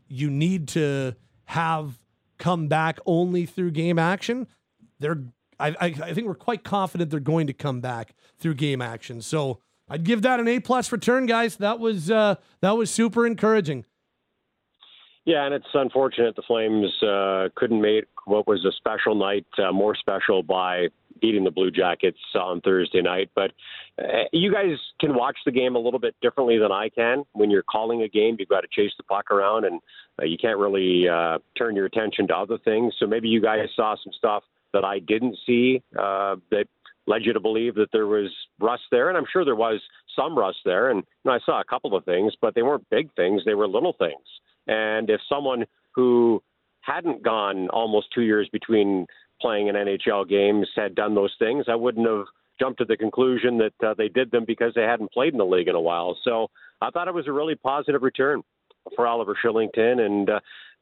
you 0.09 0.31
need 0.31 0.69
to 0.69 1.15
have 1.47 1.99
come 2.39 2.69
back 2.69 2.99
only 3.07 3.47
through 3.47 3.71
game 3.71 3.99
action, 3.99 4.47
they're 4.99 5.23
I, 5.61 5.69
I, 5.69 5.87
I 5.87 6.15
think 6.15 6.27
we're 6.27 6.35
quite 6.35 6.65
confident 6.65 7.11
they're 7.11 7.21
going 7.21 7.47
to 7.47 7.53
come 7.53 7.81
back 7.81 8.15
through 8.39 8.55
game 8.55 8.81
action. 8.81 9.21
So 9.21 9.61
I'd 9.89 10.05
give 10.05 10.23
that 10.23 10.41
an 10.41 10.49
A 10.49 10.61
plus 10.61 10.93
return, 10.93 11.27
guys. 11.27 11.57
That 11.57 11.79
was 11.79 12.11
uh, 12.11 12.37
that 12.61 12.77
was 12.77 12.91
super 12.91 13.27
encouraging. 13.27 13.85
Yeah, 15.25 15.45
and 15.45 15.55
it's 15.55 15.67
unfortunate 15.75 16.35
the 16.35 16.43
Flames 16.43 16.91
uh, 17.03 17.49
couldn't 17.55 17.81
make 17.81 18.07
what 18.25 18.47
was 18.47 18.65
a 18.65 18.73
special 18.73 19.15
night 19.15 19.47
uh, 19.59 19.71
more 19.71 19.95
special 19.95 20.43
by 20.43 20.89
beating 21.21 21.45
the 21.45 21.51
Blue 21.51 21.71
Jackets 21.71 22.19
on 22.35 22.61
Thursday 22.63 23.03
night. 23.03 23.31
But 23.35 23.53
uh, 23.99 24.25
you 24.33 24.53
guys 24.53 24.79
can 24.99 25.15
watch 25.15 25.37
the 25.45 25.53
game 25.53 25.77
a 25.77 25.79
little 25.79 26.01
bit 26.01 26.15
differently 26.23 26.59
than 26.59 26.73
I 26.73 26.89
can. 26.89 27.25
When 27.33 27.51
you're 27.51 27.63
calling 27.63 28.03
a 28.03 28.09
game, 28.09 28.37
you've 28.39 28.49
got 28.49 28.63
to 28.63 28.69
chase 28.73 28.93
the 28.97 29.03
puck 29.05 29.31
around, 29.31 29.67
and 29.67 29.81
uh, 30.21 30.25
you 30.25 30.39
can't 30.39 30.59
really 30.59 31.09
uh, 31.09 31.39
turn 31.57 31.77
your 31.77 31.87
attention 31.87 32.27
to 32.29 32.37
other 32.37 32.59
things. 32.59 32.95
So 32.99 33.07
maybe 33.07 33.29
you 33.29 33.43
guys 33.43 33.69
saw 33.77 33.97
some 34.03 34.13
stuff 34.17 34.43
that 34.73 34.85
I 34.85 34.99
didn't 34.99 35.37
see 35.47 35.83
uh, 35.99 36.37
that 36.51 36.67
led 37.07 37.25
you 37.25 37.33
to 37.33 37.41
believe 37.41 37.75
that 37.75 37.91
there 37.93 38.07
was 38.07 38.31
rust 38.61 38.85
there, 38.91 39.09
and 39.09 39.19
I'm 39.19 39.27
sure 39.33 39.45
there 39.45 39.57
was 39.57 39.81
some 40.17 40.37
rust 40.37 40.59
there. 40.65 40.91
And 40.91 40.99
you 40.99 41.31
know, 41.31 41.33
I 41.33 41.39
saw 41.45 41.61
a 41.61 41.65
couple 41.65 41.95
of 41.97 42.05
things, 42.05 42.33
but 42.41 42.55
they 42.55 42.63
weren't 42.63 42.89
big 42.91 43.13
things; 43.15 43.43
they 43.45 43.55
were 43.55 43.69
little 43.69 43.95
things. 43.99 44.27
And 44.67 45.11
if 45.11 45.21
someone 45.29 45.65
who 45.95 46.43
hadn't 46.83 47.23
gone 47.23 47.69
almost 47.71 48.09
two 48.15 48.23
years 48.23 48.49
between 48.53 49.07
playing 49.41 49.69
in 49.69 49.75
NHL 49.75 50.29
games 50.29 50.69
had 50.77 50.95
done 50.95 51.15
those 51.15 51.35
things, 51.39 51.67
I 51.69 51.75
wouldn't 51.75 52.07
have 52.07 52.27
jumped 52.59 52.79
to 52.79 52.85
the 52.85 52.97
conclusion 52.97 53.59
that 53.59 53.87
uh, 53.87 53.95
they 53.97 54.09
did 54.09 54.31
them 54.31 54.45
because 54.47 54.73
they 54.75 54.83
hadn't 54.83 55.13
played 55.13 55.33
in 55.33 55.39
the 55.39 55.45
league 55.45 55.69
in 55.69 55.75
a 55.75 55.81
while. 55.81 56.17
So 56.25 56.49
I 56.81 56.91
thought 56.91 57.09
it 57.09 57.15
was 57.15 57.27
a 57.27 57.33
really 57.33 57.55
positive 57.55 58.03
return 58.03 58.43
for 58.97 59.07
Oliver 59.07 59.37
Kylington. 59.43 60.01
And 60.01 60.31
uh, 60.31 60.41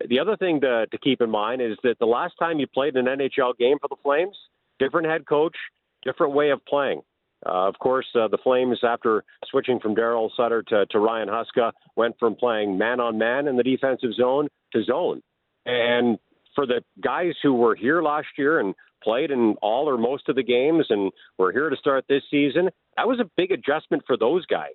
the 0.08 0.18
other 0.18 0.36
thing 0.36 0.60
to, 0.60 0.86
to 0.86 0.98
keep 0.98 1.20
in 1.20 1.30
mind 1.30 1.62
is 1.62 1.76
that 1.82 1.98
the 1.98 2.06
last 2.06 2.34
time 2.38 2.58
you 2.58 2.66
played 2.66 2.96
an 2.96 3.06
NHL 3.06 3.56
game 3.58 3.78
for 3.80 3.88
the 3.88 3.96
Flames, 4.02 4.36
different 4.78 5.06
head 5.06 5.26
coach, 5.26 5.56
different 6.04 6.32
way 6.32 6.50
of 6.50 6.64
playing. 6.66 7.02
Uh, 7.46 7.68
of 7.68 7.78
course, 7.78 8.06
uh, 8.14 8.26
the 8.28 8.38
Flames, 8.38 8.80
after 8.82 9.24
switching 9.48 9.78
from 9.78 9.94
Daryl 9.94 10.30
Sutter 10.36 10.62
to, 10.64 10.86
to 10.86 10.98
Ryan 10.98 11.28
Huska, 11.28 11.72
went 11.96 12.18
from 12.18 12.34
playing 12.34 12.76
man 12.76 13.00
on 13.00 13.16
man 13.16 13.46
in 13.46 13.56
the 13.56 13.62
defensive 13.62 14.12
zone 14.14 14.48
to 14.72 14.82
zone. 14.82 15.22
And 15.64 16.18
for 16.54 16.66
the 16.66 16.82
guys 17.00 17.34
who 17.42 17.54
were 17.54 17.76
here 17.76 18.02
last 18.02 18.26
year 18.36 18.58
and 18.58 18.74
played 19.02 19.30
in 19.30 19.54
all 19.62 19.88
or 19.88 19.96
most 19.96 20.28
of 20.28 20.34
the 20.34 20.42
games 20.42 20.86
and 20.90 21.12
were 21.38 21.52
here 21.52 21.70
to 21.70 21.76
start 21.76 22.04
this 22.08 22.22
season, 22.30 22.70
that 22.96 23.06
was 23.06 23.20
a 23.20 23.30
big 23.36 23.52
adjustment 23.52 24.02
for 24.06 24.16
those 24.16 24.44
guys. 24.46 24.74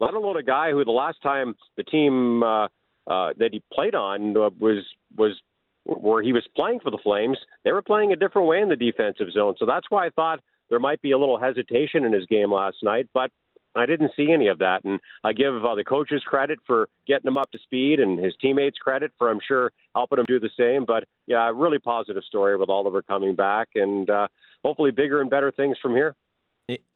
Let 0.00 0.14
alone 0.14 0.36
a 0.36 0.42
guy 0.42 0.70
who 0.70 0.84
the 0.84 0.90
last 0.90 1.18
time 1.22 1.54
the 1.76 1.84
team 1.84 2.42
uh, 2.42 2.64
uh, 3.06 3.32
that 3.38 3.50
he 3.52 3.62
played 3.72 3.94
on 3.94 4.36
uh, 4.36 4.50
was 4.58 4.84
was 5.16 5.40
where 5.84 6.22
he 6.22 6.32
was 6.32 6.46
playing 6.56 6.80
for 6.80 6.90
the 6.90 6.98
Flames. 7.02 7.38
They 7.64 7.72
were 7.72 7.82
playing 7.82 8.12
a 8.12 8.16
different 8.16 8.48
way 8.48 8.60
in 8.60 8.68
the 8.68 8.76
defensive 8.76 9.30
zone, 9.32 9.54
so 9.58 9.66
that's 9.66 9.86
why 9.90 10.06
I 10.06 10.10
thought 10.10 10.40
there 10.70 10.78
might 10.78 11.02
be 11.02 11.12
a 11.12 11.18
little 11.18 11.38
hesitation 11.38 12.04
in 12.04 12.12
his 12.12 12.26
game 12.26 12.52
last 12.52 12.78
night, 12.82 13.08
but 13.12 13.30
I 13.76 13.86
didn't 13.86 14.12
see 14.16 14.30
any 14.32 14.48
of 14.48 14.58
that. 14.58 14.84
And 14.84 15.00
I 15.24 15.32
give 15.32 15.64
uh, 15.64 15.74
the 15.74 15.84
coaches 15.84 16.22
credit 16.24 16.58
for 16.66 16.88
getting 17.06 17.26
him 17.26 17.36
up 17.36 17.50
to 17.50 17.58
speed 17.58 18.00
and 18.00 18.18
his 18.18 18.34
teammates 18.40 18.78
credit 18.78 19.12
for, 19.18 19.30
I'm 19.30 19.40
sure, 19.46 19.72
helping 19.94 20.18
him 20.18 20.26
do 20.26 20.38
the 20.38 20.50
same. 20.56 20.84
But 20.84 21.04
yeah, 21.26 21.50
really 21.54 21.78
positive 21.78 22.22
story 22.24 22.56
with 22.56 22.68
Oliver 22.68 23.02
coming 23.02 23.34
back 23.34 23.68
and 23.74 24.08
uh, 24.08 24.28
hopefully 24.64 24.90
bigger 24.90 25.20
and 25.20 25.28
better 25.28 25.50
things 25.50 25.76
from 25.82 25.92
here. 25.92 26.14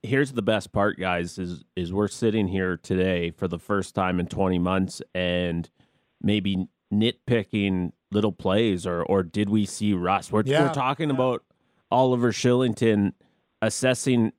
Here's 0.03 0.33
the 0.33 0.43
best 0.43 0.73
part, 0.73 0.99
guys, 0.99 1.39
is 1.39 1.65
is 1.77 1.93
we're 1.93 2.09
sitting 2.09 2.49
here 2.49 2.77
today 2.77 3.31
for 3.31 3.49
the 3.49 3.59
first 3.59 3.95
time 3.95 4.19
in 4.19 4.27
20 4.27 4.59
months 4.59 5.03
and 5.15 5.69
maybe 6.23 6.69
nitpicking 6.93 7.93
little 8.11 8.33
plays 8.33 8.87
or 8.87 9.03
or 9.03 9.23
did 9.23 9.51
we 9.51 9.67
see 9.67 9.93
rust? 9.93 10.33
We're, 10.33 10.43
yeah. 10.45 10.67
we're 10.67 10.75
talking 10.75 11.11
yeah. 11.11 11.15
about 11.15 11.45
Oliver 11.91 12.33
Kylington– 12.33 13.13
assessing 13.63 14.33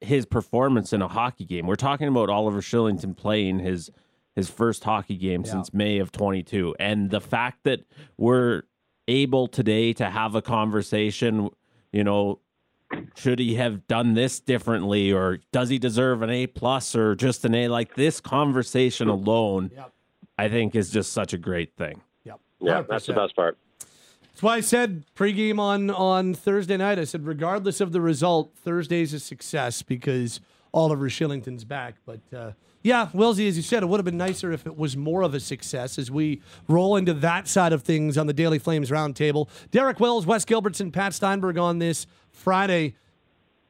his 0.00 0.26
performance 0.26 0.92
in 0.92 1.02
a 1.02 1.08
hockey 1.08 1.44
game. 1.44 1.66
We're 1.66 1.76
talking 1.76 2.08
about 2.08 2.30
Oliver 2.30 2.60
Kylington 2.60 3.16
playing 3.16 3.58
his 3.58 3.90
his 4.34 4.48
first 4.48 4.84
hockey 4.84 5.16
game 5.16 5.42
yeah. 5.44 5.52
since 5.52 5.74
May 5.74 5.98
of 5.98 6.10
22 6.10 6.74
and 6.80 7.10
the 7.10 7.20
fact 7.20 7.64
that 7.64 7.80
we're 8.16 8.62
able 9.06 9.46
today 9.46 9.92
to 9.92 10.08
have 10.08 10.34
a 10.34 10.40
conversation, 10.40 11.50
you 11.92 12.02
know, 12.02 12.40
should 13.14 13.38
he 13.38 13.54
have 13.54 13.86
done 13.86 14.14
this 14.14 14.40
differently 14.40 15.12
or 15.12 15.38
does 15.52 15.68
he 15.68 15.78
deserve 15.78 16.22
an 16.22 16.30
A 16.30 16.46
plus 16.46 16.94
or 16.94 17.14
just 17.14 17.44
an 17.44 17.54
A 17.54 17.68
like 17.68 17.94
this 17.94 18.20
conversation 18.20 19.08
alone 19.08 19.70
yep. 19.74 19.92
I 20.38 20.48
think 20.48 20.74
is 20.74 20.90
just 20.90 21.12
such 21.12 21.32
a 21.32 21.38
great 21.38 21.76
thing. 21.76 22.00
Yep. 22.24 22.40
Yeah, 22.60 22.82
that's 22.88 23.06
the 23.06 23.12
best 23.12 23.36
part. 23.36 23.56
That's 23.78 24.42
why 24.42 24.56
I 24.56 24.60
said 24.60 25.04
pregame 25.14 25.58
on 25.58 25.90
on 25.90 26.34
Thursday 26.34 26.76
night. 26.76 26.98
I 26.98 27.04
said 27.04 27.26
regardless 27.26 27.80
of 27.80 27.92
the 27.92 28.00
result, 28.00 28.52
Thursday's 28.56 29.12
a 29.12 29.20
success 29.20 29.82
because 29.82 30.40
Oliver 30.74 31.08
Kylington's 31.08 31.64
back. 31.64 31.96
But 32.06 32.20
uh, 32.34 32.52
yeah, 32.82 33.08
Wilsey, 33.14 33.46
as 33.46 33.56
you 33.56 33.62
said, 33.62 33.82
it 33.82 33.86
would 33.86 33.98
have 33.98 34.04
been 34.04 34.16
nicer 34.16 34.50
if 34.50 34.66
it 34.66 34.76
was 34.76 34.96
more 34.96 35.22
of 35.22 35.34
a 35.34 35.40
success 35.40 35.98
as 35.98 36.10
we 36.10 36.40
roll 36.66 36.96
into 36.96 37.14
that 37.14 37.46
side 37.46 37.72
of 37.72 37.82
things 37.82 38.16
on 38.16 38.26
the 38.26 38.32
Daily 38.32 38.58
Flames 38.58 38.90
roundtable. 38.90 39.48
Derek 39.70 40.00
Wills, 40.00 40.26
Wes 40.26 40.44
Gilbertson, 40.44 40.92
Pat 40.92 41.14
Steinberg 41.14 41.58
on 41.58 41.78
this 41.78 42.06
Friday. 42.42 42.96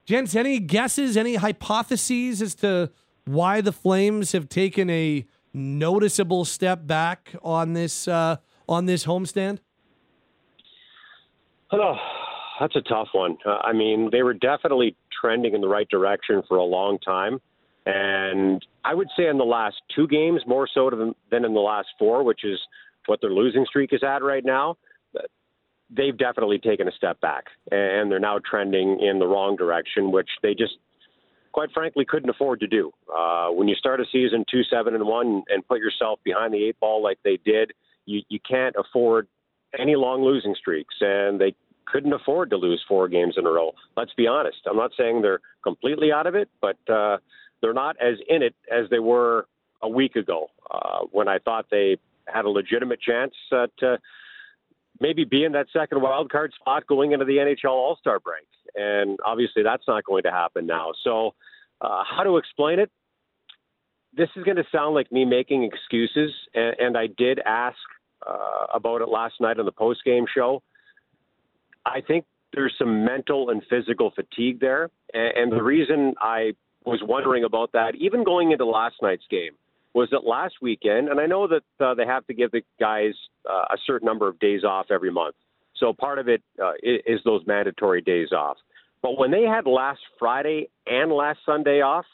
Gents, 0.05 0.35
any 0.35 0.59
guesses, 0.59 1.17
any 1.17 1.37
hypotheses 1.37 2.43
as 2.43 2.55
to 2.57 2.91
why 3.25 3.61
the 3.61 3.73
Flames 3.73 4.33
have 4.33 4.49
taken 4.49 4.91
a 4.91 5.27
noticeable 5.53 6.45
step 6.45 6.87
back 6.87 7.35
on 7.43 7.75
this 7.75 8.09
uh, 8.09 8.37
on 8.69 8.87
this 8.87 9.05
homestand? 9.05 9.59
Oh, 11.71 11.95
that's 12.61 12.77
a 12.77 12.83
tough 12.83 13.09
one. 13.13 13.39
Uh, 13.47 13.59
I 13.63 13.73
mean, 13.73 14.09
they 14.11 14.23
were 14.23 14.35
definitely 14.35 14.97
trending 15.21 15.55
in 15.55 15.61
the 15.61 15.69
right 15.69 15.89
direction 15.89 16.43
for 16.49 16.57
a 16.57 16.65
long 16.65 16.99
time. 16.99 17.41
And 17.87 18.65
I 18.85 18.95
would 18.95 19.09
say 19.17 19.29
in 19.29 19.39
the 19.39 19.45
last 19.45 19.77
two 19.95 20.07
games, 20.07 20.43
more 20.47 20.69
so 20.73 20.91
than 20.91 21.45
in 21.45 21.55
the 21.55 21.61
last 21.61 21.89
four, 21.99 22.23
which 22.23 22.45
is 22.45 22.59
what 23.07 23.21
their 23.21 23.31
losing 23.31 23.67
streak 23.67 23.93
is 23.93 24.03
at 24.03 24.23
right 24.23 24.45
now, 24.45 24.77
they've 25.95 26.17
definitely 26.17 26.59
taken 26.59 26.89
a 26.89 26.93
step 26.93 27.21
back. 27.21 27.45
And 27.71 28.11
they're 28.11 28.21
now 28.21 28.39
trending 28.39 29.01
in 29.01 29.19
the 29.19 29.27
wrong 29.27 29.57
direction, 29.57 30.11
which 30.11 30.29
they 30.43 30.55
just, 30.55 30.75
quite 31.53 31.71
frankly, 31.73 32.05
couldn't 32.05 32.31
afford 32.31 32.61
to 32.61 32.67
do. 32.67 32.93
Uh, 33.15 33.49
when 33.49 33.69
you 33.69 33.75
start 33.75 34.01
a 34.01 34.05
season 34.11 34.45
2 34.51 34.63
7 34.65 34.95
and 34.95 35.07
1 35.07 35.43
and 35.49 35.67
put 35.69 35.79
yourself 35.79 36.19
behind 36.25 36.55
the 36.55 36.65
eight 36.65 36.79
ball 36.81 37.03
like 37.03 37.19
they 37.25 37.39
did, 37.45 37.73
you, 38.07 38.23
you 38.29 38.39
can't 38.49 38.75
afford 38.79 39.29
any 39.79 39.97
long 39.97 40.23
losing 40.23 40.55
streaks, 40.55 40.95
and 41.01 41.41
they 41.41 41.55
couldn't 41.87 42.13
afford 42.13 42.51
to 42.51 42.57
lose 42.57 42.83
four 42.89 43.09
games 43.09 43.35
in 43.37 43.47
a 43.47 43.51
row. 43.51 43.73
Let's 43.97 44.13
be 44.15 44.27
honest. 44.27 44.59
I'm 44.69 44.77
not 44.77 44.93
saying 44.99 45.23
they're 45.23 45.41
completely 45.63 46.13
out 46.13 46.27
of 46.27 46.35
it, 46.35 46.49
but 46.61 46.77
uh, 46.89 47.19
they're 47.61 47.73
not 47.73 47.97
as 48.01 48.17
in 48.29 48.43
it 48.43 48.55
as 48.71 48.89
they 48.91 48.99
were 48.99 49.47
a 49.83 49.89
week 49.89 50.17
ago 50.17 50.49
uh, 50.71 51.01
when 51.11 51.29
I 51.29 51.39
thought 51.39 51.67
they 51.71 51.99
had 52.27 52.45
a 52.45 52.51
legitimate 52.51 53.01
chance 53.01 53.35
uh, 53.51 53.67
to 53.79 53.99
maybe 55.01 55.25
be 55.25 55.45
in 55.45 55.53
that 55.53 55.67
second 55.73 56.03
wild 56.03 56.31
card 56.31 56.53
spot 56.59 56.87
going 56.87 57.13
into 57.13 57.25
the 57.25 57.37
NHL 57.37 57.71
All 57.71 57.97
Star 58.01 58.21
break. 58.21 58.47
And 58.75 59.19
obviously, 59.25 59.63
that's 59.63 59.85
not 59.87 60.05
going 60.05 60.23
to 60.25 60.31
happen 60.31 60.67
now. 60.67 60.93
So, 61.05 61.35
uh, 61.81 62.05
how 62.09 62.23
to 62.23 62.37
explain 62.37 62.79
it? 62.79 62.91
This 64.15 64.29
is 64.37 64.45
going 64.45 64.57
to 64.57 64.65
sound 64.71 64.95
like 64.95 65.11
me 65.11 65.25
making 65.25 65.65
excuses, 65.65 66.31
and, 66.55 66.77
and 66.79 66.99
I 66.99 67.07
did 67.07 67.41
ask 67.45 67.79
uh, 68.27 68.67
about 68.73 69.01
it 69.01 69.09
last 69.09 69.35
night 69.41 69.59
on 69.59 69.65
the 69.65 69.73
post 69.73 70.01
game 70.05 70.27
show. 70.33 70.63
I 71.85 72.01
think 72.01 72.25
there's 72.53 72.75
some 72.79 73.05
mental 73.05 73.51
and 73.51 73.63
physical 73.69 74.13
fatigue 74.15 74.61
there, 74.61 74.91
and, 75.13 75.37
and 75.37 75.53
the 75.53 75.63
reason 75.63 76.15
I 76.21 76.53
was 76.85 77.01
wondering 77.03 77.45
about 77.45 77.73
that, 77.73 77.95
even 77.97 78.25
going 78.25 78.53
into 78.53 78.67
last 78.67 78.97
night's 79.03 79.25
game, 79.31 79.53
was 79.95 80.09
that 80.11 80.25
last 80.25 80.55
weekend, 80.63 81.09
and 81.09 81.21
I 81.21 81.27
know 81.27 81.47
that 81.49 81.85
uh, 81.85 81.95
they 81.95 82.07
have 82.07 82.27
to 82.27 82.35
give 82.35 82.51
the 82.51 82.63
guys 82.81 83.13
uh, 83.49 83.65
a 83.71 83.77
certain 83.87 84.07
number 84.07 84.29
of 84.29 84.39
days 84.39 84.65
off 84.65 84.87
every 84.91 85.11
month. 85.11 85.37
So 85.77 85.93
part 85.93 86.19
of 86.19 86.29
it 86.29 86.43
uh, 86.63 86.73
is 86.83 87.21
those 87.25 87.43
mandatory 87.47 88.01
days 88.01 88.33
off. 88.33 88.57
But 89.03 89.19
when 89.19 89.31
they 89.31 89.43
had 89.43 89.67
last 89.67 90.01
Friday 90.19 90.69
and 90.87 91.11
last 91.11 91.41
Sunday 91.45 91.81
off, 91.81 92.07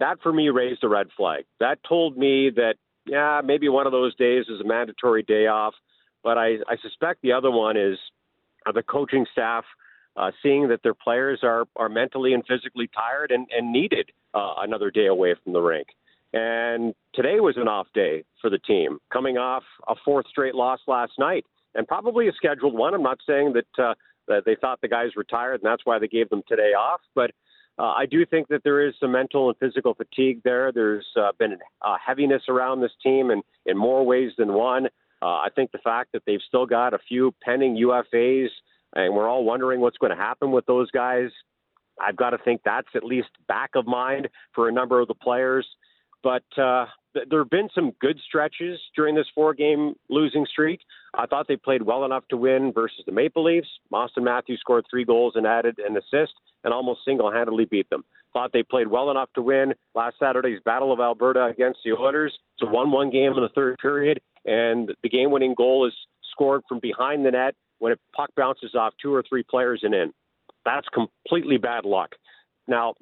that 0.00 0.18
for 0.22 0.32
me 0.32 0.50
raised 0.50 0.84
a 0.84 0.88
red 0.88 1.08
flag. 1.16 1.44
That 1.60 1.78
told 1.88 2.16
me 2.16 2.50
that 2.56 2.74
yeah, 3.06 3.40
maybe 3.44 3.68
one 3.68 3.86
of 3.86 3.92
those 3.92 4.14
days 4.16 4.46
is 4.48 4.60
a 4.60 4.64
mandatory 4.64 5.22
day 5.22 5.46
off. 5.46 5.74
But 6.22 6.38
I, 6.38 6.56
I 6.68 6.76
suspect 6.82 7.22
the 7.22 7.32
other 7.32 7.50
one 7.50 7.76
is 7.76 7.98
uh, 8.66 8.72
the 8.72 8.82
coaching 8.82 9.26
staff 9.32 9.64
uh, 10.16 10.30
seeing 10.42 10.68
that 10.68 10.82
their 10.82 10.94
players 10.94 11.40
are, 11.42 11.66
are 11.76 11.88
mentally 11.88 12.32
and 12.32 12.44
physically 12.46 12.88
tired 12.94 13.30
and, 13.30 13.46
and 13.56 13.72
needed 13.72 14.10
uh, 14.32 14.54
another 14.58 14.90
day 14.90 15.06
away 15.06 15.34
from 15.42 15.52
the 15.52 15.60
rink. 15.60 15.88
And 16.34 16.94
today 17.14 17.38
was 17.38 17.56
an 17.56 17.68
off 17.68 17.86
day 17.94 18.24
for 18.40 18.50
the 18.50 18.58
team, 18.58 18.98
coming 19.12 19.38
off 19.38 19.62
a 19.86 19.94
fourth 20.04 20.26
straight 20.28 20.56
loss 20.56 20.80
last 20.88 21.12
night, 21.16 21.46
and 21.76 21.86
probably 21.86 22.26
a 22.26 22.32
scheduled 22.32 22.74
one. 22.74 22.92
I'm 22.92 23.04
not 23.04 23.18
saying 23.24 23.52
that 23.54 23.82
uh, 23.82 23.94
that 24.26 24.44
they 24.44 24.56
thought 24.60 24.80
the 24.80 24.88
guys 24.88 25.10
retired 25.16 25.60
and 25.60 25.64
that's 25.64 25.84
why 25.84 26.00
they 26.00 26.08
gave 26.08 26.28
them 26.30 26.42
today 26.48 26.72
off. 26.72 27.00
But 27.14 27.30
uh, 27.78 27.92
I 27.92 28.06
do 28.06 28.26
think 28.26 28.48
that 28.48 28.62
there 28.64 28.84
is 28.84 28.94
some 28.98 29.12
mental 29.12 29.48
and 29.48 29.58
physical 29.58 29.94
fatigue 29.94 30.40
there. 30.44 30.72
There's 30.72 31.06
uh, 31.16 31.30
been 31.38 31.58
uh, 31.82 31.96
heaviness 32.04 32.42
around 32.48 32.80
this 32.80 32.92
team 33.02 33.30
in, 33.30 33.42
in 33.64 33.76
more 33.76 34.04
ways 34.04 34.32
than 34.36 34.54
one. 34.54 34.86
Uh, 35.22 35.26
I 35.26 35.48
think 35.54 35.70
the 35.70 35.78
fact 35.78 36.10
that 36.14 36.22
they've 36.26 36.40
still 36.48 36.66
got 36.66 36.94
a 36.94 36.98
few 36.98 37.32
pending 37.42 37.76
UFAs, 37.76 38.48
and 38.94 39.14
we're 39.14 39.28
all 39.28 39.44
wondering 39.44 39.80
what's 39.80 39.98
going 39.98 40.10
to 40.10 40.16
happen 40.16 40.52
with 40.52 40.66
those 40.66 40.90
guys. 40.90 41.30
I've 42.00 42.16
got 42.16 42.30
to 42.30 42.38
think 42.38 42.62
that's 42.64 42.88
at 42.94 43.04
least 43.04 43.28
back 43.46 43.70
of 43.76 43.86
mind 43.86 44.28
for 44.52 44.68
a 44.68 44.72
number 44.72 45.00
of 45.00 45.08
the 45.08 45.14
players. 45.14 45.66
But 46.24 46.42
uh, 46.56 46.86
th- 47.12 47.26
there 47.28 47.40
have 47.40 47.50
been 47.50 47.68
some 47.74 47.92
good 48.00 48.18
stretches 48.26 48.80
during 48.96 49.14
this 49.14 49.26
four-game 49.34 49.94
losing 50.08 50.46
streak. 50.50 50.80
I 51.12 51.26
thought 51.26 51.46
they 51.46 51.56
played 51.56 51.82
well 51.82 52.04
enough 52.04 52.24
to 52.30 52.36
win 52.36 52.72
versus 52.72 53.04
the 53.06 53.12
Maple 53.12 53.44
Leafs. 53.44 53.68
Auston 53.92 54.24
Matthews 54.24 54.58
scored 54.60 54.86
three 54.90 55.04
goals 55.04 55.34
and 55.36 55.46
added 55.46 55.78
an 55.78 55.96
assist, 55.96 56.32
and 56.64 56.72
almost 56.72 57.00
single-handedly 57.04 57.66
beat 57.66 57.90
them. 57.90 58.04
Thought 58.32 58.52
they 58.54 58.62
played 58.62 58.88
well 58.88 59.10
enough 59.10 59.28
to 59.34 59.42
win 59.42 59.74
last 59.94 60.18
Saturday's 60.18 60.60
Battle 60.64 60.92
of 60.92 60.98
Alberta 60.98 61.44
against 61.44 61.80
the 61.84 61.92
Oilers. 61.92 62.36
It's 62.56 62.66
a 62.68 62.72
one-one 62.72 63.10
game 63.10 63.32
in 63.36 63.42
the 63.42 63.50
third 63.54 63.76
period, 63.78 64.20
and 64.46 64.90
the 65.02 65.08
game-winning 65.10 65.54
goal 65.54 65.86
is 65.86 65.94
scored 66.32 66.62
from 66.68 66.80
behind 66.80 67.24
the 67.24 67.30
net 67.30 67.54
when 67.80 67.92
a 67.92 67.96
puck 68.16 68.30
bounces 68.34 68.74
off 68.74 68.94
two 69.00 69.14
or 69.14 69.22
three 69.28 69.44
players 69.48 69.80
and 69.82 69.94
in. 69.94 70.12
That's 70.64 70.88
completely 70.88 71.58
bad 71.58 71.84
luck. 71.84 72.12
Now, 72.66 72.94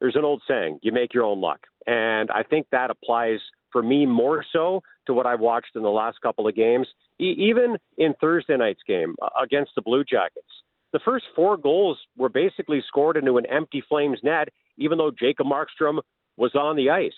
there's 0.00 0.16
an 0.16 0.24
old 0.24 0.42
saying, 0.48 0.80
you 0.82 0.90
make 0.90 1.12
your 1.14 1.24
own 1.24 1.40
luck. 1.40 1.60
And 1.86 2.30
I 2.30 2.42
think 2.42 2.66
that 2.72 2.90
applies 2.90 3.40
for 3.70 3.82
me 3.82 4.06
more 4.06 4.44
so 4.52 4.82
to 5.06 5.14
what 5.14 5.26
I've 5.26 5.40
watched 5.40 5.74
in 5.74 5.82
the 5.82 5.90
last 5.90 6.20
couple 6.20 6.46
of 6.46 6.54
games, 6.54 6.86
e- 7.18 7.34
even 7.38 7.76
in 7.98 8.14
Thursday 8.20 8.56
night's 8.56 8.82
game 8.86 9.16
uh, 9.20 9.28
against 9.42 9.72
the 9.74 9.82
Blue 9.82 10.04
Jackets. 10.04 10.46
The 10.92 11.00
first 11.04 11.24
four 11.34 11.56
goals 11.56 11.98
were 12.16 12.28
basically 12.28 12.82
scored 12.86 13.16
into 13.16 13.38
an 13.38 13.46
empty 13.46 13.82
Flames 13.88 14.18
net, 14.22 14.48
even 14.76 14.98
though 14.98 15.10
Jacob 15.10 15.46
Markstrom 15.46 16.00
was 16.36 16.54
on 16.54 16.76
the 16.76 16.90
ice. 16.90 17.12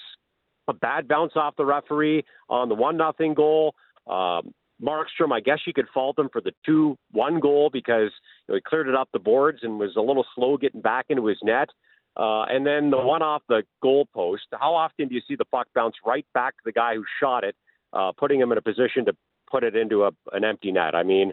A 0.68 0.72
bad 0.72 1.08
bounce 1.08 1.32
off 1.34 1.56
the 1.56 1.64
referee 1.64 2.24
on 2.48 2.68
the 2.68 2.74
one 2.74 2.96
nothing 2.96 3.34
goal. 3.34 3.74
Um, 4.06 4.54
Markstrom, 4.82 5.32
I 5.32 5.40
guess 5.40 5.60
you 5.66 5.72
could 5.72 5.88
fault 5.92 6.18
him 6.18 6.28
for 6.32 6.40
the 6.40 6.52
two 6.64 6.96
one 7.12 7.40
goal 7.40 7.70
because 7.72 8.10
you 8.48 8.52
know, 8.52 8.54
he 8.54 8.60
cleared 8.60 8.88
it 8.88 8.94
up 8.94 9.08
the 9.12 9.18
boards 9.18 9.60
and 9.62 9.78
was 9.78 9.96
a 9.96 10.00
little 10.00 10.24
slow 10.34 10.56
getting 10.56 10.80
back 10.80 11.06
into 11.08 11.26
his 11.26 11.38
net. 11.42 11.68
Uh, 12.16 12.44
and 12.44 12.64
then 12.66 12.90
the 12.90 12.98
one 12.98 13.22
off 13.22 13.42
the 13.48 13.62
goal 13.82 14.06
post. 14.14 14.44
How 14.52 14.74
often 14.74 15.08
do 15.08 15.14
you 15.14 15.20
see 15.26 15.34
the 15.36 15.44
puck 15.44 15.66
bounce 15.74 15.96
right 16.06 16.26
back 16.32 16.54
to 16.54 16.62
the 16.64 16.72
guy 16.72 16.94
who 16.94 17.04
shot 17.20 17.42
it, 17.42 17.56
uh, 17.92 18.12
putting 18.16 18.40
him 18.40 18.52
in 18.52 18.58
a 18.58 18.62
position 18.62 19.04
to 19.06 19.16
put 19.50 19.64
it 19.64 19.74
into 19.74 20.04
a, 20.04 20.10
an 20.32 20.44
empty 20.44 20.70
net? 20.70 20.94
I 20.94 21.02
mean, 21.02 21.32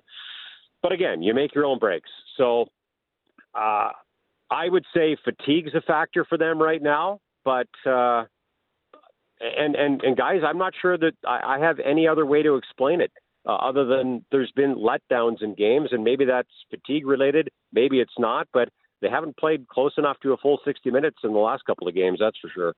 but 0.81 0.91
again, 0.91 1.21
you 1.21 1.33
make 1.33 1.53
your 1.53 1.65
own 1.65 1.77
breaks. 1.77 2.09
So 2.37 2.65
uh, 3.53 3.89
I 4.49 4.69
would 4.69 4.85
say 4.93 5.15
fatigue's 5.23 5.75
a 5.75 5.81
factor 5.81 6.25
for 6.25 6.37
them 6.37 6.59
right 6.59 6.81
now. 6.81 7.19
But 7.43 7.69
uh, 7.85 8.25
and 9.39 9.75
and 9.75 10.01
and 10.03 10.17
guys, 10.17 10.41
I'm 10.45 10.57
not 10.57 10.73
sure 10.79 10.97
that 10.97 11.13
I, 11.25 11.57
I 11.57 11.59
have 11.59 11.79
any 11.79 12.07
other 12.07 12.25
way 12.25 12.43
to 12.43 12.55
explain 12.55 13.01
it. 13.01 13.11
Uh, 13.43 13.55
other 13.55 13.85
than 13.85 14.23
there's 14.31 14.51
been 14.55 14.75
letdowns 14.75 15.41
in 15.41 15.55
games, 15.55 15.89
and 15.91 16.03
maybe 16.03 16.25
that's 16.25 16.49
fatigue 16.69 17.07
related, 17.07 17.49
maybe 17.73 17.99
it's 17.99 18.13
not, 18.19 18.47
but 18.53 18.69
they 19.01 19.09
haven't 19.09 19.37
played 19.37 19.67
close 19.67 19.93
enough 19.97 20.17
to 20.21 20.33
a 20.33 20.37
full 20.37 20.59
60 20.63 20.91
minutes 20.91 21.17
in 21.23 21.33
the 21.33 21.39
last 21.39 21.65
couple 21.65 21.87
of 21.87 21.95
games. 21.95 22.19
That's 22.19 22.37
for 22.39 22.49
sure. 22.53 22.73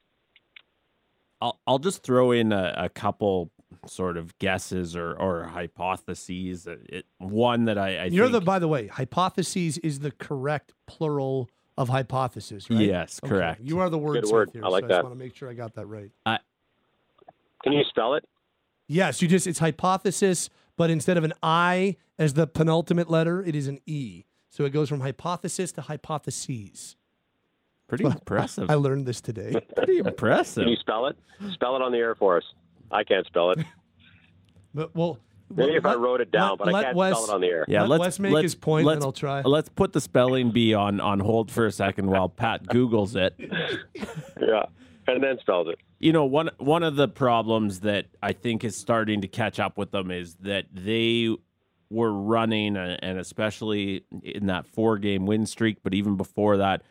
I'll 1.42 1.60
I'll 1.68 1.80
just 1.80 2.04
throw 2.04 2.32
in 2.32 2.52
a, 2.54 2.74
a 2.78 2.90
couple 2.90 3.52
sort 3.86 4.16
of 4.18 4.38
guesses 4.40 4.96
or 4.96 5.14
or 5.14 5.44
hypotheses. 5.44 6.68
It, 6.68 7.06
one 7.18 7.66
that 7.66 7.78
I, 7.78 7.98
I 7.98 8.06
You're 8.06 8.26
think, 8.28 8.40
the 8.40 8.42
by 8.46 8.60
the 8.60 8.68
way, 8.68 8.88
hypotheses 8.88 9.78
is 9.80 10.00
the 10.00 10.12
correct 10.12 10.72
plural 10.88 11.50
of 11.78 11.90
hypothesis, 11.90 12.70
right? 12.70 12.80
Yes, 12.80 13.20
Okay. 13.24 13.30
correct. 13.30 13.62
You 13.62 13.80
are 13.80 13.90
the 13.90 13.98
word 13.98 14.22
Good 14.22 14.32
word. 14.32 14.50
here. 14.54 14.64
I 14.64 14.70
like 14.70 14.84
so 14.84 14.86
I 14.86 14.90
just 14.90 15.04
want 15.04 15.16
to 15.16 15.20
make 15.20 15.36
sure 15.36 15.50
I 15.50 15.54
got 15.54 15.74
that 15.76 15.88
right. 15.88 16.12
Can 17.64 17.72
you 17.74 17.84
spell 17.90 18.14
it? 18.16 18.24
Yes, 18.88 19.22
you 19.22 19.28
just 19.28 19.48
it's 19.48 19.60
hypothesis, 19.60 20.50
but 20.78 20.90
instead 20.90 21.18
of 21.18 21.24
an 21.24 21.34
I 21.42 21.96
as 22.20 22.34
the 22.36 22.46
penultimate 22.46 23.10
letter, 23.10 23.44
it 23.44 23.56
is 23.56 23.68
an 23.68 23.80
E. 23.86 24.24
So 24.54 24.66
it 24.66 24.70
goes 24.70 24.88
from 24.88 25.00
hypothesis 25.00 25.72
to 25.72 25.82
hypotheses. 25.82 26.96
pretty 27.88 28.06
impressive. 28.06 28.70
I 28.70 28.76
learned 28.76 29.08
this 29.08 29.20
today. 29.20 29.60
pretty 29.76 29.98
impressive. 29.98 30.66
Can 30.66 30.70
you 30.70 30.78
spell 30.78 31.08
it? 31.08 31.18
Spell 31.54 31.76
it 31.76 31.82
on 31.82 31.92
the 31.92 31.98
air 31.98 32.14
for 32.14 32.38
us. 32.38 32.44
I 32.92 33.04
can't 33.04 33.26
spell 33.26 33.52
it. 33.52 33.60
But 34.76 34.96
well, 34.96 35.20
Maybe 35.56 35.76
if 35.76 35.86
I 35.86 35.94
wrote 35.94 36.20
it 36.20 36.32
down, 36.32 36.58
but 36.58 36.74
I 36.74 36.82
can't 36.82 36.96
spell 36.96 37.26
it 37.26 37.30
on 37.30 37.42
the 37.42 37.48
air. 37.48 37.64
Yeah, 37.68 37.82
Let 37.82 38.00
let's 38.00 38.00
Wes 38.00 38.20
make 38.20 38.34
let's, 38.34 38.44
his 38.44 38.56
point, 38.56 38.88
let's, 38.88 38.96
and 38.96 39.04
I'll 39.04 39.12
try. 39.12 39.42
Let's 39.42 39.70
put 39.70 39.94
the 39.94 40.02
spelling 40.02 40.50
bee 40.50 40.74
on 40.74 41.00
on 41.00 41.20
hold 41.20 41.52
for 41.52 41.68
a 41.68 41.72
second 41.72 42.10
while 42.10 42.28
Pat 42.28 42.66
Google's 42.66 43.16
it. 43.16 43.36
Yeah, 44.42 44.64
and 45.06 45.24
then 45.24 45.38
spells 45.42 45.68
it. 45.68 45.78
You 46.00 46.12
know, 46.12 46.26
one 46.26 46.50
one 46.58 46.82
of 46.82 46.96
the 46.96 47.08
problems 47.08 47.82
that 47.82 48.08
I 48.24 48.34
think 48.34 48.64
is 48.64 48.76
starting 48.76 49.22
to 49.22 49.28
catch 49.28 49.60
up 49.60 49.78
with 49.78 49.92
them 49.92 50.10
is 50.10 50.34
that 50.42 50.66
they 50.74 51.36
were 51.90 52.14
running, 52.14 52.76
and 52.78 53.20
especially 53.20 54.06
in 54.24 54.48
that 54.48 54.66
four 54.66 54.98
game 54.98 55.26
win 55.26 55.46
streak, 55.46 55.78
but 55.84 55.94
even 55.94 56.18
before 56.18 56.58
that, 56.58 56.82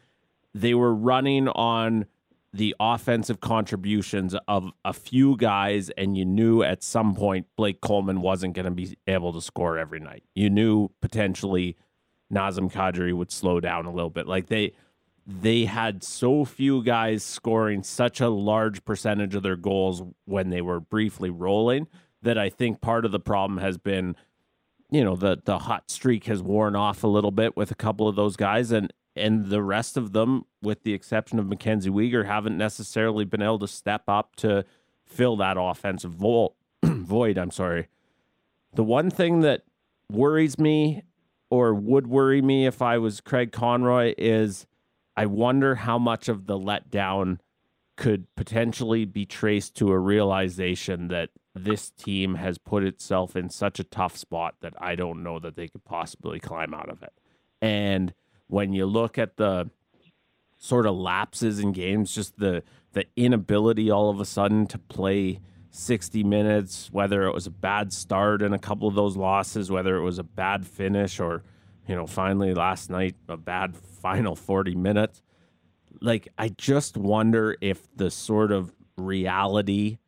they 0.54 0.74
were 0.74 0.94
running 0.94 1.48
on 1.48 2.06
the 2.54 2.74
offensive 2.78 3.40
contributions 3.40 4.36
of 4.46 4.70
a 4.84 4.92
few 4.92 5.36
guys, 5.36 5.90
and 5.90 6.16
you 6.16 6.24
knew 6.24 6.62
at 6.62 6.82
some 6.82 7.14
point 7.14 7.46
Blake 7.56 7.80
Coleman 7.80 8.20
wasn't 8.20 8.54
going 8.54 8.66
to 8.66 8.70
be 8.70 8.96
able 9.06 9.32
to 9.32 9.40
score 9.40 9.78
every 9.78 10.00
night. 10.00 10.22
You 10.34 10.50
knew 10.50 10.90
potentially 11.00 11.76
Nazem 12.32 12.70
Kadri 12.70 13.14
would 13.14 13.32
slow 13.32 13.60
down 13.60 13.86
a 13.86 13.92
little 13.92 14.10
bit. 14.10 14.26
Like 14.26 14.48
they 14.48 14.72
they 15.26 15.64
had 15.64 16.02
so 16.02 16.44
few 16.44 16.82
guys 16.82 17.22
scoring 17.22 17.82
such 17.82 18.20
a 18.20 18.28
large 18.28 18.84
percentage 18.84 19.34
of 19.34 19.42
their 19.42 19.56
goals 19.56 20.02
when 20.24 20.50
they 20.50 20.60
were 20.60 20.80
briefly 20.80 21.30
rolling 21.30 21.86
that 22.22 22.38
I 22.38 22.48
think 22.48 22.80
part 22.80 23.04
of 23.04 23.12
the 23.12 23.20
problem 23.20 23.58
has 23.58 23.78
been 23.78 24.16
you 24.92 25.02
know 25.02 25.16
the 25.16 25.40
the 25.44 25.58
hot 25.58 25.90
streak 25.90 26.24
has 26.24 26.42
worn 26.42 26.76
off 26.76 27.02
a 27.02 27.08
little 27.08 27.30
bit 27.30 27.56
with 27.56 27.70
a 27.70 27.74
couple 27.74 28.06
of 28.06 28.14
those 28.14 28.36
guys 28.36 28.70
and 28.70 28.92
and 29.16 29.46
the 29.46 29.62
rest 29.62 29.96
of 29.96 30.12
them 30.12 30.44
with 30.62 30.84
the 30.84 30.94
exception 30.94 31.38
of 31.38 31.46
Mackenzie 31.46 31.90
Weegar 31.90 32.26
haven't 32.26 32.56
necessarily 32.56 33.24
been 33.24 33.42
able 33.42 33.58
to 33.58 33.68
step 33.68 34.02
up 34.06 34.36
to 34.36 34.64
fill 35.06 35.36
that 35.36 35.56
offensive 35.58 36.12
vol- 36.12 36.56
void 36.84 37.38
I'm 37.38 37.50
sorry. 37.50 37.88
The 38.74 38.84
one 38.84 39.10
thing 39.10 39.40
that 39.40 39.62
worries 40.10 40.58
me 40.58 41.02
or 41.50 41.74
would 41.74 42.06
worry 42.06 42.42
me 42.42 42.66
if 42.66 42.80
I 42.80 42.98
was 42.98 43.20
Craig 43.20 43.50
Conroy 43.50 44.14
is 44.18 44.66
I 45.16 45.26
wonder 45.26 45.74
how 45.74 45.98
much 45.98 46.28
of 46.28 46.46
the 46.46 46.58
letdown 46.58 47.38
could 47.96 48.26
potentially 48.34 49.04
be 49.04 49.26
traced 49.26 49.74
to 49.76 49.90
a 49.90 49.98
realization 49.98 51.08
that 51.08 51.30
this 51.54 51.90
team 51.90 52.36
has 52.36 52.58
put 52.58 52.82
itself 52.82 53.36
in 53.36 53.50
such 53.50 53.78
a 53.78 53.84
tough 53.84 54.16
spot 54.16 54.54
that 54.60 54.74
I 54.78 54.94
don't 54.94 55.22
know 55.22 55.38
that 55.38 55.56
they 55.56 55.68
could 55.68 55.84
possibly 55.84 56.40
climb 56.40 56.72
out 56.72 56.88
of 56.88 57.02
it. 57.02 57.12
And 57.60 58.14
when 58.46 58.72
you 58.72 58.86
look 58.86 59.18
at 59.18 59.36
the 59.36 59.70
sort 60.58 60.86
of 60.86 60.94
lapses 60.94 61.58
in 61.58 61.72
games, 61.72 62.14
just 62.14 62.38
the 62.38 62.62
the 62.92 63.06
inability 63.16 63.90
all 63.90 64.10
of 64.10 64.20
a 64.20 64.24
sudden 64.24 64.66
to 64.66 64.78
play 64.78 65.40
60 65.70 66.22
minutes, 66.24 66.90
whether 66.92 67.22
it 67.24 67.32
was 67.32 67.46
a 67.46 67.50
bad 67.50 67.92
start 67.92 68.42
in 68.42 68.52
a 68.52 68.58
couple 68.58 68.86
of 68.86 68.94
those 68.94 69.16
losses, 69.16 69.70
whether 69.70 69.96
it 69.96 70.02
was 70.02 70.18
a 70.18 70.22
bad 70.22 70.66
finish 70.66 71.18
or, 71.18 71.42
you 71.88 71.94
know, 71.94 72.06
finally 72.06 72.52
last 72.52 72.90
night 72.90 73.16
a 73.28 73.36
bad 73.38 73.74
final 74.02 74.36
40 74.36 74.74
minutes. 74.74 75.22
Like 76.00 76.28
I 76.36 76.48
just 76.50 76.96
wonder 76.96 77.56
if 77.60 77.88
the 77.96 78.10
sort 78.10 78.52
of 78.52 78.72
reality 78.96 79.98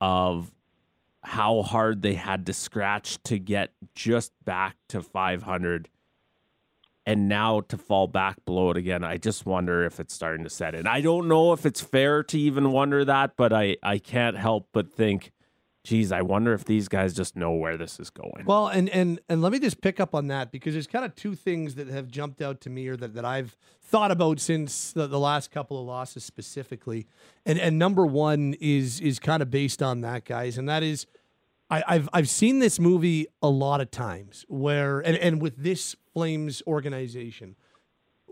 of 0.00 0.50
how 1.22 1.62
hard 1.62 2.02
they 2.02 2.14
had 2.14 2.46
to 2.46 2.52
scratch 2.52 3.22
to 3.24 3.38
get 3.38 3.72
just 3.94 4.32
back 4.44 4.76
to 4.88 5.02
500 5.02 5.88
and 7.06 7.28
now 7.28 7.60
to 7.62 7.76
fall 7.76 8.06
back 8.06 8.44
below 8.44 8.70
it 8.70 8.76
again. 8.76 9.04
I 9.04 9.16
just 9.16 9.44
wonder 9.44 9.84
if 9.84 10.00
it's 10.00 10.14
starting 10.14 10.44
to 10.44 10.50
set 10.50 10.74
in. 10.74 10.86
I 10.86 11.00
don't 11.00 11.28
know 11.28 11.52
if 11.52 11.66
it's 11.66 11.80
fair 11.80 12.22
to 12.24 12.38
even 12.38 12.72
wonder 12.72 13.04
that 13.04 13.36
but 13.36 13.52
i 13.52 13.76
i 13.82 13.98
can't 13.98 14.36
help 14.36 14.68
but 14.72 14.92
think 14.92 15.32
geez 15.90 16.12
i 16.12 16.22
wonder 16.22 16.52
if 16.52 16.64
these 16.64 16.86
guys 16.86 17.12
just 17.14 17.34
know 17.34 17.50
where 17.50 17.76
this 17.76 17.98
is 17.98 18.10
going 18.10 18.44
Well, 18.46 18.68
and 18.68 18.88
and 18.90 19.20
and 19.28 19.42
let 19.42 19.50
me 19.50 19.58
just 19.58 19.80
pick 19.80 19.98
up 19.98 20.14
on 20.14 20.28
that 20.28 20.52
because 20.52 20.72
there's 20.74 20.86
kind 20.86 21.04
of 21.04 21.16
two 21.16 21.34
things 21.34 21.74
that 21.74 21.88
have 21.88 22.06
jumped 22.08 22.40
out 22.40 22.60
to 22.60 22.70
me 22.70 22.86
or 22.86 22.96
that, 22.96 23.14
that 23.14 23.24
I've 23.24 23.56
thought 23.82 24.12
about 24.12 24.38
since 24.38 24.92
the, 24.92 25.08
the 25.08 25.18
last 25.18 25.50
couple 25.50 25.80
of 25.80 25.86
losses 25.86 26.22
specifically. 26.22 27.08
And 27.44 27.58
and 27.58 27.76
number 27.76 28.06
one 28.06 28.54
is 28.60 29.00
is 29.00 29.18
kind 29.18 29.42
of 29.42 29.50
based 29.50 29.82
on 29.82 30.00
that, 30.02 30.24
guys, 30.24 30.56
and 30.58 30.68
that 30.68 30.84
is 30.84 31.06
I, 31.68 31.82
I've 31.88 32.08
I've 32.12 32.28
seen 32.28 32.60
this 32.60 32.78
movie 32.78 33.26
a 33.42 33.48
lot 33.48 33.80
of 33.80 33.90
times 33.90 34.44
where 34.48 35.00
and, 35.00 35.16
and 35.16 35.42
with 35.42 35.56
this 35.56 35.96
Flames 36.12 36.62
organization 36.68 37.56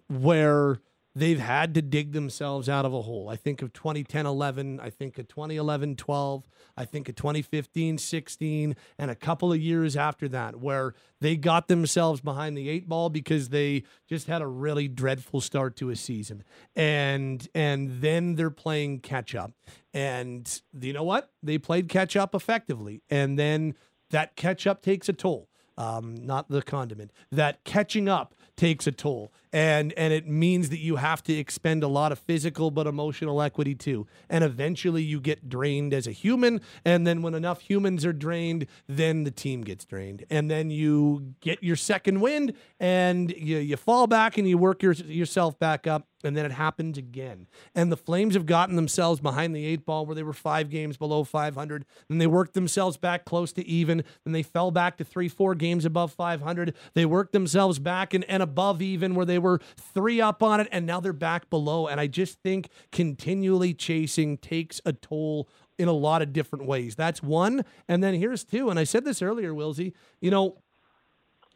where 0.09 0.79
they've 1.19 1.41
had 1.41 1.75
to 1.75 1.83
dig 1.83 2.13
themselves 2.13 2.69
out 2.69 2.85
of 2.85 2.95
a 2.95 3.03
hole. 3.03 3.29
I 3.29 3.37
think 3.37 3.61
of 3.63 3.73
2010 3.73 4.25
11, 4.27 4.81
I 4.81 4.91
think 4.91 5.19
of 5.19 5.27
2011 5.29 5.97
12, 5.97 6.49
I 6.77 6.85
think 6.85 7.09
of 7.09 7.17
2015 7.17 7.99
16, 7.99 8.77
and 8.99 9.11
a 9.11 9.15
couple 9.15 9.53
of 9.53 9.61
years 9.61 9.97
after 9.97 10.29
that, 10.29 10.57
where 10.57 10.95
they 11.21 11.37
got 11.37 11.69
themselves 11.69 12.21
behind 12.21 12.57
the 12.57 12.69
eight 12.69 12.89
ball 12.89 13.11
because 13.11 13.49
they 13.49 13.83
just 14.07 14.29
had 14.29 14.43
a 14.43 14.47
really 14.47 14.87
dreadful 14.87 15.41
start 15.41 15.77
to 15.77 15.91
a 15.91 15.97
season. 15.97 16.45
And 16.77 17.47
and 17.55 18.01
then 18.01 18.37
they're 18.37 18.51
playing 18.51 19.01
catch 19.01 19.35
up. 19.35 19.53
And 19.93 20.61
you 20.81 20.93
know 20.93 21.03
what? 21.03 21.33
They 21.43 21.59
played 21.59 21.89
catch 21.89 22.17
up 22.17 22.35
effectively. 22.35 23.03
And 23.11 23.39
then 23.39 23.75
that 24.11 24.37
catch 24.37 24.67
up 24.67 24.83
takes 24.83 25.09
a 25.09 25.13
toll 25.13 25.49
um, 25.79 26.17
not 26.17 26.49
the 26.49 26.61
condiment. 26.61 27.13
That 27.31 27.65
catching 27.65 28.09
up 28.09 28.35
takes 28.57 28.87
a 28.87 28.93
toll. 28.93 29.33
And 29.53 29.93
and 29.95 30.13
it 30.13 30.27
means 30.27 30.71
that 30.71 30.79
you 30.79 30.97
have 30.97 31.23
to 31.25 31.33
expend 31.33 31.83
a 31.83 31.89
lot 31.89 32.13
of 32.13 32.19
physical 32.19 32.71
but 32.71 32.87
emotional 32.87 33.41
equity 33.41 33.75
too. 33.75 34.07
And 34.29 34.45
eventually 34.45 35.03
you 35.03 35.21
get 35.21 35.49
drained 35.49 35.95
as 35.95 36.07
a 36.07 36.13
human, 36.13 36.61
and 36.85 37.07
then 37.07 37.23
when 37.23 37.35
enough 37.35 37.61
humans 37.61 38.05
are 38.05 38.13
drained, 38.13 38.67
then 38.87 39.25
the 39.25 39.31
team 39.31 39.63
gets 39.63 39.85
drained, 39.85 40.25
and 40.31 40.51
then 40.51 40.71
you 40.71 41.35
get 41.41 41.63
your 41.63 41.77
second 41.77 42.21
wind, 42.21 42.55
and 42.81 43.31
you 43.37 43.59
you 43.59 43.77
fall 43.77 44.07
back 44.07 44.39
and 44.39 44.49
you 44.49 44.59
work 44.59 44.83
your, 44.83 44.93
yourself 44.93 45.59
back 45.59 45.87
up, 45.87 46.09
and 46.25 46.37
then 46.37 46.45
it 46.45 46.53
happens 46.53 46.99
again. 46.99 47.47
And 47.75 47.93
the 47.93 47.97
Flames 47.97 48.35
have 48.35 48.47
gotten 48.47 48.77
themselves 48.77 49.21
behind 49.21 49.55
the 49.55 49.65
eight 49.65 49.85
ball 49.85 50.05
where 50.07 50.15
they 50.15 50.23
were 50.23 50.33
five 50.33 50.71
games 50.71 50.97
below 50.97 51.25
500. 51.25 51.85
Then 52.09 52.19
they 52.19 52.27
worked 52.27 52.55
themselves 52.55 52.97
back 52.97 53.25
close 53.25 53.53
to 53.53 53.67
even. 53.67 54.03
Then 54.25 54.33
they 54.33 54.43
fell 54.43 54.71
back 54.71 54.97
to 54.97 55.05
three, 55.05 55.29
four 55.29 55.55
games 55.55 55.85
above 55.85 56.13
500. 56.13 56.75
They 56.95 57.07
worked 57.07 57.33
themselves 57.33 57.79
back 57.79 58.15
and, 58.15 58.25
and 58.25 58.43
above 58.43 58.83
even 58.83 59.15
where 59.15 59.27
they 59.27 59.38
were 59.39 59.61
three 59.77 60.21
up 60.21 60.43
on 60.43 60.61
it. 60.61 60.69
And 60.71 60.87
now 60.87 61.01
they're 61.01 61.13
back 61.13 61.51
below. 61.51 61.87
And 61.87 62.01
I 62.01 62.07
just 62.07 62.41
think 62.43 62.69
continually 62.93 63.75
chasing 63.75 64.39
takes 64.39 64.81
a 64.85 64.93
toll 64.93 65.49
in 65.79 65.89
a 65.89 65.93
lot 65.93 66.23
of 66.23 66.33
different 66.33 66.67
ways. 66.67 66.95
That's 66.97 67.23
one. 67.23 67.65
And 67.87 68.03
then 68.03 68.15
here's 68.15 68.45
two. 68.45 68.71
And 68.71 68.79
I 68.79 68.85
said 68.85 69.05
this 69.05 69.23
earlier, 69.23 69.53
Wilsey. 69.53 69.93
You 70.21 70.31
know, 70.31 70.59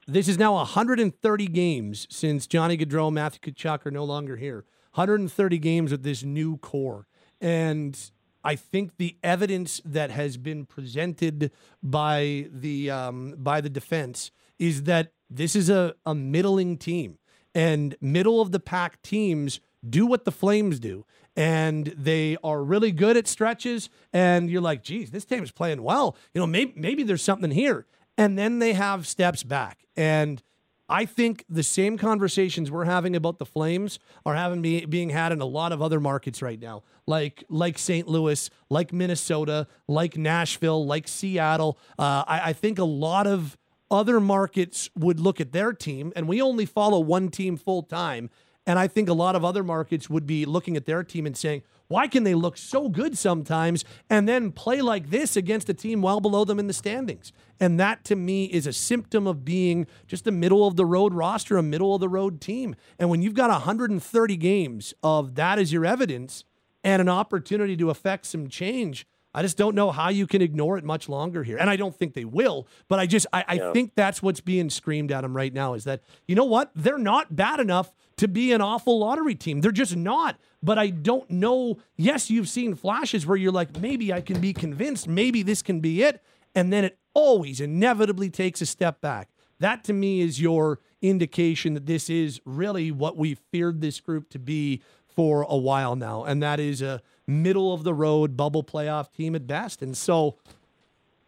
this 0.07 0.29
is 0.29 0.39
now 0.39 0.55
130 0.55 1.47
games 1.49 2.07
since 2.11 2.47
Johnny 2.47 2.77
Gaudreau, 2.77 3.13
Matthew 3.13 3.53
Tkachuk 3.53 3.87
are 3.87 3.91
no 3.91 4.05
longer 4.05 4.37
here. 4.37 4.65
130 4.95 5.59
games 5.59 5.91
with 5.91 6.03
this 6.03 6.23
new 6.23 6.59
core. 6.59 7.07
And 7.41 7.99
I 8.45 8.57
think 8.57 8.97
the 8.99 9.17
evidence 9.23 9.81
that 9.85 10.11
has 10.11 10.37
been 10.37 10.67
presented 10.67 11.51
by 11.83 12.49
the 12.53 12.91
um, 12.91 13.35
by 13.39 13.61
the 13.61 13.71
defense 13.71 14.31
is 14.59 14.85
that 14.85 15.13
this 15.31 15.57
is 15.57 15.71
a, 15.71 15.95
a 16.05 16.15
middling 16.15 16.77
team. 16.77 17.19
And 17.55 17.97
middle 18.01 18.41
of 18.41 18.53
the 18.53 18.61
pack 18.61 19.03
teams 19.03 19.61
do 19.89 20.07
what 20.07 20.25
the 20.25 20.33
Flames 20.33 20.81
do. 20.81 21.05
And 21.35 21.87
they 21.97 22.37
are 22.45 22.63
really 22.63 22.93
good 22.93 23.17
at 23.17 23.27
stretches. 23.27 23.89
And 24.13 24.51
you're 24.51 24.61
like, 24.61 24.83
geez, 24.83 25.11
this 25.11 25.25
team 25.25 25.43
is 25.43 25.51
playing 25.51 25.83
well. 25.83 26.17
You 26.35 26.41
know, 26.41 26.47
maybe, 26.47 26.73
maybe 26.77 27.03
there's 27.03 27.23
something 27.23 27.51
here 27.51 27.87
and 28.19 28.39
then 28.39 28.59
they 28.59 28.73
have 28.75 29.07
steps 29.07 29.43
back. 29.43 29.87
And 29.97 30.43
I 30.89 31.07
think 31.07 31.45
the 31.49 31.63
same 31.63 31.97
conversations 31.97 32.71
we're 32.71 32.85
having 32.85 33.17
about 33.17 33.39
the 33.39 33.47
Flames 33.47 33.99
are 34.27 34.35
having 34.35 34.61
be, 34.61 34.85
being 34.85 35.11
had 35.11 35.33
in 35.33 35.41
a 35.41 35.47
lot 35.47 35.73
of 35.73 35.81
other 35.81 36.01
markets 36.01 36.43
right 36.43 36.61
now, 36.61 36.83
like 37.07 37.45
like 37.49 37.79
St. 37.79 38.07
Louis, 38.07 38.51
like 38.69 38.93
Minnesota, 38.93 39.67
like 39.89 40.17
Nashville, 40.17 40.85
like 40.85 41.09
Seattle. 41.09 41.79
Uh, 41.99 42.25
I, 42.27 42.51
I 42.51 42.53
think 42.53 42.79
a 42.79 42.85
lot 42.85 43.27
of 43.27 43.57
other 43.93 44.19
markets 44.19 44.91
would 44.97 45.21
look 45.21 45.41
at 45.41 45.53
their 45.53 45.73
team, 45.73 46.13
and 46.17 46.27
we 46.27 46.41
only 46.41 46.67
follow 46.67 46.99
one 46.99 47.29
team 47.29 47.57
full 47.57 47.83
time. 47.83 48.31
And 48.67 48.79
I 48.79 48.89
think 48.89 49.09
a 49.09 49.15
lot 49.15 49.37
of 49.37 49.45
other 49.45 49.63
markets 49.63 50.09
would 50.09 50.27
be 50.27 50.45
looking 50.45 50.77
at 50.77 50.87
their 50.87 51.03
team 51.03 51.27
and 51.27 51.37
saying, 51.37 51.63
why 51.89 52.07
can 52.07 52.25
they 52.25 52.35
look 52.35 52.57
so 52.57 52.89
good 52.89 53.19
sometimes 53.19 53.85
and 54.09 54.27
then 54.27 54.51
play 54.51 54.81
like 54.81 55.11
this 55.11 55.37
against 55.37 55.69
a 55.69 55.75
team 55.75 56.01
well 56.01 56.21
below 56.21 56.45
them 56.45 56.59
in 56.59 56.67
the 56.67 56.73
standings? 56.73 57.33
And 57.61 57.79
that 57.79 58.05
to 58.07 58.17
me 58.17 58.47
is 58.47 58.67
a 58.67 58.73
symptom 58.73 59.27
of 59.27 59.45
being 59.45 59.87
just 60.07 60.27
a 60.27 60.33
middle 60.33 60.67
of 60.67 60.77
the 60.77 60.87
road 60.87 61.13
roster, 61.13 61.59
a 61.59 61.63
middle 61.63 61.95
of 61.95 62.01
the 62.01 62.09
road 62.09 62.41
team. 62.41 62.77
And 62.99 63.11
when 63.11 63.21
you've 63.21 63.35
got 63.35 63.51
130 63.51 64.37
games 64.39 64.95
of 65.03 65.35
that 65.35 65.59
as 65.59 65.73
your 65.73 65.85
evidence 65.85 66.45
and 66.83 67.03
an 67.03 67.09
opportunity 67.09 67.77
to 67.77 67.91
affect 67.91 68.27
some 68.27 68.49
change, 68.49 69.07
I 69.35 69.43
just 69.43 69.57
don't 69.57 69.75
know 69.75 69.91
how 69.91 70.11
you 70.11 70.27
can 70.27 70.43
ignore 70.43 70.77
it 70.77 70.85
much 70.85 71.09
longer 71.09 71.43
here. 71.43 71.57
And 71.57 71.71
I 71.71 71.77
don't 71.77 71.97
think 71.97 72.15
they 72.15 72.25
will, 72.25 72.67
but 72.89 72.99
I 72.99 73.07
just 73.07 73.27
I, 73.33 73.45
I 73.49 73.55
yeah. 73.55 73.73
think 73.73 73.95
that's 73.95 74.23
what's 74.23 74.41
being 74.41 74.69
screamed 74.69 75.11
at 75.11 75.23
them 75.23 75.35
right 75.35 75.53
now 75.53 75.75
is 75.75 75.85
that, 75.85 76.03
you 76.27 76.35
know 76.35 76.45
what? 76.45 76.71
They're 76.75 76.99
not 76.99 77.35
bad 77.35 77.61
enough 77.61 77.93
to 78.19 78.29
be 78.29 78.53
an 78.53 78.61
awful 78.61 78.99
lottery 78.99 79.35
team. 79.35 79.61
They're 79.61 79.73
just 79.73 79.97
not. 79.97 80.39
But 80.63 80.79
I 80.79 80.91
don't 80.91 81.29
know. 81.31 81.79
Yes, 81.97 82.31
you've 82.31 82.49
seen 82.49 82.75
flashes 82.75 83.27
where 83.27 83.37
you're 83.37 83.53
like, 83.53 83.81
maybe 83.81 84.13
I 84.13 84.21
can 84.21 84.41
be 84.41 84.53
convinced, 84.53 85.09
maybe 85.09 85.43
this 85.43 85.63
can 85.63 85.81
be 85.81 86.03
it. 86.03 86.23
And 86.55 86.73
then 86.73 86.85
it 86.85 86.99
always 87.15 87.61
inevitably 87.61 88.31
takes 88.31 88.61
a 88.61 88.67
step 88.67 89.01
back. 89.01 89.31
That 89.59 89.85
to 89.85 89.93
me 89.93 90.21
is 90.21 90.41
your 90.41 90.81
indication 91.01 91.75
that 91.75 91.87
this 91.87 92.11
is 92.11 92.41
really 92.45 92.91
what 92.91 93.17
we 93.17 93.35
feared 93.35 93.81
this 93.81 94.01
group 94.01 94.29
to 94.31 94.39
be 94.39 94.83
for 95.07 95.43
a 95.43 95.57
while 95.57 95.97
now. 95.97 96.25
And 96.25 96.43
that 96.43 96.61
is 96.61 96.83
a 96.83 97.01
middle 97.27 97.73
of 97.73 97.85
the 97.85 97.95
road 97.95 98.37
bubble 98.37 98.65
playoff 98.65 99.13
team 99.13 99.35
at 99.35 99.47
best. 99.47 99.83
And 99.83 99.97
so 99.97 100.37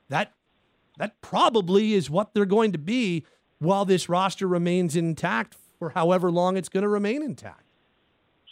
that 0.09 0.33
that 0.99 1.21
probably 1.21 1.95
is 1.95 2.09
what 2.09 2.35
they're 2.35 2.45
going 2.45 2.73
to 2.73 2.79
be 2.79 3.25
while 3.59 3.85
this 3.85 4.09
roster 4.09 4.47
remains 4.47 4.95
intact 4.95 5.57
for 5.79 5.91
however 5.91 6.31
long 6.31 6.57
it's 6.57 6.69
going 6.69 6.83
to 6.83 6.89
remain 6.89 7.23
intact. 7.23 7.63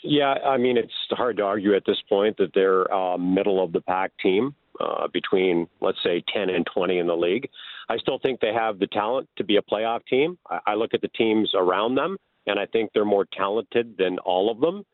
Yeah, 0.02 0.32
I 0.32 0.56
mean, 0.56 0.76
it's 0.76 0.92
hard 1.10 1.36
to 1.36 1.44
argue 1.44 1.76
at 1.76 1.84
this 1.86 2.02
point 2.08 2.36
that 2.38 2.50
they're 2.54 2.84
a 2.84 3.16
middle 3.16 3.62
of 3.62 3.72
the 3.72 3.80
pack 3.80 4.10
team 4.20 4.54
uh, 4.80 5.06
between, 5.12 5.68
let's 5.80 5.98
say, 6.02 6.24
10 6.34 6.50
and 6.50 6.66
20 6.74 6.98
in 6.98 7.06
the 7.06 7.16
league. 7.16 7.48
I 7.88 7.98
still 7.98 8.18
think 8.18 8.40
they 8.40 8.52
have 8.52 8.80
the 8.80 8.88
talent 8.88 9.28
to 9.36 9.44
be 9.44 9.56
a 9.56 9.62
playoff 9.62 10.00
team. 10.06 10.38
I, 10.50 10.58
I 10.68 10.74
look 10.74 10.94
at 10.94 11.02
the 11.02 11.08
teams 11.08 11.52
around 11.54 11.94
them, 11.94 12.16
and 12.46 12.58
I 12.58 12.66
think 12.66 12.90
they're 12.92 13.04
more 13.04 13.26
talented 13.32 13.94
than 13.96 14.18
all 14.18 14.50
of 14.50 14.60
them. 14.60 14.84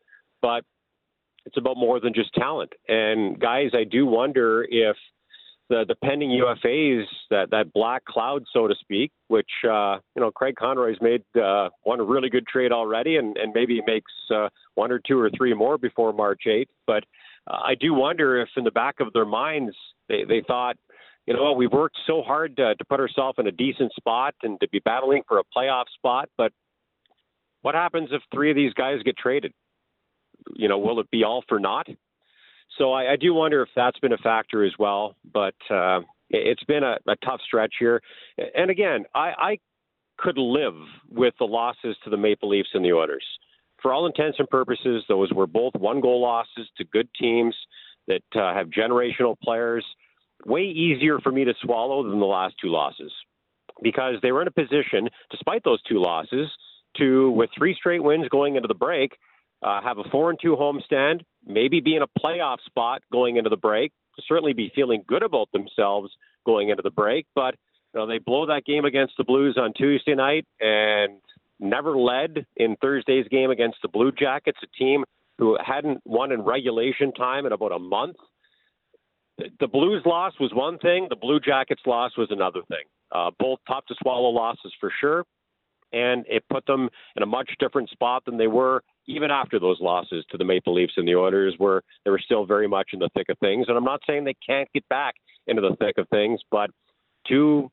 But 0.43 0.63
it's 1.45 1.57
about 1.57 1.77
more 1.77 1.99
than 1.99 2.13
just 2.13 2.33
talent. 2.33 2.73
And 2.87 3.39
guys, 3.39 3.71
I 3.73 3.83
do 3.83 4.05
wonder 4.05 4.65
if 4.69 4.95
the 5.69 5.85
the 5.87 5.95
pending 5.95 6.29
UFAs, 6.29 7.05
that 7.29 7.51
that 7.51 7.71
black 7.73 8.03
cloud, 8.05 8.43
so 8.51 8.67
to 8.67 8.75
speak, 8.79 9.11
which 9.27 9.49
uh, 9.65 9.97
you 10.15 10.21
know 10.21 10.31
Craig 10.31 10.55
Conroy's 10.55 10.97
made 11.01 11.23
uh, 11.39 11.69
one 11.83 12.05
really 12.05 12.29
good 12.29 12.47
trade 12.47 12.71
already, 12.71 13.17
and 13.17 13.37
and 13.37 13.53
maybe 13.53 13.81
makes 13.85 14.11
uh, 14.33 14.49
one 14.75 14.91
or 14.91 14.99
two 14.99 15.19
or 15.19 15.29
three 15.35 15.53
more 15.53 15.77
before 15.77 16.11
March 16.11 16.41
8th. 16.47 16.67
But 16.87 17.03
uh, 17.49 17.59
I 17.63 17.75
do 17.79 17.93
wonder 17.93 18.41
if 18.41 18.49
in 18.57 18.63
the 18.63 18.71
back 18.71 18.95
of 18.99 19.13
their 19.13 19.25
minds 19.25 19.75
they 20.07 20.23
they 20.27 20.41
thought. 20.45 20.75
You 21.27 21.35
know, 21.35 21.53
we've 21.53 21.71
worked 21.71 21.97
so 22.07 22.23
hard 22.23 22.57
to, 22.57 22.73
to 22.73 22.85
put 22.85 22.99
ourselves 22.99 23.37
in 23.37 23.45
a 23.45 23.51
decent 23.51 23.93
spot 23.93 24.33
and 24.41 24.59
to 24.61 24.69
be 24.69 24.79
battling 24.79 25.21
for 25.27 25.37
a 25.37 25.43
playoff 25.55 25.83
spot, 25.95 26.27
but 26.39 26.51
what 27.61 27.75
happens 27.75 28.09
if 28.11 28.23
three 28.33 28.49
of 28.49 28.55
these 28.55 28.73
guys 28.73 29.03
get 29.03 29.15
traded? 29.15 29.53
You 30.55 30.67
know, 30.67 30.77
will 30.77 30.99
it 30.99 31.09
be 31.11 31.23
all 31.23 31.43
for 31.47 31.59
naught? 31.59 31.87
So 32.77 32.93
I, 32.93 33.13
I 33.13 33.15
do 33.15 33.33
wonder 33.33 33.61
if 33.61 33.69
that's 33.75 33.99
been 33.99 34.13
a 34.13 34.17
factor 34.17 34.63
as 34.63 34.73
well. 34.79 35.15
But 35.33 35.55
uh, 35.69 36.01
it's 36.29 36.63
been 36.63 36.83
a, 36.83 36.97
a 37.07 37.15
tough 37.17 37.41
stretch 37.45 37.75
here. 37.79 38.01
And 38.55 38.69
again, 38.69 39.05
I, 39.15 39.33
I 39.37 39.57
could 40.17 40.37
live 40.37 40.75
with 41.09 41.33
the 41.39 41.45
losses 41.45 41.95
to 42.03 42.09
the 42.09 42.17
Maple 42.17 42.49
Leafs 42.49 42.69
and 42.73 42.83
the 42.83 42.93
Oilers. 42.93 43.25
For 43.81 43.93
all 43.93 44.05
intents 44.05 44.39
and 44.39 44.49
purposes, 44.49 45.03
those 45.07 45.31
were 45.31 45.47
both 45.47 45.73
one 45.75 46.01
goal 46.01 46.21
losses 46.21 46.67
to 46.77 46.83
good 46.83 47.07
teams 47.19 47.55
that 48.07 48.23
uh, 48.35 48.53
have 48.53 48.67
generational 48.67 49.39
players. 49.41 49.85
Way 50.45 50.63
easier 50.63 51.19
for 51.19 51.31
me 51.31 51.45
to 51.45 51.53
swallow 51.61 52.07
than 52.09 52.19
the 52.19 52.25
last 52.25 52.55
two 52.61 52.69
losses 52.69 53.11
because 53.81 54.15
they 54.21 54.31
were 54.31 54.41
in 54.41 54.47
a 54.47 54.51
position, 54.51 55.09
despite 55.31 55.63
those 55.63 55.81
two 55.83 56.01
losses, 56.01 56.49
to, 56.97 57.31
with 57.31 57.49
three 57.57 57.75
straight 57.75 58.03
wins 58.03 58.27
going 58.29 58.55
into 58.55 58.67
the 58.67 58.73
break, 58.73 59.17
uh, 59.61 59.81
have 59.81 59.97
a 59.97 60.03
four 60.11 60.29
and 60.29 60.39
two 60.41 60.55
homestand, 60.55 61.21
maybe 61.45 61.79
be 61.79 61.95
in 61.95 62.01
a 62.01 62.07
playoff 62.19 62.57
spot 62.65 63.01
going 63.11 63.37
into 63.37 63.49
the 63.49 63.57
break, 63.57 63.91
certainly 64.27 64.53
be 64.53 64.71
feeling 64.75 65.03
good 65.07 65.23
about 65.23 65.49
themselves 65.51 66.11
going 66.45 66.69
into 66.69 66.83
the 66.83 66.91
break. 66.91 67.25
But 67.35 67.55
you 67.93 67.99
know, 67.99 68.07
they 68.07 68.19
blow 68.19 68.45
that 68.47 68.65
game 68.65 68.85
against 68.85 69.13
the 69.17 69.23
Blues 69.23 69.57
on 69.59 69.73
Tuesday 69.73 70.15
night 70.15 70.45
and 70.59 71.19
never 71.59 71.97
led 71.97 72.45
in 72.55 72.75
Thursday's 72.77 73.27
game 73.29 73.51
against 73.51 73.77
the 73.81 73.87
Blue 73.87 74.11
Jackets, 74.11 74.59
a 74.63 74.77
team 74.77 75.03
who 75.37 75.57
hadn't 75.65 76.01
won 76.05 76.31
in 76.31 76.41
regulation 76.41 77.13
time 77.13 77.45
in 77.45 77.51
about 77.51 77.71
a 77.71 77.79
month. 77.79 78.17
The 79.37 79.67
Blues 79.67 80.03
loss 80.05 80.33
was 80.39 80.51
one 80.53 80.77
thing, 80.79 81.07
the 81.09 81.15
Blue 81.15 81.39
Jackets 81.39 81.81
loss 81.85 82.11
was 82.17 82.27
another 82.29 82.61
thing. 82.67 82.83
Uh, 83.11 83.31
both 83.39 83.59
tough 83.67 83.85
to 83.87 83.95
swallow 84.01 84.29
losses 84.29 84.73
for 84.79 84.91
sure 84.99 85.23
and 85.91 86.25
it 86.29 86.43
put 86.49 86.65
them 86.65 86.89
in 87.15 87.23
a 87.23 87.25
much 87.25 87.49
different 87.59 87.89
spot 87.89 88.23
than 88.25 88.37
they 88.37 88.47
were 88.47 88.83
even 89.09 89.31
after 89.31 89.59
those 89.59 89.81
losses 89.81 90.23
to 90.29 90.37
the 90.37 90.45
Maple 90.45 90.73
Leafs 90.73 90.93
and 90.95 91.07
the 91.07 91.15
Oilers, 91.15 91.55
where 91.57 91.81
they 92.05 92.11
were 92.11 92.21
still 92.23 92.45
very 92.45 92.67
much 92.67 92.89
in 92.93 92.99
the 92.99 93.09
thick 93.15 93.27
of 93.29 93.37
things. 93.39 93.65
And 93.67 93.75
I'm 93.75 93.83
not 93.83 94.01
saying 94.05 94.23
they 94.23 94.35
can't 94.45 94.69
get 94.73 94.87
back 94.87 95.15
into 95.47 95.61
the 95.61 95.75
thick 95.77 95.97
of 95.97 96.07
things, 96.09 96.39
but 96.51 96.69
two 97.27 97.71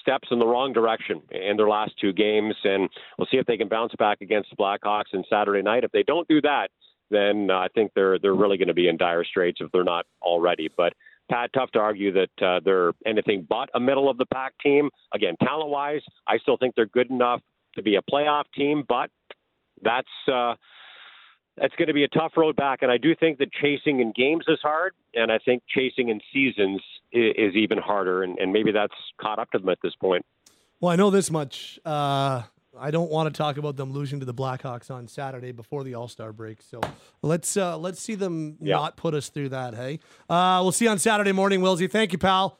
steps 0.00 0.28
in 0.30 0.38
the 0.38 0.46
wrong 0.46 0.72
direction 0.72 1.22
in 1.30 1.56
their 1.56 1.68
last 1.68 1.92
two 1.98 2.12
games, 2.12 2.54
and 2.64 2.88
we'll 3.18 3.26
see 3.30 3.38
if 3.38 3.46
they 3.46 3.56
can 3.56 3.68
bounce 3.68 3.94
back 3.98 4.20
against 4.20 4.50
the 4.50 4.56
Blackhawks 4.56 5.14
on 5.14 5.24
Saturday 5.28 5.62
night. 5.62 5.84
If 5.84 5.92
they 5.92 6.02
don't 6.02 6.28
do 6.28 6.40
that, 6.42 6.68
then 7.10 7.48
uh, 7.50 7.54
I 7.54 7.68
think 7.74 7.92
they're 7.94 8.18
they're 8.18 8.34
really 8.34 8.58
going 8.58 8.68
to 8.68 8.74
be 8.74 8.88
in 8.88 8.96
dire 8.96 9.24
straits 9.24 9.58
if 9.60 9.72
they're 9.72 9.84
not 9.84 10.04
already. 10.20 10.68
But 10.76 10.92
Pat, 11.30 11.50
tough 11.54 11.70
to 11.72 11.78
argue 11.78 12.12
that 12.12 12.46
uh, 12.46 12.60
they're 12.64 12.92
anything 13.06 13.46
but 13.48 13.70
a 13.74 13.80
middle 13.80 14.10
of 14.10 14.18
the 14.18 14.26
pack 14.26 14.52
team. 14.62 14.90
Again, 15.14 15.34
talent 15.42 15.70
wise, 15.70 16.02
I 16.26 16.38
still 16.38 16.56
think 16.56 16.74
they're 16.74 16.86
good 16.86 17.10
enough 17.10 17.40
to 17.74 17.82
be 17.82 17.96
a 17.96 18.02
playoff 18.02 18.44
team, 18.54 18.84
but 18.88 19.10
that's 19.82 20.08
uh, 20.32 20.54
that's 21.56 21.74
going 21.76 21.88
to 21.88 21.94
be 21.94 22.04
a 22.04 22.08
tough 22.08 22.32
road 22.36 22.56
back. 22.56 22.82
And 22.82 22.90
I 22.90 22.98
do 22.98 23.14
think 23.14 23.38
that 23.38 23.52
chasing 23.52 24.00
in 24.00 24.12
games 24.14 24.44
is 24.48 24.58
hard, 24.62 24.92
and 25.14 25.32
I 25.32 25.38
think 25.38 25.62
chasing 25.68 26.08
in 26.08 26.20
seasons 26.32 26.82
is, 27.12 27.34
is 27.36 27.54
even 27.54 27.78
harder. 27.78 28.22
And, 28.22 28.38
and, 28.38 28.52
maybe 28.52 28.72
that's 28.72 28.94
caught 29.20 29.38
up 29.38 29.50
to 29.52 29.58
them 29.58 29.68
at 29.68 29.78
this 29.82 29.94
point. 29.94 30.24
Well, 30.80 30.92
I 30.92 30.96
know 30.96 31.10
this 31.10 31.30
much. 31.30 31.78
Uh, 31.84 32.42
I 32.78 32.90
don't 32.90 33.10
want 33.10 33.32
to 33.32 33.36
talk 33.36 33.56
about 33.56 33.76
them 33.76 33.92
losing 33.92 34.20
to 34.20 34.26
the 34.26 34.34
Blackhawks 34.34 34.90
on 34.90 35.08
Saturday 35.08 35.52
before 35.52 35.82
the 35.82 35.94
All 35.94 36.08
Star 36.08 36.32
break. 36.32 36.60
So 36.60 36.80
let's 37.22 37.56
uh, 37.56 37.78
let's 37.78 38.00
see 38.00 38.14
them 38.14 38.58
Yeah. 38.60 38.76
not 38.76 38.96
put 38.96 39.14
us 39.14 39.30
through 39.30 39.50
that. 39.50 39.74
Hey, 39.74 40.00
uh, 40.28 40.60
we'll 40.62 40.72
see 40.72 40.84
you 40.84 40.90
on 40.90 40.98
Saturday 40.98 41.32
morning, 41.32 41.60
Wilsey. 41.60 41.90
Thank 41.90 42.12
you, 42.12 42.18
pal. 42.18 42.58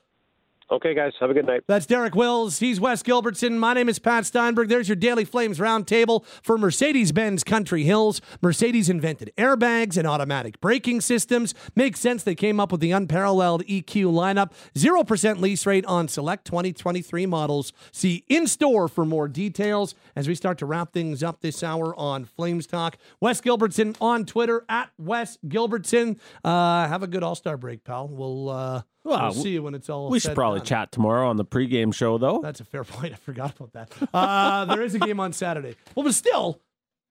Okay, 0.69 0.95
guys, 0.95 1.13
have 1.21 1.31
a 1.31 1.35
good 1.35 1.47
night. 1.47 1.63
That's 1.69 1.87
Derek 1.87 2.17
Wills. 2.17 2.59
He's 2.59 2.81
Wes 2.81 3.01
Gilbertson. 3.05 3.57
My 3.57 3.73
name 3.73 3.89
is 3.89 4.01
Pat 4.01 4.27
Steinberg. 4.27 4.69
There's 4.69 4.89
your 4.89 4.97
Daily 4.97 5.25
Flames 5.25 5.61
roundtable 5.61 6.25
for 6.43 6.59
Mercedes 6.59 7.13
Benz 7.13 7.45
Country 7.45 7.85
Hills. 7.85 8.21
Mercedes 8.43 8.91
invented 8.91 9.33
airbags 9.39 9.97
and 9.97 10.09
automatic 10.09 10.61
braking 10.61 11.01
systems. 11.01 11.55
Makes 11.77 12.01
sense 12.01 12.25
they 12.25 12.35
came 12.35 12.59
up 12.59 12.73
with 12.73 12.81
the 12.81 12.91
unparalleled 12.91 13.65
EQ 13.67 14.07
lineup. 14.13 14.51
0% 14.75 15.39
lease 15.39 15.67
rate 15.67 15.87
on 15.87 16.09
select 16.09 16.45
2023 16.47 17.27
models. 17.27 17.73
See 17.93 18.25
in 18.29 18.49
store 18.49 18.89
for 18.89 19.05
more 19.05 19.29
details 19.29 19.95
as 20.17 20.27
we 20.27 20.35
start 20.35 20.59
to 20.59 20.67
wrap 20.67 20.93
things 20.93 21.23
up 21.23 21.43
this 21.43 21.63
hour 21.63 21.95
on 21.95 22.25
Flames 22.25 22.67
Talk. 22.67 22.97
Wes 23.21 23.41
Gilbertson 23.41 23.97
on 24.01 24.27
Twitter 24.27 24.65
at 24.69 24.91
Wes 24.99 25.39
Gilbertson. 25.47 26.19
Uh, 26.45 26.89
have 26.89 27.05
a 27.05 27.07
good 27.07 27.23
All 27.23 27.37
Star 27.37 27.57
break, 27.57 27.85
pal. 27.85 28.09
We'll, 28.09 28.49
uh, 28.49 28.83
Well, 29.07 29.21
we'll 29.23 29.33
see 29.33 29.51
you 29.51 29.63
when 29.63 29.75
it's 29.75 29.89
all 29.89 30.11
We 30.11 30.19
should 30.21 30.35
probably 30.35 30.61
done. 30.61 30.67
chat 30.67 30.93
tomorrow 30.93 31.29
on 31.29 31.37
the 31.37 31.45
pregame 31.45 31.95
show, 31.95 32.19
though. 32.19 32.41
That's 32.43 32.61
a 32.61 32.65
fair 32.65 32.85
point. 32.85 33.13
I 33.13 33.17
forgot 33.17 33.55
about 33.59 33.73
that. 33.73 33.91
Uh, 34.13 34.65
there 34.67 34.83
is 34.83 34.95
a 34.95 34.99
game 34.99 35.21
on 35.21 35.33
Saturday. 35.33 35.77
Well, 35.95 36.05
but 36.05 36.15
still. 36.15 36.61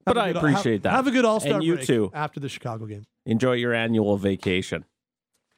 But 0.06 0.18
I 0.18 0.28
good- 0.34 0.38
appreciate 0.38 0.74
have- 0.74 0.82
that. 0.84 0.91
Have 0.91 1.08
a 1.08 1.12
good 1.12 1.26
All 1.26 1.39
Star 1.39 1.54
And 1.56 1.64
you 1.64 1.76
break 1.76 1.88
too. 1.88 2.12
after 2.14 2.39
the 2.39 2.50
Chicago 2.50 2.86
game. 2.86 3.06
Enjoy 3.26 3.54
your 3.54 3.74
annual 3.74 4.18
vacation. 4.18 4.86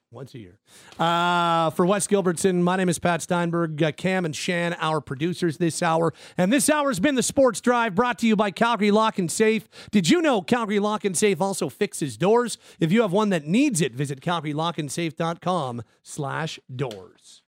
Once 0.10 0.34
a 0.36 0.40
year. 0.40 0.58
Uh, 0.98 1.70
for 1.72 1.86
Wes 1.86 2.08
Gilbertson, 2.08 2.62
my 2.62 2.78
name 2.78 2.88
is 2.88 2.98
Pat 2.98 3.22
Steinberg. 3.22 3.84
Uh, 3.84 3.92
Cam 3.92 4.24
and 4.24 4.34
Shan, 4.34 4.74
our 4.80 5.02
producers 5.02 5.58
this 5.58 5.84
hour. 5.84 6.14
And 6.38 6.52
this 6.52 6.70
hour 6.70 6.90
has 6.90 7.02
been 7.02 7.16
the 7.16 7.24
Sports 7.24 7.60
Drive 7.60 7.94
brought 7.94 8.18
to 8.20 8.28
you 8.28 8.38
by 8.38 8.52
Calgary 8.52 8.90
Lock 8.90 9.20
and 9.20 9.30
Safe. 9.30 9.68
Did 9.92 10.10
you 10.10 10.22
know 10.22 10.42
Calgary 10.42 10.80
Lock 10.80 11.04
and 11.04 11.18
Safe 11.18 11.42
also 11.42 11.68
fixes 11.68 12.16
doors? 12.16 12.58
If 12.80 12.90
you 12.92 13.02
have 13.02 13.12
one 13.12 13.30
that 13.32 13.46
needs 13.46 13.82
it, 13.82 13.94
visit 13.94 14.22
calgarylockandsafe.com 14.22 15.82
slash 16.04 16.60
doors. 16.74 17.44